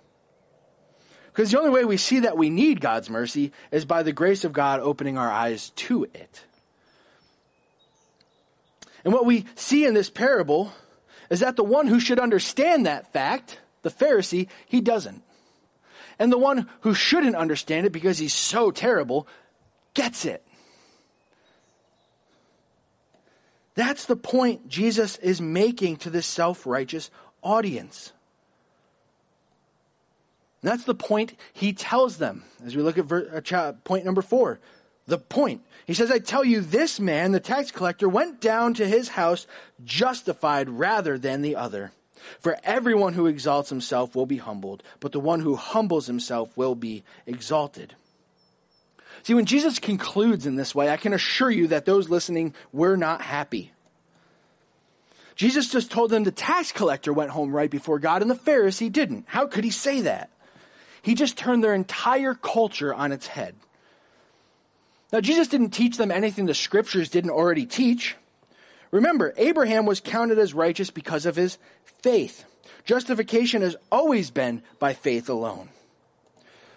Because 1.31 1.51
the 1.51 1.59
only 1.59 1.71
way 1.71 1.85
we 1.85 1.97
see 1.97 2.19
that 2.19 2.37
we 2.37 2.49
need 2.49 2.81
God's 2.81 3.09
mercy 3.09 3.53
is 3.71 3.85
by 3.85 4.03
the 4.03 4.11
grace 4.11 4.43
of 4.43 4.51
God 4.51 4.81
opening 4.81 5.17
our 5.17 5.31
eyes 5.31 5.69
to 5.71 6.03
it. 6.13 6.43
And 9.03 9.13
what 9.13 9.25
we 9.25 9.45
see 9.55 9.85
in 9.85 9.93
this 9.93 10.09
parable 10.09 10.73
is 11.29 11.39
that 11.39 11.55
the 11.55 11.63
one 11.63 11.87
who 11.87 11.99
should 11.99 12.19
understand 12.19 12.85
that 12.85 13.13
fact, 13.13 13.59
the 13.81 13.89
Pharisee, 13.89 14.47
he 14.67 14.81
doesn't. 14.81 15.23
And 16.19 16.31
the 16.31 16.37
one 16.37 16.69
who 16.81 16.93
shouldn't 16.93 17.35
understand 17.35 17.87
it 17.87 17.93
because 17.93 18.17
he's 18.17 18.33
so 18.33 18.69
terrible 18.69 19.27
gets 19.93 20.25
it. 20.25 20.45
That's 23.73 24.05
the 24.05 24.17
point 24.17 24.67
Jesus 24.67 25.17
is 25.17 25.39
making 25.41 25.97
to 25.97 26.09
this 26.09 26.27
self 26.27 26.67
righteous 26.67 27.09
audience. 27.41 28.11
And 30.61 30.71
that's 30.71 30.83
the 30.83 30.95
point 30.95 31.35
he 31.53 31.73
tells 31.73 32.17
them 32.17 32.43
as 32.65 32.75
we 32.75 32.83
look 32.83 32.97
at 32.97 33.05
ver- 33.05 33.43
uh, 33.51 33.73
point 33.83 34.05
number 34.05 34.21
four. 34.21 34.59
The 35.07 35.17
point. 35.17 35.61
He 35.87 35.95
says, 35.95 36.11
I 36.11 36.19
tell 36.19 36.45
you, 36.45 36.61
this 36.61 36.99
man, 36.99 37.31
the 37.31 37.39
tax 37.39 37.71
collector, 37.71 38.07
went 38.07 38.39
down 38.39 38.75
to 38.75 38.87
his 38.87 39.09
house 39.09 39.47
justified 39.83 40.69
rather 40.69 41.17
than 41.17 41.41
the 41.41 41.55
other. 41.55 41.91
For 42.39 42.57
everyone 42.63 43.13
who 43.13 43.25
exalts 43.25 43.69
himself 43.69 44.15
will 44.15 44.27
be 44.27 44.37
humbled, 44.37 44.83
but 44.99 45.11
the 45.11 45.19
one 45.19 45.39
who 45.39 45.55
humbles 45.55 46.05
himself 46.05 46.55
will 46.55 46.75
be 46.75 47.03
exalted. 47.25 47.95
See, 49.23 49.33
when 49.33 49.45
Jesus 49.45 49.79
concludes 49.79 50.45
in 50.45 50.55
this 50.55 50.73
way, 50.73 50.89
I 50.89 50.97
can 50.97 51.13
assure 51.13 51.51
you 51.51 51.67
that 51.67 51.85
those 51.85 52.09
listening 52.09 52.53
were 52.71 52.95
not 52.95 53.21
happy. 53.21 53.71
Jesus 55.35 55.71
just 55.71 55.91
told 55.91 56.11
them 56.11 56.23
the 56.23 56.31
tax 56.31 56.71
collector 56.71 57.11
went 57.11 57.31
home 57.31 57.51
right 57.51 57.69
before 57.69 57.97
God 57.97 58.21
and 58.21 58.29
the 58.29 58.35
Pharisee 58.35 58.91
didn't. 58.91 59.25
How 59.27 59.47
could 59.47 59.63
he 59.63 59.71
say 59.71 60.01
that? 60.01 60.29
He 61.01 61.15
just 61.15 61.37
turned 61.37 61.63
their 61.63 61.73
entire 61.73 62.33
culture 62.33 62.93
on 62.93 63.11
its 63.11 63.27
head. 63.27 63.55
Now, 65.11 65.19
Jesus 65.19 65.47
didn't 65.47 65.71
teach 65.71 65.97
them 65.97 66.11
anything 66.11 66.45
the 66.45 66.53
scriptures 66.53 67.09
didn't 67.09 67.31
already 67.31 67.65
teach. 67.65 68.15
Remember, 68.91 69.33
Abraham 69.37 69.85
was 69.85 69.99
counted 69.99 70.39
as 70.39 70.53
righteous 70.53 70.89
because 70.89 71.25
of 71.25 71.35
his 71.35 71.57
faith. 72.01 72.45
Justification 72.85 73.61
has 73.61 73.75
always 73.91 74.31
been 74.31 74.63
by 74.79 74.93
faith 74.93 75.29
alone. 75.29 75.69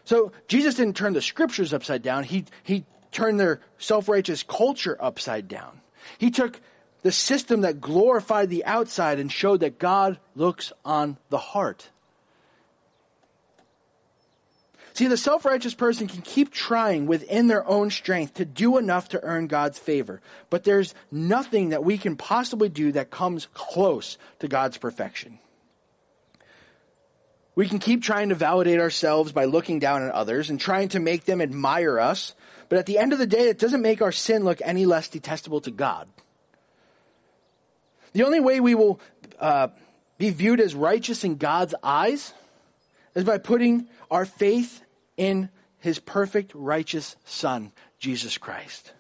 So 0.05 0.33
Jesus 0.49 0.75
didn't 0.75 0.97
turn 0.97 1.13
the 1.13 1.23
scriptures 1.23 1.73
upside 1.73 2.03
down. 2.03 2.25
He, 2.25 2.45
he 2.63 2.85
turned 3.11 3.41
their 3.41 3.61
self-righteous 3.79 4.43
culture 4.43 4.97
upside 5.01 5.49
down. 5.49 5.81
He 6.19 6.31
took 6.31 6.61
the 7.03 7.13
system 7.13 7.63
that 7.63 7.81
glorified 7.81 8.51
the 8.51 8.65
outside 8.65 9.19
and 9.19 9.31
showed 9.31 9.61
that 9.61 9.79
God 9.79 10.19
looks 10.35 10.73
on 10.85 11.19
the 11.31 11.39
heart. 11.39 11.89
See, 14.95 15.09
the 15.09 15.17
self-righteous 15.17 15.75
person 15.75 16.07
can 16.07 16.23
keep 16.23 16.53
trying 16.53 17.07
within 17.07 17.49
their 17.49 17.67
own 17.67 17.91
strength 17.91 18.35
to 18.35 18.45
do 18.45 18.79
enough 18.79 19.09
to 19.09 19.23
earn 19.25 19.49
God's 19.49 19.77
favor. 19.77 20.21
But 20.51 20.63
there's 20.63 20.95
nothing 21.11 21.71
that 21.71 21.83
we 21.83 21.99
can 21.99 22.15
possibly 22.15 22.69
do 22.69 22.93
that 22.93 23.11
comes 23.11 23.49
close 23.55 24.19
to 24.39 24.47
God's 24.47 24.79
perfection. 24.79 25.41
We 27.57 27.69
can 27.69 27.81
keep 27.81 28.03
trying 28.05 28.29
to 28.29 28.37
validate 28.37 28.79
ourselves 28.79 29.33
by 29.33 29.47
looking 29.47 29.81
down 29.81 30.05
at 30.05 30.13
others 30.13 30.49
and 30.49 30.61
trying 30.61 30.91
to 30.91 31.01
make 31.01 31.25
them 31.25 31.41
admire 31.41 31.99
us. 31.99 32.37
But 32.69 32.79
at 32.79 32.87
the 32.87 32.99
end 32.99 33.13
of 33.13 33.19
the 33.19 33.27
day, 33.27 33.49
it 33.49 33.59
doesn't 33.59 33.83
make 33.83 34.01
our 34.01 34.13
sin 34.13 34.45
look 34.45 34.61
any 34.65 34.87
less 34.87 35.09
detestable 35.09 35.61
to 35.63 35.73
God. 35.73 36.09
The 38.13 38.23
only 38.23 38.39
way 38.39 38.61
we 38.61 38.77
will 38.77 39.01
uh, 39.41 39.69
be 40.19 40.31
viewed 40.31 40.61
as 40.61 40.73
righteous 40.73 41.25
in 41.25 41.35
God's 41.35 41.75
eyes 41.83 42.33
is 43.17 43.25
by 43.25 43.39
putting 43.39 43.89
our 44.09 44.25
faith 44.25 44.83
in 45.17 45.49
his 45.81 45.99
perfect, 45.99 46.53
righteous 46.55 47.17
Son, 47.25 47.73
Jesus 47.99 48.39
Christ. 48.39 48.93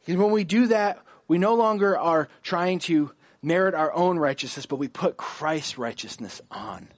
Because 0.00 0.20
when 0.20 0.32
we 0.32 0.44
do 0.44 0.68
that, 0.68 0.98
we 1.28 1.38
no 1.38 1.54
longer 1.54 1.98
are 1.98 2.28
trying 2.42 2.78
to 2.80 3.10
merit 3.42 3.74
our 3.74 3.92
own 3.92 4.18
righteousness, 4.18 4.66
but 4.66 4.76
we 4.76 4.88
put 4.88 5.16
Christ's 5.16 5.78
righteousness 5.78 6.40
on. 6.50 6.88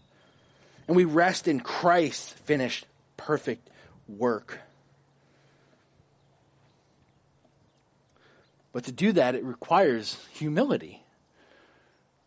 And 0.87 0.97
we 0.97 1.05
rest 1.05 1.49
in 1.49 1.61
Christ's 1.61 2.33
finished, 2.33 2.87
perfect 3.17 3.69
work. 4.09 4.61
But 8.73 8.85
to 8.85 8.93
do 8.93 9.13
that, 9.13 9.35
it 9.35 9.43
requires 9.43 10.19
humility. 10.33 11.03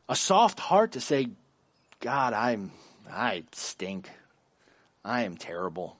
A 0.10 0.16
soft 0.16 0.60
heart 0.60 0.94
to 0.94 1.02
say, 1.02 1.30
God, 2.00 2.34
I'm, 2.34 2.72
I 3.10 3.44
stink. 3.52 4.10
I 5.04 5.24
am 5.24 5.38
terrible, 5.38 5.98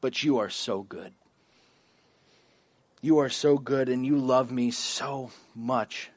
but 0.00 0.22
you 0.22 0.38
are 0.38 0.50
so 0.50 0.82
good. 0.82 1.12
You 3.00 3.18
are 3.18 3.28
so 3.28 3.58
good 3.58 3.88
and 3.88 4.04
you 4.04 4.16
love 4.16 4.50
me 4.50 4.70
so 4.70 5.30
much. 5.54 6.10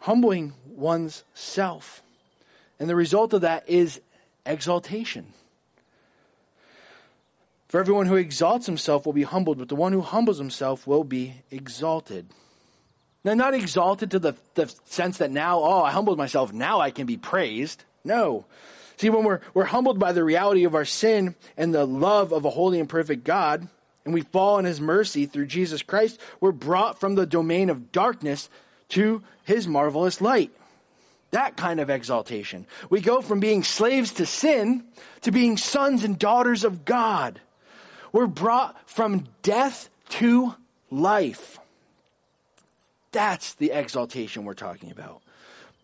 Humbling 0.00 0.52
one's 0.66 1.24
self. 1.34 2.02
And 2.78 2.88
the 2.88 2.96
result 2.96 3.32
of 3.32 3.42
that 3.42 3.68
is 3.68 4.00
exaltation. 4.44 5.32
For 7.68 7.80
everyone 7.80 8.06
who 8.06 8.14
exalts 8.14 8.66
himself 8.66 9.04
will 9.04 9.12
be 9.12 9.24
humbled, 9.24 9.58
but 9.58 9.68
the 9.68 9.74
one 9.74 9.92
who 9.92 10.00
humbles 10.00 10.38
himself 10.38 10.86
will 10.86 11.04
be 11.04 11.34
exalted. 11.50 12.26
Now, 13.24 13.34
not 13.34 13.54
exalted 13.54 14.12
to 14.12 14.20
the, 14.20 14.34
the 14.54 14.72
sense 14.84 15.18
that 15.18 15.32
now, 15.32 15.58
oh, 15.58 15.82
I 15.82 15.90
humbled 15.90 16.16
myself, 16.16 16.52
now 16.52 16.80
I 16.80 16.92
can 16.92 17.06
be 17.06 17.16
praised. 17.16 17.82
No. 18.06 18.46
See, 18.96 19.10
when 19.10 19.24
we're, 19.24 19.40
we're 19.52 19.64
humbled 19.64 19.98
by 19.98 20.12
the 20.12 20.24
reality 20.24 20.64
of 20.64 20.74
our 20.74 20.84
sin 20.84 21.34
and 21.56 21.74
the 21.74 21.86
love 21.86 22.32
of 22.32 22.44
a 22.44 22.50
holy 22.50 22.80
and 22.80 22.88
perfect 22.88 23.24
God, 23.24 23.68
and 24.04 24.14
we 24.14 24.22
fall 24.22 24.58
in 24.58 24.64
his 24.64 24.80
mercy 24.80 25.26
through 25.26 25.46
Jesus 25.46 25.82
Christ, 25.82 26.18
we're 26.40 26.52
brought 26.52 26.98
from 26.98 27.14
the 27.14 27.26
domain 27.26 27.68
of 27.68 27.92
darkness 27.92 28.48
to 28.90 29.22
his 29.44 29.66
marvelous 29.66 30.20
light. 30.20 30.52
That 31.32 31.56
kind 31.56 31.80
of 31.80 31.90
exaltation. 31.90 32.66
We 32.88 33.00
go 33.00 33.20
from 33.20 33.40
being 33.40 33.64
slaves 33.64 34.12
to 34.12 34.26
sin 34.26 34.84
to 35.22 35.32
being 35.32 35.56
sons 35.56 36.04
and 36.04 36.18
daughters 36.18 36.64
of 36.64 36.84
God. 36.84 37.40
We're 38.12 38.28
brought 38.28 38.88
from 38.88 39.26
death 39.42 39.90
to 40.10 40.54
life. 40.90 41.58
That's 43.12 43.54
the 43.54 43.72
exaltation 43.72 44.44
we're 44.44 44.54
talking 44.54 44.90
about. 44.90 45.22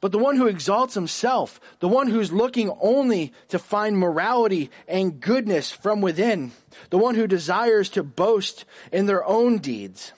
But 0.03 0.11
the 0.11 0.19
one 0.19 0.37
who 0.37 0.49
exalts 0.49 0.95
himself, 0.95 1.61
the 1.79 1.87
one 1.87 2.09
who's 2.09 2.33
looking 2.33 2.77
only 2.81 3.33
to 3.49 3.59
find 3.61 3.97
morality 3.97 4.69
and 4.89 5.21
goodness 5.21 5.71
from 5.71 6.01
within, 6.01 6.51
the 6.91 6.99
one 6.99 7.15
who 7.15 7.29
desires 7.29 7.89
to 7.91 8.03
boast 8.03 8.65
in 8.91 9.07
their 9.07 9.25
own 9.25 9.59
deeds, 9.59 10.13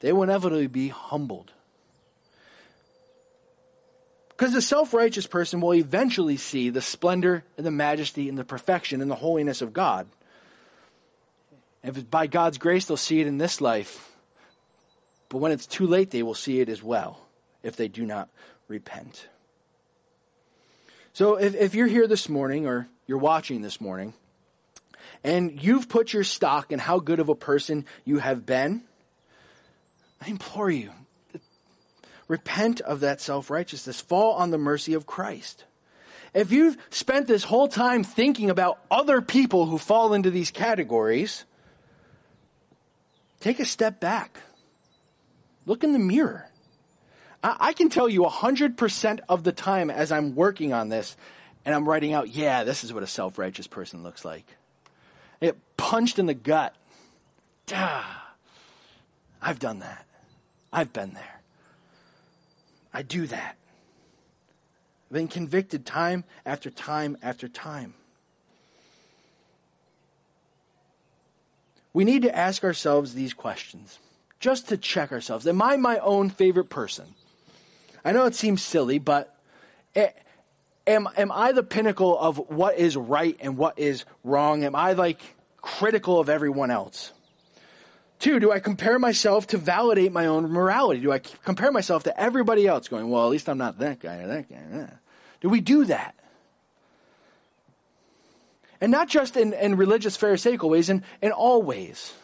they 0.00 0.12
will 0.12 0.24
inevitably 0.24 0.66
be 0.66 0.88
humbled. 0.88 1.50
Because 4.28 4.52
the 4.52 4.60
self 4.60 4.92
righteous 4.92 5.26
person 5.26 5.62
will 5.62 5.72
eventually 5.72 6.36
see 6.36 6.68
the 6.68 6.82
splendor 6.82 7.42
and 7.56 7.64
the 7.64 7.70
majesty 7.70 8.28
and 8.28 8.36
the 8.36 8.44
perfection 8.44 9.00
and 9.00 9.10
the 9.10 9.14
holiness 9.14 9.62
of 9.62 9.72
God. 9.72 10.06
And 11.82 11.96
if 11.96 12.10
by 12.10 12.26
God's 12.26 12.58
grace, 12.58 12.84
they'll 12.84 12.98
see 12.98 13.22
it 13.22 13.26
in 13.26 13.38
this 13.38 13.62
life. 13.62 14.14
But 15.30 15.38
when 15.38 15.52
it's 15.52 15.66
too 15.66 15.86
late, 15.86 16.10
they 16.10 16.22
will 16.22 16.34
see 16.34 16.60
it 16.60 16.68
as 16.68 16.82
well 16.82 17.18
if 17.62 17.76
they 17.76 17.88
do 17.88 18.04
not 18.04 18.28
repent. 18.68 19.28
So 21.12 21.36
if, 21.36 21.54
if 21.54 21.74
you're 21.74 21.86
here 21.86 22.06
this 22.06 22.28
morning 22.28 22.66
or 22.66 22.88
you're 23.06 23.18
watching 23.18 23.62
this 23.62 23.80
morning 23.80 24.12
and 25.24 25.62
you've 25.62 25.88
put 25.88 26.12
your 26.12 26.24
stock 26.24 26.72
in 26.72 26.78
how 26.78 26.98
good 26.98 27.20
of 27.20 27.28
a 27.28 27.34
person 27.34 27.86
you 28.04 28.18
have 28.18 28.44
been, 28.44 28.82
I 30.20 30.28
implore 30.28 30.70
you, 30.70 30.90
repent 32.28 32.80
of 32.80 33.00
that 33.00 33.20
self 33.20 33.50
righteousness. 33.50 34.00
Fall 34.00 34.34
on 34.34 34.50
the 34.50 34.58
mercy 34.58 34.94
of 34.94 35.06
Christ. 35.06 35.64
If 36.34 36.52
you've 36.52 36.76
spent 36.90 37.26
this 37.26 37.44
whole 37.44 37.68
time 37.68 38.04
thinking 38.04 38.50
about 38.50 38.78
other 38.90 39.22
people 39.22 39.64
who 39.64 39.78
fall 39.78 40.12
into 40.12 40.30
these 40.30 40.50
categories, 40.50 41.46
take 43.40 43.58
a 43.58 43.64
step 43.64 44.00
back. 44.00 44.38
Look 45.64 45.82
in 45.82 45.94
the 45.94 45.98
mirror. 45.98 46.46
I, 47.42 47.72
can 47.72 47.88
tell 47.88 48.08
you 48.08 48.22
100% 48.22 49.20
of 49.28 49.44
the 49.44 49.52
time 49.52 49.90
as 49.90 50.10
I'm 50.10 50.34
working 50.34 50.72
on 50.72 50.88
this 50.88 51.16
and 51.64 51.74
I'm 51.74 51.88
writing 51.88 52.12
out, 52.12 52.28
yeah, 52.28 52.64
this 52.64 52.84
is 52.84 52.92
what 52.92 53.02
a 53.02 53.06
self 53.06 53.38
righteous 53.38 53.66
person 53.66 54.02
looks 54.02 54.24
like. 54.24 54.44
It 55.40 55.56
punched 55.76 56.18
in 56.18 56.26
the 56.26 56.34
gut. 56.34 56.74
Duh. 57.66 58.02
I've 59.42 59.58
done 59.58 59.80
that. 59.80 60.06
I've 60.72 60.92
been 60.92 61.12
there. 61.12 61.40
I 62.92 63.02
do 63.02 63.26
that. 63.26 63.56
I've 65.08 65.14
been 65.14 65.28
convicted 65.28 65.86
time 65.86 66.24
after 66.44 66.70
time 66.70 67.16
after 67.22 67.48
time. 67.48 67.94
We 71.92 72.04
need 72.04 72.22
to 72.22 72.36
ask 72.36 72.64
ourselves 72.64 73.14
these 73.14 73.32
questions 73.32 73.98
just 74.40 74.68
to 74.68 74.76
check 74.76 75.12
ourselves. 75.12 75.46
Am 75.46 75.62
I 75.62 75.76
my 75.76 75.98
own 75.98 76.28
favorite 76.28 76.68
person? 76.68 77.14
I 78.06 78.12
know 78.12 78.26
it 78.26 78.36
seems 78.36 78.62
silly, 78.62 79.00
but 79.00 79.36
am, 80.86 81.08
am 81.16 81.32
I 81.32 81.50
the 81.50 81.64
pinnacle 81.64 82.16
of 82.16 82.38
what 82.38 82.78
is 82.78 82.96
right 82.96 83.36
and 83.40 83.58
what 83.58 83.80
is 83.80 84.04
wrong? 84.22 84.62
Am 84.62 84.76
I 84.76 84.92
like 84.92 85.20
critical 85.60 86.20
of 86.20 86.28
everyone 86.28 86.70
else? 86.70 87.12
Two, 88.20 88.38
do 88.38 88.52
I 88.52 88.60
compare 88.60 89.00
myself 89.00 89.48
to 89.48 89.58
validate 89.58 90.12
my 90.12 90.26
own 90.26 90.48
morality? 90.52 91.00
Do 91.00 91.10
I 91.10 91.18
compare 91.18 91.72
myself 91.72 92.04
to 92.04 92.18
everybody 92.18 92.68
else 92.68 92.86
going, 92.86 93.10
well, 93.10 93.24
at 93.24 93.30
least 93.30 93.48
I'm 93.48 93.58
not 93.58 93.80
that 93.80 93.98
guy 93.98 94.18
or 94.18 94.28
that 94.28 94.48
guy? 94.48 94.88
Do 95.40 95.48
we 95.48 95.60
do 95.60 95.86
that? 95.86 96.14
And 98.80 98.92
not 98.92 99.08
just 99.08 99.36
in, 99.36 99.52
in 99.52 99.76
religious 99.76 100.16
Pharisaical 100.16 100.70
ways, 100.70 100.90
in, 100.90 101.02
in 101.20 101.32
all 101.32 101.60
ways. 101.60 102.14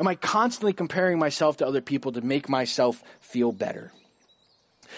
Am 0.00 0.08
I 0.08 0.16
constantly 0.16 0.72
comparing 0.72 1.20
myself 1.20 1.58
to 1.58 1.66
other 1.68 1.80
people 1.80 2.10
to 2.12 2.20
make 2.20 2.48
myself 2.48 3.00
feel 3.20 3.52
better? 3.52 3.92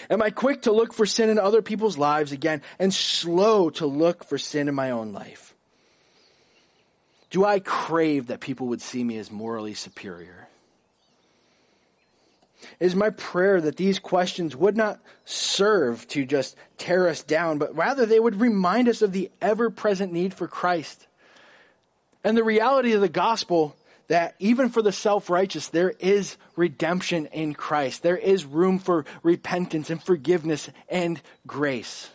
Am 0.09 0.21
I 0.21 0.29
quick 0.29 0.63
to 0.63 0.71
look 0.71 0.93
for 0.93 1.05
sin 1.05 1.29
in 1.29 1.39
other 1.39 1.61
people's 1.61 1.97
lives 1.97 2.31
again 2.31 2.61
and 2.79 2.93
slow 2.93 3.69
to 3.71 3.85
look 3.85 4.23
for 4.23 4.37
sin 4.37 4.67
in 4.67 4.75
my 4.75 4.91
own 4.91 5.13
life? 5.13 5.53
Do 7.29 7.43
I 7.43 7.59
crave 7.59 8.27
that 8.27 8.39
people 8.39 8.67
would 8.67 8.81
see 8.81 9.03
me 9.03 9.17
as 9.17 9.31
morally 9.31 9.73
superior? 9.73 10.47
It 12.79 12.85
is 12.85 12.95
my 12.95 13.11
prayer 13.11 13.61
that 13.61 13.77
these 13.77 13.99
questions 13.99 14.55
would 14.55 14.75
not 14.75 14.99
serve 15.25 16.07
to 16.09 16.25
just 16.25 16.55
tear 16.77 17.07
us 17.07 17.23
down, 17.23 17.57
but 17.57 17.75
rather 17.75 18.05
they 18.05 18.19
would 18.19 18.39
remind 18.39 18.89
us 18.89 19.01
of 19.01 19.11
the 19.11 19.29
ever 19.41 19.69
present 19.69 20.11
need 20.11 20.33
for 20.33 20.47
Christ 20.47 21.07
and 22.23 22.35
the 22.35 22.43
reality 22.43 22.93
of 22.93 23.01
the 23.01 23.09
gospel 23.09 23.75
that 24.07 24.35
even 24.39 24.69
for 24.69 24.81
the 24.81 24.91
self 24.91 25.29
righteous, 25.29 25.67
there 25.67 25.93
is 25.99 26.37
redemption 26.55 27.27
in 27.27 27.53
Christ. 27.53 28.03
There 28.03 28.17
is 28.17 28.45
room 28.45 28.79
for 28.79 29.05
repentance 29.23 29.89
and 29.89 30.01
forgiveness 30.01 30.69
and 30.89 31.21
grace. 31.47 32.09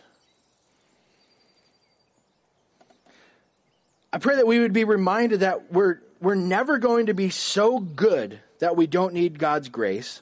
I 4.13 4.17
pray 4.17 4.35
that 4.35 4.47
we 4.47 4.59
would 4.59 4.73
be 4.73 4.83
reminded 4.83 5.39
that 5.39 5.71
we're, 5.71 5.99
we're 6.19 6.35
never 6.35 6.77
going 6.77 7.05
to 7.05 7.13
be 7.13 7.29
so 7.29 7.79
good 7.79 8.39
that 8.59 8.75
we 8.75 8.85
don't 8.85 9.13
need 9.13 9.39
God's 9.39 9.69
grace, 9.69 10.21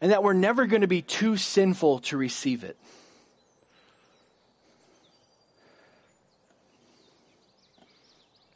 and 0.00 0.10
that 0.10 0.22
we're 0.22 0.32
never 0.32 0.66
going 0.66 0.80
to 0.80 0.86
be 0.86 1.02
too 1.02 1.36
sinful 1.36 2.00
to 2.00 2.16
receive 2.16 2.64
it. 2.64 2.77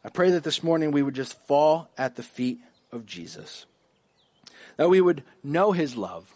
I 0.05 0.09
pray 0.09 0.31
that 0.31 0.43
this 0.43 0.63
morning 0.63 0.91
we 0.91 1.03
would 1.03 1.15
just 1.15 1.39
fall 1.47 1.89
at 1.97 2.17
the 2.17 2.23
feet 2.23 2.61
of 2.91 3.07
Jesus, 3.07 3.67
that 4.77 4.91
we 4.91 5.01
would 5.01 5.23
know 5.45 5.73
his 5.73 5.97
love, 5.97 6.33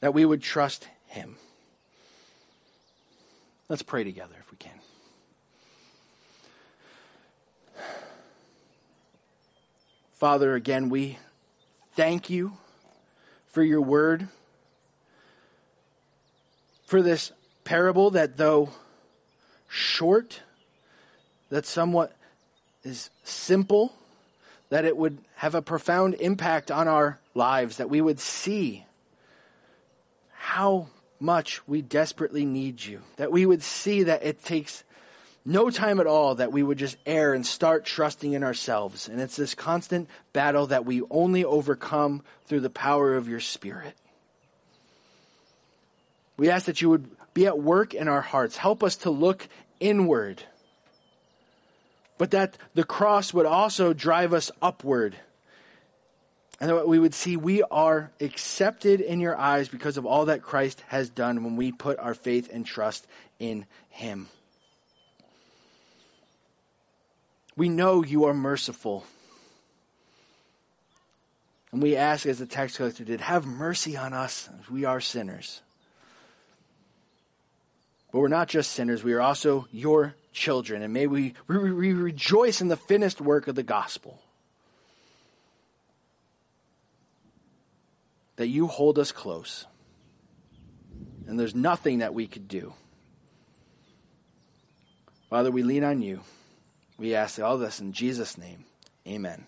that 0.00 0.12
we 0.12 0.24
would 0.24 0.42
trust 0.42 0.88
him. 1.06 1.36
Let's 3.68 3.82
pray 3.82 4.02
together 4.02 4.34
if 4.40 4.50
we 4.50 4.56
can. 4.56 4.72
Father, 10.14 10.54
again, 10.54 10.88
we 10.88 11.16
thank 11.94 12.28
you 12.28 12.52
for 13.46 13.62
your 13.62 13.80
word, 13.80 14.28
for 16.86 17.00
this 17.00 17.30
parable 17.62 18.10
that, 18.10 18.36
though 18.36 18.70
short, 19.68 20.42
that 21.48 21.64
somewhat 21.64 22.12
is 22.82 23.10
simple, 23.24 23.92
that 24.70 24.84
it 24.84 24.96
would 24.96 25.18
have 25.36 25.54
a 25.54 25.62
profound 25.62 26.14
impact 26.14 26.70
on 26.70 26.88
our 26.88 27.18
lives, 27.34 27.78
that 27.78 27.90
we 27.90 28.00
would 28.00 28.20
see 28.20 28.84
how 30.32 30.86
much 31.18 31.66
we 31.68 31.82
desperately 31.82 32.44
need 32.44 32.82
you, 32.82 33.02
that 33.16 33.30
we 33.30 33.44
would 33.44 33.62
see 33.62 34.04
that 34.04 34.24
it 34.24 34.42
takes 34.44 34.84
no 35.44 35.70
time 35.70 36.00
at 36.00 36.06
all 36.06 36.34
that 36.34 36.52
we 36.52 36.62
would 36.62 36.78
just 36.78 36.96
err 37.06 37.34
and 37.34 37.46
start 37.46 37.84
trusting 37.84 38.32
in 38.32 38.44
ourselves. 38.44 39.08
And 39.08 39.20
it's 39.20 39.36
this 39.36 39.54
constant 39.54 40.08
battle 40.32 40.66
that 40.66 40.84
we 40.84 41.02
only 41.10 41.44
overcome 41.44 42.22
through 42.46 42.60
the 42.60 42.70
power 42.70 43.14
of 43.14 43.28
your 43.28 43.40
Spirit. 43.40 43.94
We 46.36 46.50
ask 46.50 46.66
that 46.66 46.80
you 46.80 46.90
would 46.90 47.10
be 47.34 47.46
at 47.46 47.58
work 47.58 47.94
in 47.94 48.08
our 48.08 48.20
hearts. 48.20 48.56
Help 48.56 48.82
us 48.82 48.96
to 48.96 49.10
look 49.10 49.48
inward 49.78 50.42
but 52.20 52.32
that 52.32 52.58
the 52.74 52.84
cross 52.84 53.32
would 53.32 53.46
also 53.46 53.94
drive 53.94 54.34
us 54.34 54.50
upward. 54.60 55.16
And 56.60 56.68
that 56.68 56.86
we 56.86 56.98
would 56.98 57.14
see 57.14 57.38
we 57.38 57.62
are 57.62 58.10
accepted 58.20 59.00
in 59.00 59.20
your 59.20 59.38
eyes 59.38 59.70
because 59.70 59.96
of 59.96 60.04
all 60.04 60.26
that 60.26 60.42
Christ 60.42 60.84
has 60.88 61.08
done 61.08 61.44
when 61.44 61.56
we 61.56 61.72
put 61.72 61.98
our 61.98 62.12
faith 62.12 62.50
and 62.52 62.66
trust 62.66 63.06
in 63.38 63.64
him. 63.88 64.28
We 67.56 67.70
know 67.70 68.04
you 68.04 68.26
are 68.26 68.34
merciful. 68.34 69.06
And 71.72 71.80
we 71.80 71.96
ask, 71.96 72.26
as 72.26 72.38
the 72.38 72.44
tax 72.44 72.76
collector 72.76 73.04
did, 73.04 73.22
have 73.22 73.46
mercy 73.46 73.96
on 73.96 74.12
us. 74.12 74.46
We 74.70 74.84
are 74.84 75.00
sinners. 75.00 75.62
But 78.12 78.18
we're 78.18 78.28
not 78.28 78.48
just 78.48 78.72
sinners, 78.72 79.02
we 79.02 79.14
are 79.14 79.22
also 79.22 79.68
your 79.72 80.14
children. 80.32 80.82
And 80.82 80.92
may 80.92 81.06
we, 81.06 81.34
we, 81.46 81.72
we 81.72 81.92
rejoice 81.92 82.60
in 82.60 82.68
the 82.68 82.76
finished 82.76 83.20
work 83.20 83.48
of 83.48 83.54
the 83.54 83.62
gospel. 83.62 84.20
That 88.36 88.48
you 88.48 88.66
hold 88.66 88.98
us 88.98 89.12
close. 89.12 89.66
And 91.26 91.38
there's 91.38 91.54
nothing 91.54 91.98
that 91.98 92.14
we 92.14 92.26
could 92.26 92.48
do. 92.48 92.72
Father, 95.28 95.50
we 95.50 95.62
lean 95.62 95.84
on 95.84 96.02
you. 96.02 96.20
We 96.98 97.14
ask 97.14 97.38
all 97.40 97.56
this 97.56 97.80
in 97.80 97.92
Jesus' 97.92 98.36
name. 98.36 98.64
Amen. 99.06 99.46